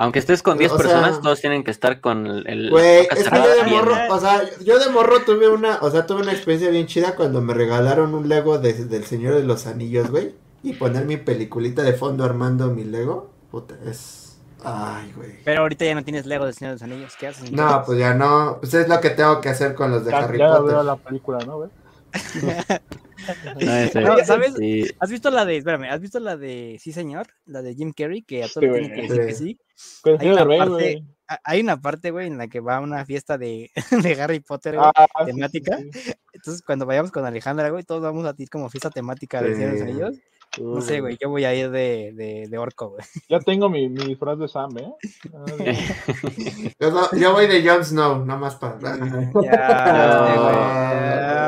Aunque 0.00 0.20
estés 0.20 0.42
con 0.42 0.56
10 0.58 0.70
O 0.72 0.78
sea- 0.78 0.86
personas, 0.86 1.20
todos 1.20 1.40
tienen 1.40 1.64
que 1.64 1.70
estar 1.72 2.00
con 2.00 2.26
el. 2.46 2.70
Güey, 2.70 3.08
es 3.10 3.28
que 3.28 3.36
yo 3.36 3.54
de 3.64 3.64
morro, 3.70 3.94
o 4.10 4.20
sea, 4.20 4.42
yo 4.64 4.78
de 4.78 4.90
morro 4.90 5.22
tuve 5.26 5.48
una, 5.48 5.78
o 5.82 5.90
sea, 5.90 6.06
tuve 6.06 6.22
una 6.22 6.32
experiencia 6.32 6.70
bien 6.70 6.86
chida 6.86 7.16
cuando 7.16 7.40
me 7.42 7.52
regalaron 7.52 8.14
un 8.14 8.28
Lego 8.28 8.58
de- 8.58 8.72
del 8.84 9.04
Señor 9.04 9.34
de 9.34 9.42
los 9.42 9.66
Anillos, 9.66 10.08
güey. 10.10 10.34
Y 10.62 10.74
poner 10.74 11.04
mi 11.04 11.16
peliculita 11.16 11.82
de 11.82 11.92
fondo 11.94 12.24
armando 12.24 12.68
mi 12.70 12.84
Lego. 12.84 13.30
Puta, 13.50 13.74
es. 13.86 14.38
Ay, 14.64 15.12
güey. 15.16 15.40
Pero 15.44 15.62
ahorita 15.62 15.84
ya 15.84 15.94
no 15.94 16.04
tienes 16.04 16.26
Lego 16.26 16.44
del 16.44 16.54
Señor 16.54 16.70
de 16.70 16.74
los 16.76 16.82
Anillos. 16.82 17.14
¿Qué 17.18 17.26
haces? 17.28 17.50
No, 17.52 17.82
pues 17.84 17.98
ya 17.98 18.14
no. 18.14 18.58
Pues 18.60 18.74
es 18.74 18.88
lo 18.88 19.00
que 19.00 19.10
tengo 19.10 19.40
que 19.40 19.48
hacer 19.48 19.74
con 19.74 19.90
los 19.90 20.04
de 20.04 20.10
Ya, 20.12 20.18
Harry 20.18 20.38
ya 20.38 20.48
Potter. 20.48 20.64
veo 20.74 20.82
la 20.84 20.96
película, 20.96 21.38
¿no, 21.44 21.56
güey? 21.58 21.70
No, 23.94 24.18
¿sabes? 24.24 24.54
sí. 24.56 24.84
¿Has 25.00 25.10
visto 25.10 25.30
la 25.30 25.44
de, 25.44 25.56
espérame, 25.58 25.84
¿has 25.90 26.00
visto 26.00 26.20
la 26.20 26.36
de 26.36 26.78
Sí 26.80 26.92
Señor? 26.92 27.26
La 27.46 27.62
de 27.62 27.74
Jim 27.74 27.92
Carrey, 27.96 28.22
que 28.22 28.44
a 28.44 28.48
todos 28.48 28.64
Sí, 28.64 28.66
le 28.66 28.80
tienen 28.88 29.08
que 29.08 29.14
decir 29.14 29.56
que 29.56 29.62
Sí. 29.74 30.16
Hay 30.18 30.28
una 30.30 30.40
Derbez, 30.40 30.58
parte- 30.58 30.72
güey. 30.72 31.04
hay 31.44 31.60
una 31.60 31.80
parte, 31.80 32.10
güey, 32.10 32.26
en 32.26 32.38
la 32.38 32.48
que 32.48 32.60
va 32.60 32.76
a 32.76 32.80
una 32.80 33.04
fiesta 33.04 33.38
de, 33.38 33.70
de 34.16 34.22
Harry 34.22 34.40
Potter, 34.40 34.76
güey. 34.76 34.90
Ah, 34.94 35.06
temática. 35.24 35.78
sí. 35.78 36.12
Entonces, 36.32 36.62
cuando 36.64 36.86
vayamos 36.86 37.10
con 37.12 37.24
Alejandra, 37.24 37.68
güey, 37.70 37.84
todos 37.84 38.02
vamos 38.02 38.24
a 38.26 38.34
ir 38.38 38.48
como 38.50 38.68
fiesta 38.70 38.90
temática 38.90 39.40
de 39.42 39.54
Señor 39.54 39.72
de 39.72 39.78
los. 39.78 39.82
Anillos. 39.88 40.16
No 40.58 40.80
sé, 40.80 41.00
güey, 41.00 41.18
yo 41.20 41.28
voy 41.28 41.44
a 41.44 41.54
ir 41.54 41.70
de, 41.70 42.12
de, 42.16 42.46
de 42.48 42.58
orco, 42.58 42.88
güey. 42.90 43.04
Ya 43.28 43.38
tengo 43.38 43.68
mi, 43.68 43.88
mi 43.90 44.06
disfraz 44.06 44.38
de 44.38 44.48
Sam, 44.48 44.70
¿eh? 44.78 44.92
Yo, 46.80 46.90
no- 46.90 47.10
yo 47.12 47.32
voy 47.32 47.46
de 47.46 47.62
Jon 47.68 47.84
Snow, 47.84 48.24
nada 48.24 48.40
más 48.40 48.56
para. 48.56 48.78
Ya, 49.42 51.47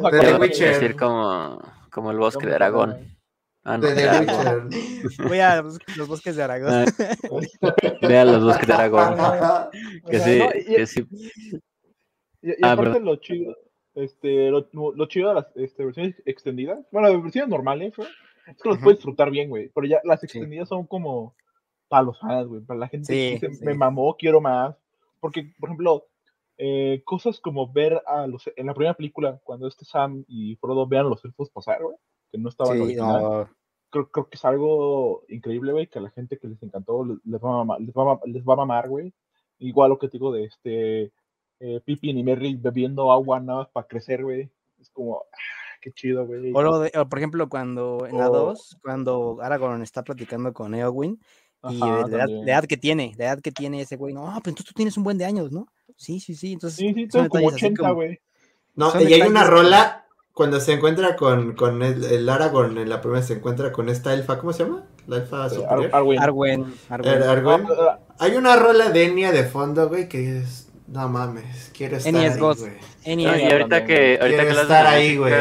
güey. 0.00 0.12
Vamos 0.12 0.14
a 0.14 0.16
Ah, 0.16 0.32
De 0.32 0.32
The 0.32 0.40
Witcher. 0.40 0.74
decir 0.74 0.96
como, 0.96 1.60
como 1.90 2.10
el 2.10 2.18
bosque 2.18 2.46
de 2.46 2.54
Aragón. 2.54 2.96
Ah, 3.64 3.76
no, 3.78 3.86
De 3.86 3.94
The 3.94 4.00
de 4.02 4.08
Aragón. 4.08 4.66
Witcher. 4.68 5.26
Voy 5.28 5.38
a 5.40 5.62
los, 5.62 5.78
los 5.96 6.08
bosques 6.08 6.36
de 6.36 6.42
Aragón. 6.42 6.72
Ah, 6.72 6.84
Vea 8.08 8.24
los 8.24 8.44
bosques 8.44 8.66
de 8.66 8.72
Aragón. 8.74 9.16
Que 10.10 10.18
sí, 10.20 10.38
no, 10.38 10.46
y- 10.54 10.64
que 10.76 10.86
sí. 10.86 11.06
Y, 12.42 12.50
y 12.50 12.54
Ah, 12.62 12.72
aparte 12.72 12.92
perdón. 12.92 13.04
lo 13.04 13.16
chido, 13.16 13.56
este, 13.94 14.50
lo, 14.50 14.68
lo 14.72 15.06
chido 15.06 15.28
de 15.30 15.34
las 15.34 15.46
este, 15.56 15.84
versiones 15.84 16.14
extendidas, 16.24 16.78
bueno, 16.92 17.08
las 17.08 17.22
versiones 17.22 17.50
normales, 17.50 17.92
es 17.98 18.62
que 18.62 18.68
los 18.68 18.78
puedes 18.78 18.98
disfrutar 18.98 19.30
bien, 19.30 19.50
güey, 19.50 19.70
pero 19.74 19.86
ya 19.86 20.00
las 20.04 20.20
Sí. 20.20 20.26
extendidas 20.26 20.68
son 20.68 20.86
como 20.86 21.34
para 21.88 22.04
los 22.04 22.18
fans, 22.20 22.46
güey, 22.46 22.60
para 22.62 22.80
la 22.80 22.88
gente 22.88 23.08
que 23.12 23.14
Sí, 23.38 23.46
dice, 23.46 23.54
sí. 23.54 23.64
me 23.64 23.74
mamó, 23.74 24.14
quiero 24.16 24.40
más, 24.40 24.76
porque, 25.20 25.52
por 25.58 25.68
ejemplo, 25.70 26.06
eh, 26.58 27.02
cosas 27.04 27.40
como 27.40 27.72
ver 27.72 28.02
a 28.06 28.26
los, 28.26 28.50
en 28.56 28.66
la 28.66 28.74
primera 28.74 28.94
película, 28.94 29.40
cuando 29.44 29.66
este 29.68 29.84
Sam 29.84 30.24
y 30.28 30.56
Frodo 30.56 30.86
vean 30.86 31.06
a 31.06 31.08
los 31.08 31.24
elfos 31.24 31.48
pasar, 31.50 31.82
güey, 31.82 31.96
que 32.30 32.38
no 32.38 32.48
estaban 32.48 32.76
Sí, 32.76 32.82
original, 32.82 33.22
no, 33.22 33.48
creo, 33.90 34.10
creo 34.10 34.28
que 34.28 34.36
es 34.36 34.44
algo 34.44 35.22
increíble, 35.28 35.72
güey, 35.72 35.86
que 35.86 35.98
a 35.98 36.02
la 36.02 36.10
gente 36.10 36.38
que 36.38 36.48
les 36.48 36.62
encantó 36.62 37.04
les, 37.04 37.18
les 37.24 37.40
va, 37.42 37.48
a 37.48 37.56
mamar, 37.58 37.80
les, 37.80 37.94
va 37.94 38.20
les 38.26 38.42
va 38.44 38.52
a 38.54 38.56
mamar, 38.56 38.88
güey. 38.88 39.12
Igual 39.60 39.90
lo 39.90 39.98
que 39.98 40.08
te 40.08 40.18
digo 40.18 40.32
de 40.32 40.44
este 40.44 41.12
eh, 41.60 41.80
Pippin 41.84 42.18
y 42.18 42.22
Merry 42.22 42.54
bebiendo 42.56 43.10
agua 43.10 43.40
nada 43.40 43.60
más 43.60 43.68
para 43.70 43.86
crecer, 43.86 44.22
güey. 44.22 44.50
Es 44.80 44.90
como, 44.90 45.16
ah, 45.32 45.36
qué 45.80 45.90
chido, 45.92 46.26
güey. 46.26 46.52
O, 46.54 46.62
lo 46.62 46.78
de- 46.80 46.92
o, 46.96 47.08
por 47.08 47.18
ejemplo, 47.18 47.48
cuando 47.48 48.06
en 48.06 48.18
la 48.18 48.30
O- 48.30 48.32
2, 48.50 48.78
cuando 48.82 49.38
Aragorn 49.40 49.82
está 49.82 50.02
platicando 50.04 50.52
con 50.52 50.74
Eowyn 50.74 51.20
y 51.70 51.82
Ajá, 51.82 51.86
de, 51.86 52.02
la 52.02 52.08
edad, 52.08 52.18
también. 52.26 52.46
la 52.46 52.52
edad 52.52 52.64
que 52.64 52.76
tiene, 52.76 53.14
la 53.18 53.24
edad 53.26 53.40
que 53.40 53.50
tiene 53.52 53.80
ese 53.80 53.96
güey, 53.96 54.14
no, 54.14 54.22
pues 54.24 54.36
entonces 54.46 54.66
tú 54.66 54.72
tienes 54.74 54.96
un 54.96 55.04
buen 55.04 55.18
de 55.18 55.24
años, 55.24 55.50
¿no? 55.52 55.66
Sí, 55.96 56.20
sí, 56.20 56.34
sí, 56.34 56.52
entonces 56.52 56.78
Sí, 56.78 56.94
sí, 56.94 57.08
son 57.10 57.22
tengo 57.22 57.28
como 57.28 57.50
detalles 57.50 57.54
así 57.56 57.66
80, 57.66 57.82
como- 57.82 57.94
güey. 57.94 58.20
No, 58.76 58.90
Son 58.92 59.02
y 59.08 59.12
hay 59.12 59.22
una 59.22 59.42
rola 59.44 60.04
cuando 60.32 60.60
se 60.60 60.72
encuentra 60.74 61.16
con, 61.16 61.56
con 61.56 61.82
el, 61.82 62.04
el 62.04 62.28
Aragorn 62.28 62.78
en 62.78 62.88
la 62.88 63.00
primera 63.00 63.22
se 63.24 63.32
encuentra 63.34 63.72
con 63.72 63.88
esta 63.88 64.14
elfa, 64.14 64.38
¿cómo 64.38 64.52
se 64.52 64.62
llama? 64.62 64.84
La 65.08 65.16
elfa 65.16 65.44
Ar- 65.44 65.50
superior. 65.50 65.90
Arwen. 65.92 66.18
Arwen, 66.20 66.64
Arwen. 66.88 67.12
Er- 67.14 67.22
Arwen. 67.24 67.66
Ah, 67.80 67.98
Hay 68.20 68.36
una 68.36 68.54
rola 68.54 68.90
de 68.90 69.04
Enya 69.06 69.32
de 69.32 69.42
fondo, 69.44 69.88
güey, 69.88 70.08
que 70.08 70.38
es. 70.38 70.68
No 70.86 71.08
mames, 71.08 71.70
quiero 71.76 71.96
estar 71.96 72.14
Enya 72.14 72.28
es 72.28 72.34
ahí, 72.34 72.40
God. 72.40 72.58
güey. 72.58 72.72
No, 73.16 73.20
y 73.22 73.26
ahorita 73.26 73.68
también, 73.68 73.86
que, 73.86 74.18
ahorita 74.20 74.42
Quiero 74.42 74.54
que 74.56 74.62
estar 74.62 74.86
ahí, 74.86 75.16
güey. 75.16 75.32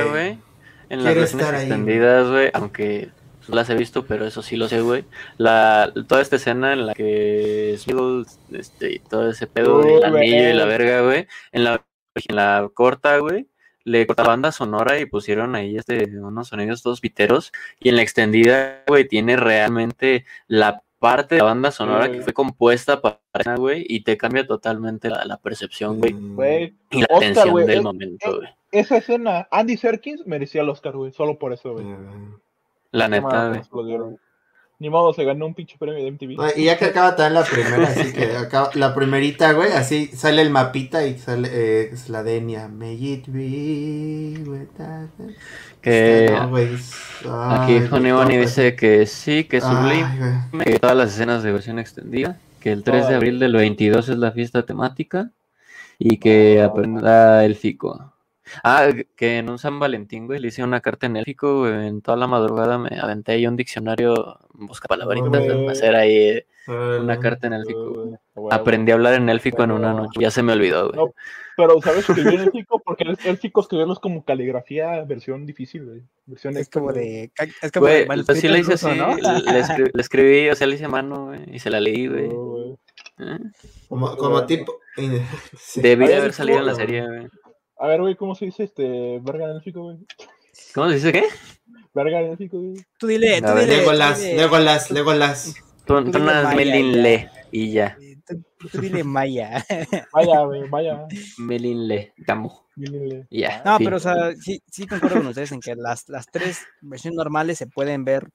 En 0.89 1.03
las 1.03 1.13
Quiero 1.13 1.23
estar 1.23 1.55
ahí, 1.55 1.67
güey. 1.67 1.79
extendidas, 1.79 2.29
güey, 2.29 2.49
aunque 2.53 3.09
las 3.55 3.69
he 3.69 3.75
visto, 3.75 4.05
pero 4.05 4.25
eso 4.25 4.41
sí 4.41 4.55
lo 4.57 4.67
sé, 4.67 4.81
güey. 4.81 5.05
La, 5.37 5.91
toda 6.07 6.21
esta 6.21 6.35
escena 6.37 6.73
en 6.73 6.85
la 6.87 6.93
que 6.93 7.75
Smeagol, 7.77 8.25
este, 8.51 8.93
y 8.95 8.99
todo 8.99 9.29
ese 9.29 9.47
pedo 9.47 9.81
del 9.81 10.03
anillo 10.03 10.49
y 10.49 10.53
la 10.53 10.65
verga, 10.65 11.01
güey, 11.01 11.27
en 11.51 11.63
la, 11.63 11.85
en 12.15 12.35
la 12.35 12.69
corta, 12.73 13.17
güey, 13.19 13.47
le 13.83 14.05
corta 14.05 14.23
banda 14.23 14.51
sonora 14.51 14.99
y 14.99 15.05
pusieron 15.05 15.55
ahí 15.55 15.77
este, 15.77 16.03
unos 16.19 16.49
sonidos 16.49 16.83
todos 16.83 16.99
piteros. 16.99 17.51
Y 17.79 17.89
en 17.89 17.95
la 17.95 18.01
extendida, 18.01 18.83
güey, 18.87 19.07
tiene 19.07 19.37
realmente 19.37 20.25
la 20.47 20.83
parte 20.99 21.35
de 21.35 21.39
la 21.39 21.45
banda 21.45 21.69
sonora 21.71 22.11
que 22.11 22.21
fue 22.23 22.33
compuesta 22.33 23.01
para 23.01 23.19
esa, 23.35 23.55
güey, 23.55 23.85
y 23.87 24.01
te 24.01 24.17
cambia 24.17 24.47
totalmente 24.47 25.09
la, 25.11 25.23
la 25.25 25.37
percepción, 25.37 25.99
güey, 25.99 26.11
Mm. 26.13 26.35
Güey, 26.35 26.73
y 26.89 27.01
la 27.01 27.07
Oscar, 27.11 27.19
tensión 27.19 27.51
güey, 27.51 27.65
del 27.67 27.77
es- 27.77 27.83
momento, 27.83 28.29
es- 28.31 28.35
güey. 28.35 28.49
esa 28.71 28.97
escena, 28.97 29.47
Andy 29.51 29.77
Serkins 29.77 30.25
merecía 30.25 30.63
el 30.63 30.69
Oscar, 30.69 30.93
güey, 30.97 31.13
solo 31.13 31.37
por 31.37 31.53
eso, 31.53 31.73
güey. 31.73 31.85
La 32.91 33.07
neta. 33.07 33.61
Ni 34.79 34.91
modo, 34.91 35.11
se 35.11 35.23
ganó 35.23 35.47
un 35.47 35.55
pinche 35.55 35.75
premio 35.79 35.95
de 36.03 36.11
MTV. 36.11 36.35
No, 36.37 36.45
y 36.55 36.65
ya 36.65 36.77
que 36.77 36.85
acaba 36.85 37.15
también 37.15 37.33
la 37.33 37.43
primera, 37.45 37.87
así 37.87 38.13
que 38.13 38.37
acaba, 38.37 38.69
la 38.75 38.93
primerita, 38.93 39.51
güey, 39.53 39.71
así 39.71 40.05
sale 40.13 40.43
el 40.43 40.51
mapita 40.51 41.03
y 41.07 41.17
sale 41.17 41.49
eh, 41.51 41.89
es 41.91 42.09
la 42.09 42.21
de 42.21 42.37
Enya. 42.37 42.67
May 42.67 42.93
it 43.13 43.25
be 43.27 44.35
Que 45.81 46.29
No, 46.31 46.49
güey, 46.49 46.75
es- 46.75 46.93
aquí 47.25 47.79
Honey 47.91 48.11
Bunny 48.11 48.37
dice 48.37 48.75
que 48.75 49.07
sí, 49.07 49.45
que 49.45 49.57
es 49.57 49.63
sublime, 49.63 50.43
que 50.63 50.77
todas 50.79 50.95
las 50.95 51.09
escenas 51.13 51.41
de 51.41 51.51
versión 51.51 51.79
extendida, 51.79 52.37
que 52.59 52.71
el 52.71 52.83
3 52.83 53.07
de 53.07 53.15
abril 53.15 53.39
del 53.39 53.53
22 53.53 54.09
es 54.09 54.17
la 54.17 54.31
fiesta 54.31 54.63
temática 54.63 55.31
y 55.97 56.17
que 56.19 56.61
Ah. 56.61 56.65
aprenda 56.65 57.43
élfico. 57.45 58.13
Ah, 58.63 58.89
que 59.15 59.37
en 59.39 59.49
un 59.49 59.57
San 59.59 59.79
Valentín, 59.79 60.25
güey, 60.27 60.39
le 60.39 60.47
hice 60.49 60.63
una 60.63 60.81
carta 60.81 61.05
en 61.05 61.17
élfico, 61.17 61.59
güey, 61.59 61.87
en 61.87 62.01
toda 62.01 62.17
la 62.17 62.27
madrugada 62.27 62.77
me 62.77 62.99
aventé 62.99 63.33
ahí 63.33 63.47
un 63.47 63.55
diccionario, 63.57 64.39
busca 64.53 64.87
palabritas, 64.87 65.29
para 65.31 65.71
hacer 65.71 65.95
ahí 65.95 66.15
eh, 66.17 66.45
una 66.67 67.19
carta 67.19 67.47
en 67.47 67.53
élfico. 67.53 68.19
Aprendí 68.51 68.91
a 68.91 68.95
hablar 68.95 69.13
en 69.15 69.29
élfico 69.29 69.63
en 69.63 69.71
una 69.71 69.93
noche, 69.93 70.19
ya 70.19 70.31
se 70.31 70.43
me 70.43 70.53
olvidó, 70.53 70.89
güey. 70.89 70.97
No, 70.97 71.13
pero 71.55 71.81
¿sabes 71.81 72.07
escribir 72.07 72.35
en 72.35 72.39
élfico? 72.41 72.79
Porque 72.85 73.03
el 73.03 73.17
élfico 73.25 73.61
escribirlo 73.61 73.93
es 73.93 73.99
como 73.99 74.23
caligrafía 74.23 75.03
versión 75.05 75.45
difícil, 75.45 75.85
güey. 75.85 76.01
Versión 76.27 76.53
Es 76.53 76.61
extra, 76.63 76.81
como 76.81 76.93
de. 76.93 77.31
Es 77.61 77.71
como 77.71 77.85
Güey, 77.87 78.05
de 78.07 78.23
pues 78.23 78.39
sí 78.39 78.47
le 78.47 78.59
hice 78.59 78.73
ruso, 78.73 78.89
así, 78.89 78.97
¿no? 78.99 79.15
le, 79.15 79.61
escri- 79.63 79.91
le 79.91 80.01
escribí, 80.01 80.49
o 80.49 80.55
sea, 80.55 80.67
le 80.67 80.75
hice 80.75 80.87
mano, 80.87 81.27
güey, 81.27 81.55
y 81.55 81.59
se 81.59 81.69
la 81.71 81.79
leí, 81.79 82.07
güey. 82.07 82.27
Oh, 82.31 82.51
güey. 82.51 82.77
¿Eh? 83.19 83.39
Como, 83.89 84.15
como 84.17 84.45
tipo. 84.45 84.73
sí. 85.57 85.81
Debí 85.81 86.05
de 86.05 86.11
Oye, 86.13 86.19
haber 86.19 86.33
salido 86.33 86.59
en 86.59 86.65
la 86.67 86.75
serie, 86.75 87.07
güey. 87.07 87.27
A 87.79 87.87
ver, 87.87 88.01
güey, 88.01 88.15
¿cómo 88.15 88.35
se 88.35 88.45
dice 88.45 88.63
este 88.63 89.19
verga 89.21 89.45
en 89.45 89.51
élfico, 89.57 89.83
güey? 89.83 89.97
¿Cómo 90.73 90.89
se 90.89 90.95
dice 90.95 91.11
qué? 91.11 91.23
Verga 91.93 92.19
en 92.21 92.31
élfico, 92.31 92.57
güey. 92.59 92.75
Tú 92.97 93.07
dile, 93.07 93.41
tú 93.41 93.53
dile. 93.53 93.77
Legolas, 93.77 94.19
Legolas, 94.21 94.91
Legolas. 94.91 95.55
Tú, 95.85 95.95
Tú 96.03 96.11
tú 96.11 96.19
dile 96.19 96.25
nada 96.25 96.43
Maya, 96.43 96.55
Melin 96.55 96.91
ya. 96.93 97.01
Le 97.01 97.31
y 97.51 97.71
ya. 97.71 97.97
Tú, 98.27 98.69
tú 98.71 98.81
dile 98.81 99.03
Maya. 99.03 99.63
Vaya, 100.13 100.41
güey, 100.43 100.67
vaya. 100.69 101.05
Melin 101.37 101.87
Le, 101.87 102.13
Camu. 102.25 102.51
Díganle. 102.75 103.25
y 103.29 103.41
Ya. 103.41 103.61
No, 103.63 103.77
fin. 103.77 103.85
pero 103.85 103.97
o 103.97 103.99
sea, 103.99 104.35
sí, 104.39 104.61
sí 104.69 104.85
concuerdo 104.85 105.17
con 105.17 105.27
ustedes 105.27 105.51
en 105.53 105.61
que 105.61 105.75
las, 105.75 106.09
las 106.09 106.25
tres 106.27 106.59
versiones 106.81 107.15
normales 107.17 107.57
se 107.57 107.67
pueden 107.67 108.03
ver, 108.03 108.27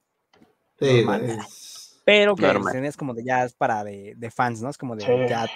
Sí, 0.81 0.97
Normal. 1.05 1.23
güey. 1.27 1.39
pero 2.05 2.35
que 2.35 2.43
Normal. 2.47 2.85
es 2.87 2.97
como 2.97 3.13
de 3.15 3.23
ya 3.25 3.45
es 3.45 3.53
para 3.55 3.85
de, 3.85 4.15
de 4.17 4.31
fans, 4.31 4.63
¿no? 4.63 4.71
Es 4.71 4.79
como 4.79 4.97
de 4.97 5.05
Sí. 5.05 5.13
ya. 5.29 5.47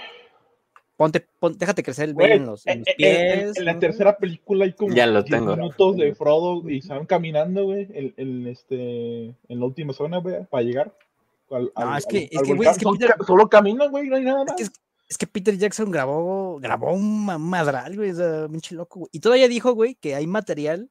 Ponte, 0.97 1.21
pon- 1.39 1.57
déjate 1.59 1.83
crecer 1.83 2.09
el 2.09 2.15
velo 2.15 2.35
en 2.35 2.47
los, 2.47 2.67
en 2.67 2.73
en, 2.73 2.79
los 2.81 2.89
en- 2.89 2.97
pies. 2.97 3.43
en- 3.43 3.57
en 3.59 3.65
la 3.67 3.73
¿no? 3.75 3.81
tercera 3.81 4.17
película 4.17 4.65
hay 4.65 4.73
como 4.73 4.95
Ya 4.95 5.07
lo 5.07 5.23
10 5.23 5.39
tengo. 5.41 5.55
minutos 5.57 5.97
de 5.97 6.15
Frodo 6.15 6.69
y 6.71 6.81
se 6.81 6.89
van 6.95 7.05
caminando, 7.05 7.65
güey, 7.65 7.87
en, 7.93 8.15
en, 8.17 8.47
este, 8.47 9.25
en 9.27 9.61
la 9.61 9.65
última 9.67 9.93
zona, 9.93 10.19
güey, 10.19 10.45
para 10.47 10.63
llegar. 10.63 10.97
Al, 11.51 11.65
No, 11.77 11.91
al- 11.93 11.99
es 11.99 12.07
que- 12.07 12.17
al- 12.19 12.25
es 12.31 12.43
que, 12.43 12.55
güey, 12.55 12.69
es 12.69 12.79
que 12.79 12.83
Solo 12.85 12.99
Peter- 12.99 13.15
ca- 13.19 13.25
Solo 13.27 13.49
caminan, 13.49 13.91
güey, 13.91 14.09
no 14.09 14.17
hay 14.17 14.25
nada 14.25 14.41
Es 14.43 14.47
más. 14.49 14.57
que, 14.57 14.63
es, 14.63 14.73
es 15.11 15.19
que 15.19 15.27
Peter 15.27 15.57
Jackson 15.59 15.91
grabó, 15.91 16.59
grabó 16.61 16.93
un 16.95 17.27
ma- 17.27 17.39
madral, 17.39 17.95
güey, 17.95 18.15
sea, 18.15 18.49
pinche 18.49 18.75
loco, 18.75 19.01
güey. 19.01 19.11
Y 19.13 19.21
todavía 19.21 19.49
dijo, 19.49 19.75
güey, 19.75 19.97
que 19.97 20.15
hay 20.15 20.27
material 20.27 20.91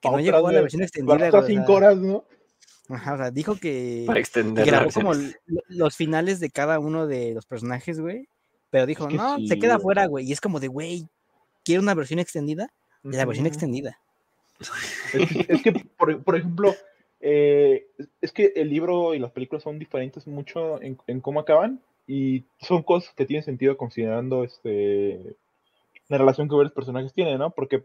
que 0.00 0.10
no 0.10 0.20
llegó 0.20 0.46
a 0.46 0.52
la 0.52 0.60
versión 0.60 0.78
Para 1.06 1.26
extendida. 1.26 1.38
o 1.40 1.42
cinco 1.44 1.72
horas, 1.74 1.96
¿no? 1.98 2.24
Ajá, 2.88 3.14
o 3.14 3.16
sea, 3.16 3.30
dijo 3.32 3.56
que, 3.56 4.04
Para 4.06 4.20
extender 4.20 4.64
grabó 4.64 4.90
como 4.92 5.12
los 5.68 5.96
finales 5.96 6.38
de 6.38 6.50
cada 6.50 6.78
uno 6.78 7.06
de 7.08 7.34
los 7.34 7.46
personajes, 7.46 7.98
güey. 7.98 8.28
Pero 8.74 8.86
dijo, 8.86 9.06
que 9.06 9.14
no, 9.14 9.36
sí, 9.36 9.46
se 9.46 9.56
queda 9.60 9.78
fuera, 9.78 10.06
güey. 10.06 10.28
Y 10.28 10.32
es 10.32 10.40
como 10.40 10.58
de, 10.58 10.66
güey, 10.66 11.06
quiero 11.64 11.80
una 11.80 11.94
versión 11.94 12.18
extendida 12.18 12.72
de 13.04 13.16
la 13.16 13.24
versión 13.24 13.46
extendida. 13.46 14.00
Es 14.58 15.28
que, 15.28 15.46
es 15.48 15.62
que, 15.62 15.72
por, 15.96 16.24
por 16.24 16.34
ejemplo, 16.34 16.74
eh, 17.20 17.86
es 18.20 18.32
que 18.32 18.52
el 18.56 18.70
libro 18.70 19.14
y 19.14 19.20
las 19.20 19.30
películas 19.30 19.62
son 19.62 19.78
diferentes 19.78 20.26
mucho 20.26 20.82
en, 20.82 20.98
en 21.06 21.20
cómo 21.20 21.38
acaban 21.38 21.82
y 22.08 22.46
son 22.58 22.82
cosas 22.82 23.14
que 23.14 23.26
tienen 23.26 23.44
sentido 23.44 23.76
considerando 23.76 24.42
este 24.42 25.36
la 26.08 26.18
relación 26.18 26.48
que 26.48 26.56
varios 26.56 26.74
personajes 26.74 27.12
tienen, 27.12 27.38
¿no? 27.38 27.50
Porque 27.50 27.84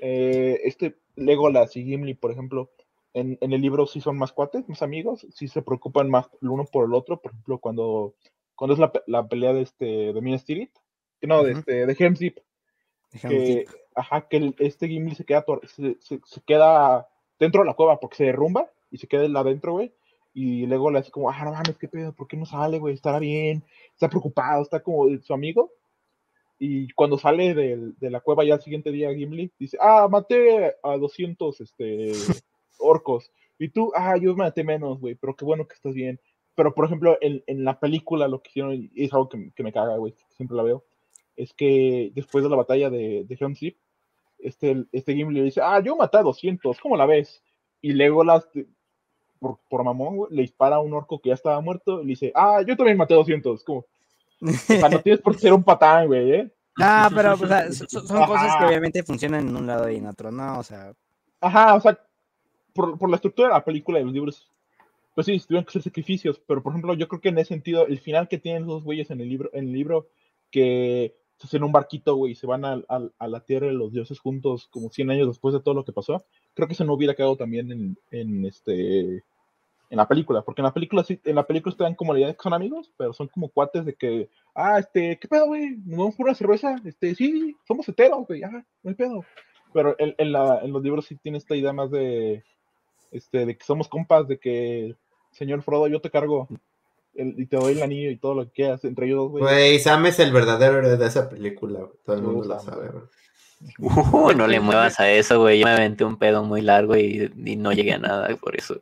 eh, 0.00 0.58
este 0.64 0.96
Legolas 1.16 1.76
y 1.76 1.84
Gimli, 1.84 2.14
por 2.14 2.30
ejemplo, 2.30 2.70
en, 3.12 3.36
en 3.42 3.52
el 3.52 3.60
libro 3.60 3.86
sí 3.86 4.00
son 4.00 4.16
más 4.16 4.32
cuates, 4.32 4.66
más 4.70 4.80
amigos, 4.80 5.26
sí 5.34 5.48
se 5.48 5.60
preocupan 5.60 6.08
más 6.08 6.30
el 6.40 6.48
uno 6.48 6.64
por 6.64 6.86
el 6.86 6.94
otro, 6.94 7.20
por 7.20 7.32
ejemplo, 7.32 7.58
cuando, 7.58 8.14
cuando 8.56 8.74
es 8.74 8.80
la, 8.80 8.92
la 9.06 9.26
pelea 9.26 9.52
de 9.52 9.62
este 9.62 9.84
de 10.12 10.20
Minas 10.20 10.44
Tirith, 10.44 10.72
que 11.20 11.26
no, 11.26 11.42
de 11.42 11.52
este 11.60 11.86
de 11.86 11.96
Helm's 11.98 12.18
Deep, 12.18 12.40
que, 13.28 13.64
ajá, 13.94 14.28
que 14.28 14.36
el- 14.38 14.54
este 14.58 14.88
Gimli 14.88 15.14
se 15.14 15.24
queda, 15.24 15.44
se, 15.66 15.96
se- 16.00 16.20
se 16.24 16.40
queda 16.42 17.08
dentro 17.38 17.62
de 17.62 17.66
la 17.66 17.74
cueva 17.74 18.00
porque 18.00 18.16
se 18.16 18.24
derrumba 18.24 18.70
y 18.90 18.98
se 18.98 19.06
queda 19.06 19.24
él 19.24 19.36
adentro, 19.36 19.72
güey. 19.72 19.92
Y 20.32 20.66
luego 20.66 20.90
le 20.90 20.98
hace 20.98 21.12
como, 21.12 21.30
ah, 21.30 21.44
no 21.44 21.52
mames, 21.52 21.78
qué 21.78 21.86
pedo, 21.88 22.12
¿por 22.12 22.26
qué 22.26 22.36
no 22.36 22.44
sale, 22.44 22.78
güey? 22.80 22.94
Estará 22.94 23.20
bien, 23.20 23.62
está 23.92 24.08
preocupado, 24.08 24.62
está 24.62 24.80
como 24.82 25.06
su 25.20 25.32
amigo. 25.32 25.70
Y 26.58 26.90
cuando 26.92 27.18
sale 27.18 27.54
de 27.54 28.10
la 28.10 28.20
cueva 28.20 28.44
ya 28.44 28.54
el 28.54 28.60
siguiente 28.62 28.90
día 28.90 29.14
Gimli, 29.14 29.52
dice, 29.58 29.76
ah, 29.80 30.08
maté 30.10 30.74
a 30.82 30.96
200 30.96 31.60
este, 31.60 32.12
orcos. 32.78 33.30
Y 33.58 33.68
tú, 33.68 33.92
ah, 33.94 34.16
yo 34.16 34.34
maté 34.34 34.64
menos, 34.64 35.00
güey, 35.00 35.14
pero 35.14 35.36
qué 35.36 35.44
bueno 35.44 35.66
que 35.66 35.74
estás 35.74 35.94
bien. 35.94 36.18
Pero 36.54 36.74
por 36.74 36.86
ejemplo, 36.86 37.18
en, 37.20 37.42
en 37.46 37.64
la 37.64 37.78
película 37.80 38.28
lo 38.28 38.42
que 38.42 38.50
hicieron, 38.50 38.74
y 38.74 38.90
es 38.94 39.12
algo 39.12 39.28
que, 39.28 39.52
que 39.54 39.62
me 39.62 39.72
caga, 39.72 39.96
güey, 39.96 40.14
siempre 40.30 40.56
la 40.56 40.62
veo, 40.62 40.84
es 41.36 41.52
que 41.52 42.12
después 42.14 42.44
de 42.44 42.50
la 42.50 42.56
batalla 42.56 42.90
de, 42.90 43.24
de 43.24 43.36
Helm's 43.38 43.60
Deep, 43.60 43.76
este, 44.38 44.84
este 44.92 45.14
Gimli 45.14 45.38
le 45.38 45.44
dice, 45.44 45.60
ah, 45.62 45.80
yo 45.80 45.96
maté 45.96 46.18
a 46.18 46.22
200, 46.22 46.78
¿cómo 46.80 46.96
la 46.96 47.06
ves? 47.06 47.42
Y 47.80 47.92
Legolas, 47.92 48.48
por, 49.38 49.58
por 49.68 49.84
mamón, 49.84 50.16
güey, 50.16 50.32
le 50.32 50.42
dispara 50.42 50.76
a 50.76 50.80
un 50.80 50.92
orco 50.92 51.20
que 51.20 51.30
ya 51.30 51.34
estaba 51.34 51.60
muerto 51.60 52.00
y 52.00 52.04
le 52.04 52.10
dice, 52.10 52.32
ah, 52.34 52.62
yo 52.66 52.76
también 52.76 52.96
maté 52.96 53.14
a 53.14 53.18
200, 53.18 53.64
como, 53.64 53.80
o 54.40 54.48
sea, 54.52 54.88
no 54.88 55.00
tienes 55.00 55.20
por 55.20 55.34
qué 55.34 55.40
ser 55.40 55.52
un 55.52 55.64
patán, 55.64 56.06
güey, 56.06 56.32
¿eh? 56.32 56.54
Ah, 56.80 57.08
pero 57.14 57.34
o 57.34 57.46
sea, 57.46 57.70
son 57.72 58.26
cosas 58.26 58.56
que 58.56 58.64
obviamente 58.64 59.02
funcionan 59.04 59.48
en 59.48 59.56
un 59.56 59.66
lado 59.66 59.88
y 59.88 59.96
en 59.96 60.06
otro, 60.06 60.32
¿no? 60.32 60.58
O 60.58 60.62
sea, 60.62 60.92
Ajá, 61.44 61.74
o 61.74 61.80
sea, 61.80 61.98
por, 62.72 62.98
por 62.98 63.10
la 63.10 63.16
estructura 63.16 63.48
de 63.48 63.54
la 63.54 63.64
película 63.64 64.00
y 64.00 64.04
los 64.04 64.12
libros, 64.14 64.50
pues 65.14 65.26
sí, 65.26 65.38
tuvieron 65.40 65.64
que 65.64 65.70
hacer 65.70 65.82
sacrificios, 65.82 66.40
pero 66.46 66.62
por 66.62 66.72
ejemplo, 66.72 66.94
yo 66.94 67.08
creo 67.08 67.20
que 67.20 67.28
en 67.30 67.38
ese 67.38 67.48
sentido, 67.54 67.86
el 67.86 67.98
final 68.00 68.28
que 68.28 68.38
tienen 68.38 68.66
los 68.66 68.82
güeyes 68.84 69.10
en 69.10 69.20
el 69.20 69.28
libro, 69.28 69.50
en 69.52 69.66
el 69.68 69.72
libro, 69.72 70.08
que 70.50 71.14
se 71.38 71.46
hacen 71.48 71.64
un 71.64 71.72
barquito, 71.72 72.14
güey, 72.16 72.32
y 72.32 72.34
se 72.36 72.46
van 72.46 72.64
al- 72.64 72.84
al- 72.88 73.12
a, 73.18 73.28
la 73.28 73.40
tierra 73.44 73.66
de 73.68 73.72
los 73.74 73.92
dioses 73.92 74.18
juntos 74.20 74.68
como 74.70 74.90
100 74.90 75.10
años 75.10 75.26
después 75.28 75.52
de 75.54 75.60
todo 75.60 75.74
lo 75.74 75.84
que 75.84 75.92
pasó, 75.92 76.24
creo 76.54 76.68
que 76.68 76.74
eso 76.74 76.84
no 76.84 76.94
hubiera 76.94 77.14
quedado 77.14 77.36
también 77.36 77.70
en, 77.72 77.98
en 78.10 78.44
este 78.46 79.22
en 79.90 79.98
la 79.98 80.08
película, 80.08 80.42
porque 80.42 80.60
en 80.62 80.64
la 80.64 80.74
película 80.74 81.04
sí, 81.04 81.20
en 81.24 81.36
la 81.36 81.46
película 81.46 81.70
están 81.72 81.94
como 81.94 82.12
la 82.12 82.18
idea 82.20 82.28
de 82.28 82.34
que 82.36 82.42
son 82.42 82.54
amigos, 82.54 82.92
pero 82.96 83.12
son 83.12 83.28
como 83.28 83.48
cuates 83.50 83.84
de 83.84 83.94
que, 83.94 84.28
ah, 84.54 84.78
este, 84.78 85.18
¿qué 85.20 85.28
pedo, 85.28 85.46
güey? 85.46 85.76
¿Nos 85.84 85.98
vamos 85.98 86.16
por 86.16 86.26
una 86.26 86.34
cerveza? 86.34 86.76
Este, 86.84 87.14
sí, 87.14 87.54
somos 87.68 87.88
heteros, 87.88 88.26
güey, 88.26 88.42
ajá, 88.42 88.64
no 88.82 88.90
hay 88.90 88.96
pedo. 88.96 89.24
Pero 89.72 89.94
en, 89.98 90.14
en, 90.18 90.32
la, 90.32 90.60
en 90.62 90.72
los 90.72 90.82
libros 90.82 91.04
sí 91.06 91.16
tiene 91.16 91.38
esta 91.38 91.54
idea 91.54 91.72
más 91.72 91.90
de, 91.90 92.42
este, 93.12 93.46
de 93.46 93.56
que 93.56 93.64
somos 93.64 93.88
compas, 93.88 94.26
de 94.28 94.38
que, 94.38 94.96
señor 95.34 95.62
Frodo, 95.62 95.86
yo 95.88 96.00
te 96.00 96.10
cargo 96.10 96.48
el- 97.14 97.34
y 97.38 97.46
te 97.46 97.56
doy 97.56 97.74
el 97.74 97.82
anillo 97.82 98.10
y 98.10 98.16
todo 98.16 98.34
lo 98.34 98.44
que 98.46 98.52
quieras 98.52 98.84
entre 98.84 99.06
ellos, 99.06 99.18
dos, 99.18 99.30
güey. 99.32 99.42
Güey, 99.44 99.78
Sam 99.78 100.06
es 100.06 100.18
el 100.20 100.32
verdadero 100.32 100.78
héroe 100.78 100.96
de 100.96 101.06
esa 101.06 101.28
película, 101.28 101.80
güey. 101.80 101.92
Todo 102.04 102.16
el 102.16 102.22
mundo 102.22 102.44
lo 102.48 102.60
Sam, 102.60 102.64
sabe, 102.74 102.88
güey. 102.88 103.04
Uh, 103.78 104.32
no 104.36 104.46
le 104.46 104.60
muevas 104.60 104.98
a 105.00 105.10
eso, 105.10 105.40
güey. 105.40 105.60
Yo 105.60 105.64
me 105.66 105.72
aventé 105.72 106.04
un 106.04 106.16
pedo 106.18 106.42
muy 106.42 106.60
largo 106.60 106.96
y, 106.96 107.32
y 107.44 107.56
no 107.56 107.72
llegué 107.72 107.94
a 107.94 107.98
nada 107.98 108.28
por 108.36 108.56
eso. 108.56 108.80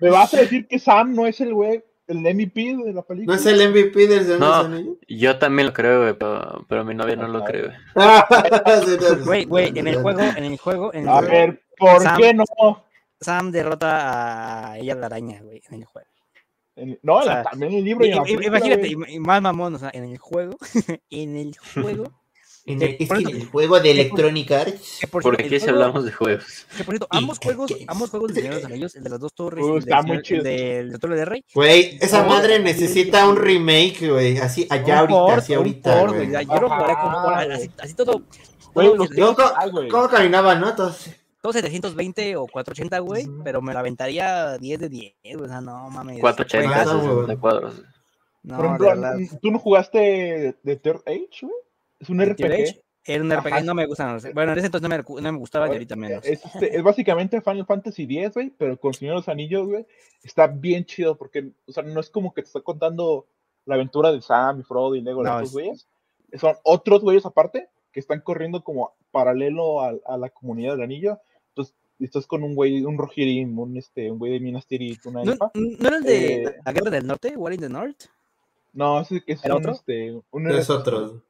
¿Me 0.00 0.10
vas 0.10 0.32
a 0.34 0.38
decir 0.38 0.66
que 0.68 0.78
Sam 0.78 1.14
no 1.14 1.26
es 1.26 1.40
el 1.40 1.52
güey, 1.54 1.82
el 2.08 2.18
MVP 2.18 2.76
de 2.84 2.92
la 2.92 3.02
película? 3.02 3.34
¿No 3.34 3.40
es 3.40 3.46
el 3.46 3.68
MVP 3.70 4.06
del 4.06 4.20
Señor 4.24 4.38
de 4.38 4.38
No. 4.38 4.54
Anillos? 4.54 4.96
Yo 5.08 5.38
también 5.38 5.68
lo 5.68 5.72
creo, 5.72 6.02
güey, 6.02 6.14
pero, 6.14 6.64
pero 6.68 6.84
mi 6.84 6.94
novia 6.94 7.16
no 7.16 7.26
lo 7.28 7.42
cree, 7.44 7.62
güey. 7.94 9.24
Güey, 9.24 9.44
güey, 9.46 9.72
en 9.78 9.88
el 9.88 9.96
juego, 9.96 10.20
en 10.20 10.44
el 10.44 10.58
juego, 10.58 10.94
en 10.94 11.02
el 11.04 11.08
A 11.08 11.12
juego, 11.18 11.32
ver, 11.32 11.62
¿por 11.78 12.02
Sam- 12.02 12.16
qué 12.18 12.34
no? 12.34 12.44
Sam 13.22 13.50
derrota 13.50 14.72
a 14.72 14.78
ella 14.78 14.94
la 14.94 15.06
araña, 15.06 15.40
güey, 15.42 15.62
en 15.70 15.74
el 15.80 15.84
juego. 15.84 16.08
En- 16.76 16.98
no, 17.02 17.16
O 17.16 17.22
sea, 17.22 17.42
también 17.42 17.72
en 17.72 17.78
el 17.78 17.84
libro 17.84 18.04
y 18.06 18.10
en 18.10 18.16
la 18.16 18.22
I- 18.22 18.32
i- 18.32 18.36
película, 18.36 18.46
Imagínate, 18.58 18.94
güey. 18.94 19.18
más 19.18 19.42
mamón, 19.42 19.74
o 19.74 19.78
sea, 19.78 19.90
en 19.92 20.04
el 20.04 20.18
juego, 20.18 20.56
en 21.10 21.36
el 21.36 21.54
juego, 21.74 22.04
En 22.64 22.80
el, 22.80 22.96
es 23.00 23.08
que 23.10 23.14
el 23.32 23.46
juego 23.46 23.80
de 23.80 23.90
Electronic 23.90 24.50
Arts. 24.52 24.98
que 25.00 25.08
por 25.08 25.20
Porque 25.20 25.46
aquí 25.46 25.58
si 25.58 25.68
hablamos 25.68 26.04
de 26.04 26.12
juegos. 26.12 26.64
que 26.76 26.84
por 26.84 26.92
cierto, 26.94 27.08
ambos 27.10 27.40
juegos, 27.42 27.72
ambos 27.88 28.08
juegos 28.10 28.32
de 28.32 28.40
Señor 28.40 28.54
de 28.54 28.60
los 28.62 28.70
Anillos, 28.70 28.94
el 28.94 29.02
de 29.02 29.10
las 29.10 29.18
dos 29.18 29.34
torres, 29.34 29.64
y 29.66 29.68
el 29.68 29.78
está 29.78 29.96
del 29.96 30.06
muy 30.06 30.22
chido. 30.22 30.38
el 30.38 30.90
del 30.90 30.98
Trono 31.00 31.16
de 31.16 31.24
Rey. 31.24 31.44
Güey, 31.52 31.98
esa 32.00 32.22
No, 32.22 32.28
madre 32.28 32.60
necesita 32.60 33.28
un 33.28 33.34
remake, 33.36 34.08
güey. 34.08 34.38
Así, 34.38 34.68
allá 34.70 35.00
ahorita, 35.00 35.18
port, 35.18 35.38
así 35.38 35.54
ahorita, 35.54 36.00
port, 36.00 36.14
güey. 36.14 36.30
ya- 36.30 36.42
Yo 36.42 36.54
lo 36.60 36.68
jugaré 36.70 36.94
como 36.94 37.18
Ajá, 37.18 37.40
así, 37.52 37.70
así 37.80 37.94
todo. 37.94 38.22
Güey, 38.72 38.86
todo- 38.86 38.96
los- 38.96 39.10
Yo, 39.16 39.34
co- 39.34 39.52
Ay, 39.56 39.70
güey. 39.72 39.88
¿Cómo 39.88 40.08
caminaba, 40.08 40.54
no? 40.54 40.72
Todos- 40.76 41.10
todo 41.42 41.52
720 41.52 42.36
o 42.36 42.46
480, 42.46 42.98
güey, 43.00 43.26
pero 43.44 43.60
me 43.60 43.74
la 43.74 43.80
aventaría 43.80 44.56
10 44.58 44.80
de 44.80 44.88
10, 44.88 45.14
güey, 45.22 45.44
o 45.44 45.48
sea, 45.48 45.60
no 45.60 45.90
mames. 45.90 46.20
480, 46.20 46.68
Juegazo, 46.84 47.14
60 47.26 47.36
cuadros. 47.40 47.82
No, 48.44 48.56
Por 48.56 48.78
de 48.78 48.88
ejemplo. 48.88 49.38
¿tú 49.42 49.50
no 49.50 49.58
jugaste 49.58 50.56
de 50.62 50.76
Third 50.76 51.02
Age, 51.06 51.28
güey? 51.42 51.54
Es 52.00 52.08
un 52.10 52.18
Tear 52.18 52.30
RPG. 52.32 52.44
Age 52.52 52.82
Era 53.04 53.22
un 53.24 53.30
RPG, 53.32 53.52
Ajá. 53.52 53.60
no 53.62 53.74
me 53.74 53.86
gustan. 53.86 54.18
Bueno, 54.34 54.52
en 54.52 54.58
ese 54.58 54.66
entonces 54.66 54.88
no 54.88 54.96
me, 54.96 55.20
no 55.22 55.32
me 55.32 55.38
gustaba 55.38 55.68
y 55.68 55.72
ahorita 55.72 55.94
menos. 55.96 56.24
Es, 56.24 56.44
este, 56.44 56.76
es 56.76 56.82
básicamente 56.82 57.40
Final 57.40 57.66
Fantasy 57.66 58.04
X, 58.04 58.34
güey, 58.34 58.50
pero 58.56 58.76
con 58.78 58.94
Señor 58.94 59.14
de 59.14 59.18
los 59.20 59.28
Anillos, 59.28 59.66
güey, 59.66 59.86
está 60.22 60.46
bien 60.46 60.84
chido 60.84 61.16
porque, 61.16 61.50
o 61.66 61.72
sea, 61.72 61.82
no 61.82 62.00
es 62.00 62.10
como 62.10 62.32
que 62.32 62.42
te 62.42 62.46
está 62.46 62.60
contando 62.60 63.26
la 63.64 63.74
aventura 63.76 64.10
de 64.12 64.20
Sam 64.22 64.60
y 64.60 64.62
Frodo 64.64 64.94
y 64.96 65.00
Legolas, 65.02 65.32
No, 65.32 65.38
estos 65.38 65.48
es- 65.50 65.54
güeyes. 65.54 65.88
Son 66.40 66.54
otros 66.64 67.02
güeyes 67.02 67.26
aparte 67.26 67.68
que 67.92 68.00
están 68.00 68.20
corriendo 68.22 68.64
como 68.64 68.92
paralelo 69.10 69.82
a, 69.82 69.92
a 70.06 70.16
la 70.16 70.30
comunidad 70.30 70.72
del 70.72 70.82
anillo. 70.84 71.20
Estás 71.98 72.26
con 72.26 72.42
un 72.42 72.54
güey, 72.54 72.82
un 72.84 72.98
Rohirrim, 72.98 73.58
un, 73.58 73.76
este, 73.76 74.10
un 74.10 74.18
güey 74.18 74.32
de 74.32 74.40
Minas 74.40 74.66
Tirith, 74.66 75.06
una 75.06 75.22
¿No, 75.22 75.32
elfa. 75.32 75.50
¿No 75.54 75.88
era 75.88 75.96
el 75.98 76.02
de 76.02 76.34
Eh, 76.44 76.56
la 76.64 76.72
Guerra 76.72 76.90
del 76.90 77.06
Norte? 77.06 77.36
¿War 77.36 77.52
in 77.52 77.60
the 77.60 77.68
North? 77.68 78.04
No, 78.72 79.00
ese 79.00 79.22
es 79.26 79.44
¿Era 79.44 79.54
un, 79.54 79.60
otro? 79.60 79.72
este, 79.72 80.20
un 80.30 80.50
Es 80.50 80.68
otro. 80.70 81.22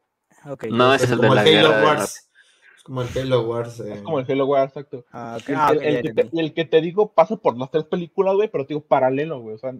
Ok. 0.48 0.64
No, 0.70 0.94
ese 0.94 1.04
es 1.06 1.10
el 1.10 1.18
de 1.18 1.22
como 1.26 1.34
la 1.34 1.42
el 1.42 1.48
Halo 1.58 1.68
guerra. 1.68 1.76
del 1.80 1.86
Wars. 1.98 2.30
Es 2.76 2.82
como 2.84 3.02
el 3.02 3.08
Halo 3.16 3.48
Wars. 3.48 3.80
eh. 3.80 3.92
Es 3.94 4.02
como 4.02 4.18
el 4.20 4.30
Halo 4.30 4.46
Wars, 4.46 4.68
exacto. 4.70 5.04
Ah, 5.12 5.36
ok. 5.40 5.48
Y 5.48 5.52
el, 5.52 5.58
Ah, 5.58 5.72
el- 5.72 5.78
que 5.78 6.02
te, 6.02 6.08
entendí. 6.08 6.30
y 6.36 6.40
el 6.40 6.54
que 6.54 6.64
te 6.64 6.80
digo 6.80 7.12
pasa 7.12 7.36
por 7.36 7.58
las 7.58 7.70
tres 7.70 7.84
películas, 7.84 8.34
güey, 8.36 8.48
pero 8.48 8.64
te 8.64 8.74
digo 8.74 8.80
paralelo, 8.86 9.40
güey. 9.40 9.54
O 9.56 9.58
sea, 9.58 9.74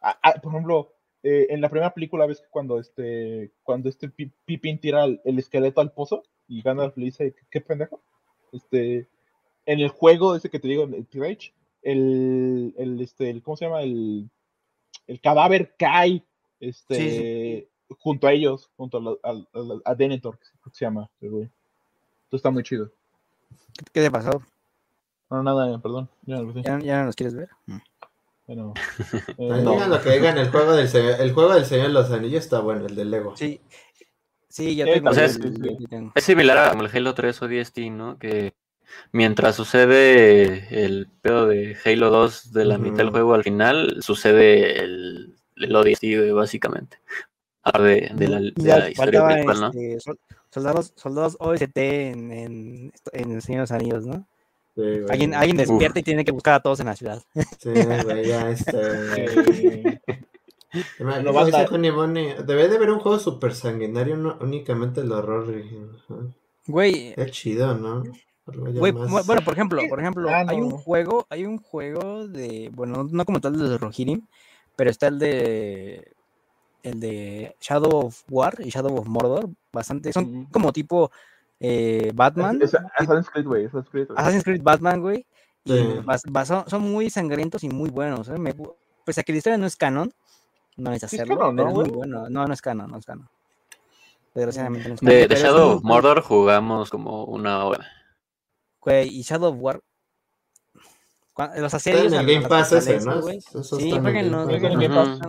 a- 0.00 0.18
a- 0.22 0.40
por 0.40 0.52
ejemplo, 0.52 0.92
eh, 1.22 1.46
en 1.50 1.60
la 1.60 1.68
primera 1.68 1.92
película 1.92 2.24
ves 2.26 2.40
que 2.40 2.48
cuando 2.48 2.78
este, 2.78 3.50
cuando 3.64 3.88
este 3.88 4.08
Pi- 4.08 4.32
Pippin 4.44 4.78
tira 4.80 5.04
el, 5.04 5.20
el 5.24 5.38
esqueleto 5.38 5.80
al 5.80 5.92
pozo 5.92 6.22
y 6.46 6.62
Gandalf 6.62 6.96
le 6.96 7.04
dice, 7.06 7.34
¿qué, 7.34 7.42
qué 7.50 7.60
pendejo? 7.60 8.00
Este, 8.52 9.08
en 9.68 9.80
el 9.80 9.88
juego 9.90 10.34
ese 10.34 10.48
que 10.48 10.58
te 10.58 10.66
digo, 10.68 10.84
en 10.84 10.94
el 10.94 11.06
Tirage, 11.06 11.52
el, 11.82 12.74
el, 12.78 13.00
este, 13.00 13.28
el- 13.30 13.42
¿cómo 13.42 13.56
se 13.56 13.66
llama? 13.66 13.82
El, 13.82 14.28
el 15.06 15.20
cadáver 15.20 15.74
cae, 15.78 16.22
este, 16.58 17.68
junto 17.98 18.26
a 18.26 18.32
ellos, 18.32 18.70
junto 18.76 18.96
a, 18.98 19.00
la- 19.02 19.16
al- 19.22 19.48
al- 19.52 19.82
a 19.84 19.94
Denethor, 19.94 20.38
que 20.38 20.70
se 20.72 20.84
llama, 20.84 21.08
el 21.20 21.30
güey. 21.30 21.42
Entonces 21.44 22.38
está 22.40 22.50
muy 22.50 22.62
chido. 22.62 22.90
¿Qué, 23.76 23.84
qué 23.92 24.00
te 24.02 24.10
pasó? 24.10 24.42
No, 25.30 25.42
nada, 25.42 25.78
perdón. 25.78 26.08
Ya, 26.24 26.36
no. 26.40 26.52
¿Ya, 26.62 26.78
ya 26.80 27.00
no 27.00 27.06
los 27.06 27.16
quieres 27.16 27.34
ver? 27.34 27.48
Bueno, 28.46 28.72
Ay, 29.12 29.34
eh, 29.38 29.58
Digan 29.60 29.90
lo 29.90 30.00
que 30.02 30.10
digan, 30.12 30.38
el 30.38 30.50
juego 30.50 30.72
del 30.72 30.88
Señor, 30.88 31.20
el 31.20 31.32
juego 31.34 31.52
del 31.52 31.66
Señor 31.66 31.88
de 31.88 31.92
los 31.92 32.10
Anillos 32.10 32.42
está 32.44 32.60
bueno, 32.60 32.86
el 32.86 32.94
de 32.96 33.04
Lego. 33.04 33.36
Sí. 33.36 33.60
Sí, 34.48 34.74
ya 34.74 34.86
Sí, 34.86 34.92
tengo. 34.92 35.10
o 35.10 35.14
sea, 35.14 35.26
el-. 35.26 36.10
Es 36.14 36.24
similar 36.24 36.56
a 36.56 36.70
como 36.70 36.84
el 36.84 36.90
Halo 36.96 37.12
3 37.14 37.42
o 37.42 37.48
DST, 37.48 37.78
¿no? 37.90 38.18
Que 38.18 38.54
mientras 39.12 39.56
sucede 39.56 40.84
el 40.84 41.08
pedo 41.22 41.46
de 41.46 41.76
Halo 41.84 42.10
2 42.10 42.52
de 42.52 42.64
la 42.64 42.78
mitad 42.78 42.98
del 42.98 43.10
juego 43.10 43.34
al 43.34 43.44
final, 43.44 44.02
sucede 44.02 44.80
el, 44.80 45.34
el 45.56 45.72
güey, 45.72 46.32
básicamente. 46.32 46.98
De, 47.78 48.10
de 48.14 48.28
la, 48.28 48.40
de 48.40 48.52
Ya 48.56 48.78
la 48.78 48.90
historia 48.90 49.26
principal, 49.26 49.60
¿no? 49.60 49.66
este, 49.68 50.00
sol- 50.00 50.18
soldados, 50.50 50.92
soldados 50.96 51.36
OST 51.38 51.76
en, 51.76 52.32
en, 52.32 52.92
en 53.12 53.32
El 53.32 53.42
Señor 53.42 53.58
de 53.58 53.62
los 53.62 53.72
Anillos, 53.72 54.06
¿no? 54.06 54.26
Sí, 54.74 54.82
güey. 54.82 55.04
Alguien, 55.10 55.34
alguien 55.34 55.56
despierta 55.58 55.98
y 55.98 56.02
tiene 56.02 56.24
que 56.24 56.32
buscar 56.32 56.54
a 56.54 56.60
todos 56.60 56.80
en 56.80 56.86
la 56.86 56.96
ciudad. 56.96 57.22
Sí, 57.34 57.68
güey, 58.04 58.26
ya 58.26 58.50
banda- 61.32 61.62
dice 61.62 61.74
Honey 61.74 61.90
Bunny, 61.90 62.34
Debe 62.46 62.68
de 62.68 62.76
haber 62.76 62.90
un 62.90 63.00
juego 63.00 63.18
super 63.18 63.54
sanguinario, 63.54 64.16
no 64.16 64.38
únicamente 64.40 65.00
el 65.00 65.12
horror. 65.12 65.46
Güey, 66.66 67.14
Qué 67.14 67.26
chido, 67.30 67.74
¿no? 67.74 68.02
Más- 68.54 69.26
bueno, 69.26 69.42
por 69.42 69.54
ejemplo, 69.54 69.82
por 69.88 70.00
ejemplo, 70.00 70.28
Ah, 70.30 70.44
hay 70.48 70.60
un 70.60 70.70
juego, 70.70 71.26
hay 71.30 71.44
un 71.44 71.58
juego 71.58 72.26
de, 72.28 72.70
bueno, 72.72 73.06
no 73.10 73.24
como 73.24 73.40
tal 73.40 73.58
de 73.58 73.78
Rohirrim, 73.78 74.26
pero 74.76 74.90
está 74.90 75.08
el 75.08 75.18
de 75.18 76.12
el 76.84 77.00
de 77.00 77.56
Shadow 77.60 78.06
of 78.06 78.22
War 78.30 78.54
y 78.60 78.70
Shadow 78.70 78.96
of 78.96 79.06
Mordor, 79.08 79.50
bastante, 79.72 80.12
son 80.12 80.46
como 80.46 80.72
tipo 80.72 81.10
eh, 81.60 82.12
Batman, 82.14 82.60
es- 82.62 82.72
es 82.74 82.80
Assassin's 82.96 83.28
Creed, 83.30 83.44
güey. 83.46 83.64
Assassin's 83.66 83.90
Creed. 83.90 84.06
Assassin's 84.14 84.44
Creed 84.44 84.62
Batman, 84.62 85.00
güey, 85.00 85.26
y 85.64 85.72
Sí. 85.72 85.78
bas- 86.04 86.22
bas- 86.30 86.46
son, 86.46 86.64
son 86.70 86.82
muy 86.82 87.10
sangrientos 87.10 87.64
y 87.64 87.68
muy 87.68 87.90
buenos, 87.90 88.28
¿eh? 88.28 88.38
Me 88.38 88.54
pese 89.04 89.20
a 89.20 89.24
que 89.24 89.32
la 89.32 89.38
historia 89.38 89.58
no 89.58 89.66
es 89.66 89.74
canon, 89.76 90.12
no 90.76 90.92
es 90.92 91.02
hacerlo, 91.02 91.34
¿no, 91.52 91.56
pero 91.56 91.68
es 91.68 91.74
muy 91.74 91.84
güey? 91.84 91.96
bueno, 91.96 92.28
no, 92.30 92.46
no 92.46 92.54
es 92.54 92.62
canon, 92.62 92.88
no 92.90 92.98
es 92.98 93.04
canon. 93.04 93.28
Desgraciadamente 94.34 94.88
no 94.88 94.94
es 94.94 95.00
De, 95.00 95.06
canon, 95.06 95.28
de 95.28 95.34
es 95.34 95.42
Shadow 95.42 95.70
of 95.72 95.82
Mordor 95.82 96.22
jugamos 96.22 96.90
como 96.90 97.24
una 97.24 97.64
hora. 97.64 97.86
Güey, 98.80 99.08
y 99.08 99.22
Shadow 99.22 99.50
of 99.52 99.56
War. 99.60 99.80
Los 101.56 101.72
asedios 101.72 102.12
en 102.12 102.14
a 102.14 102.20
el 102.20 102.26
la- 102.26 102.32
Game 102.32 102.40
las 102.40 102.48
Pass 102.48 102.72
ese, 102.72 102.98
fortalezas, 102.98 103.14
¿no? 103.16 103.22
güey. 103.22 103.38
Eso 103.38 103.62
Sí, 103.62 103.90
está 103.92 104.10
en 104.10 104.62
Game 104.62 104.88
Pass. 104.88 105.20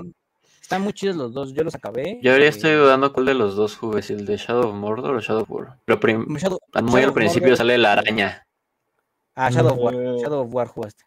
Están, 0.61 0.81
muy 0.83 0.93
chidos 0.93 1.15
los 1.15 1.33
dos, 1.33 1.51
yo 1.53 1.63
los 1.63 1.73
acabé. 1.73 2.19
Yo 2.21 2.31
ahora 2.31 2.45
eh, 2.45 2.47
estoy 2.49 2.73
dudando 2.73 3.11
cuál 3.11 3.25
de 3.25 3.33
los 3.33 3.55
dos 3.55 3.75
jugué, 3.75 4.01
si 4.03 4.13
el 4.13 4.25
de 4.25 4.37
Shadow 4.37 4.69
of 4.69 4.75
Mordor 4.75 5.15
o 5.15 5.19
Shadow 5.19 5.41
of 5.43 5.49
War. 5.51 5.79
Pero 5.85 5.99
prim- 5.99 6.25
Shadow- 6.37 6.59
muy 6.83 6.91
Shadow 6.91 7.07
al 7.07 7.13
principio 7.13 7.49
Mordor- 7.49 7.57
sale 7.57 7.77
la 7.79 7.93
araña. 7.93 8.45
Ah, 9.35 9.49
Shadow 9.49 9.73
of 9.73 9.79
War. 9.79 9.93
Eh, 9.95 10.17
Shadow 10.21 10.41
of 10.45 10.53
War 10.53 10.67
jugaste. 10.67 11.03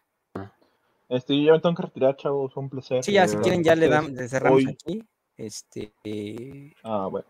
Este, 1.09 1.41
yo 1.41 1.59
tengo 1.61 1.75
que 1.75 1.83
retirar, 1.83 2.15
chavos. 2.17 2.55
Un 2.57 2.69
placer. 2.69 3.03
Sí, 3.03 3.13
ya 3.13 3.27
si 3.27 3.35
eh, 3.37 3.39
quieren 3.41 3.63
ya 3.63 3.75
le, 3.75 3.89
dam- 3.89 4.09
le 4.13 4.27
cerramos 4.27 4.57
hoy- 4.65 4.69
aquí. 4.81 5.03
Este, 5.37 5.93
eh, 6.03 6.73
Ah, 6.83 7.07
bueno. 7.09 7.27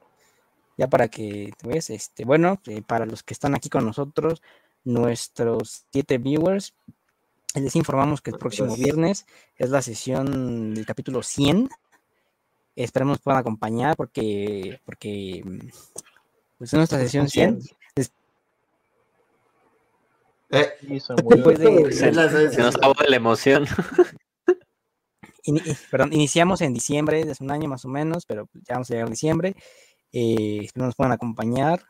ya 0.78 0.88
para 0.88 1.08
que 1.10 1.52
te 1.58 1.68
veas, 1.68 1.90
este, 1.90 2.24
bueno, 2.26 2.60
eh, 2.68 2.82
para 2.82 3.06
los 3.06 3.24
que 3.24 3.34
están 3.34 3.54
aquí 3.56 3.70
con 3.70 3.86
nosotros, 3.86 4.42
nuestros 4.84 5.86
siete 5.92 6.18
viewers, 6.18 6.74
Les 7.56 7.76
informamos 7.76 8.20
que 8.22 8.32
el 8.32 8.38
próximo 8.40 8.76
viernes 8.76 9.26
es 9.58 9.70
la 9.70 9.82
sesión 9.84 10.74
del 10.74 10.86
capítulo 10.88 11.22
100. 11.22 11.70
Esperemos 12.76 13.20
puedan 13.20 13.40
acompañar 13.42 13.96
porque, 13.96 14.80
porque 14.86 15.44
pues 16.58 16.74
es 16.74 16.78
nuestra 16.78 16.98
sesión 16.98 17.30
100. 17.30 17.60
Eh. 20.50 20.78
Después 20.82 21.60
de- 21.60 21.92
Se 21.92 22.62
nos 22.62 22.76
acabó 22.76 22.94
de 23.02 23.10
la 23.10 23.16
emoción. 23.16 23.66
Eh, 25.46 25.76
perdón, 25.92 26.14
iniciamos 26.14 26.62
en 26.62 26.74
diciembre, 26.74 27.22
hace 27.30 27.44
un 27.44 27.52
año 27.52 27.68
más 27.68 27.84
o 27.84 27.90
menos, 27.90 28.26
pero 28.26 28.48
ya 28.54 28.76
vamos 28.76 28.90
a 28.90 28.94
llegar 28.94 29.08
a 29.08 29.12
diciembre. 29.12 29.56
Eh, 30.14 30.60
espero 30.64 30.86
nos 30.86 30.96
puedan 30.96 31.12
acompañar. 31.12 31.84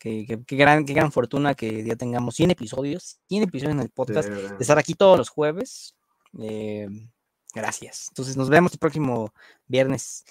Qué, 0.00 0.24
qué- 0.26 0.42
qué 0.46 0.56
gran, 0.56 0.84
qué 0.86 0.94
gran 0.94 1.12
fortuna 1.12 1.54
que 1.54 1.84
ya 1.84 1.94
tengamos 1.94 2.34
100 2.34 2.50
episodios, 2.52 3.20
100 3.28 3.42
episodios 3.44 3.74
en 3.74 3.80
el 3.82 3.90
podcast, 3.90 4.28
Sí, 4.28 4.34
de 4.34 4.56
estar 4.58 4.78
aquí 4.78 4.94
todos 4.94 5.18
los 5.18 5.28
jueves. 5.28 5.94
Eh, 6.40 6.88
gracias. 7.54 8.06
Entonces 8.08 8.36
nos 8.36 8.48
vemos 8.48 8.72
el 8.72 8.78
próximo 8.78 9.32
viernes. 9.68 10.24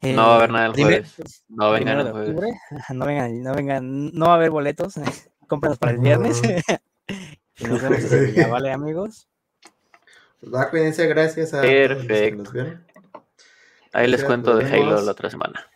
No 0.00 0.16
va 0.28 0.32
a 0.32 0.36
haber 0.36 0.48
Eh, 0.48 0.52
nada 0.54 0.66
el 0.66 0.72
primer- 0.72 1.06
jueves. 1.06 1.44
No 1.48 1.70
vengan 1.72 1.98
el 2.00 2.10
jueves. 2.10 2.28
octubre. 2.30 2.50
No 2.94 3.04
vengan, 3.06 3.42
no 3.42 3.54
vengan, 3.54 4.10
no 4.14 4.26
va 4.26 4.32
a 4.32 4.36
haber 4.36 4.50
boletos. 4.50 4.94
Cómpranos 5.46 5.78
para 5.78 5.92
el 5.92 5.98
viernes. 5.98 6.40
y 7.58 7.64
nos 7.64 7.82
vemos 7.82 7.98
ese 7.98 8.26
día, 8.32 8.46
¿vale, 8.48 8.72
amigos? 8.72 9.28
Va, 10.42 10.70
cuídense, 10.70 11.06
gracias 11.06 11.52
a 11.52 11.60
todos 11.62 11.74
los 11.90 12.02
que 12.02 12.06
Perfecto. 12.06 12.52
nos. 12.54 12.76
Ahí 13.92 14.06
les 14.06 14.22
cuento 14.24 14.56
de 14.56 14.64
Halo 14.72 15.00
la 15.02 15.10
otra 15.12 15.28
semana. 15.28 15.66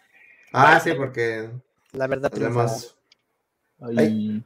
Ah, 0.53 0.79
sí, 0.81 0.93
porque 0.95 1.51
La 1.93 2.07
verdad, 2.07 2.31
vemos. 2.35 2.97
Ahí- 3.97 4.43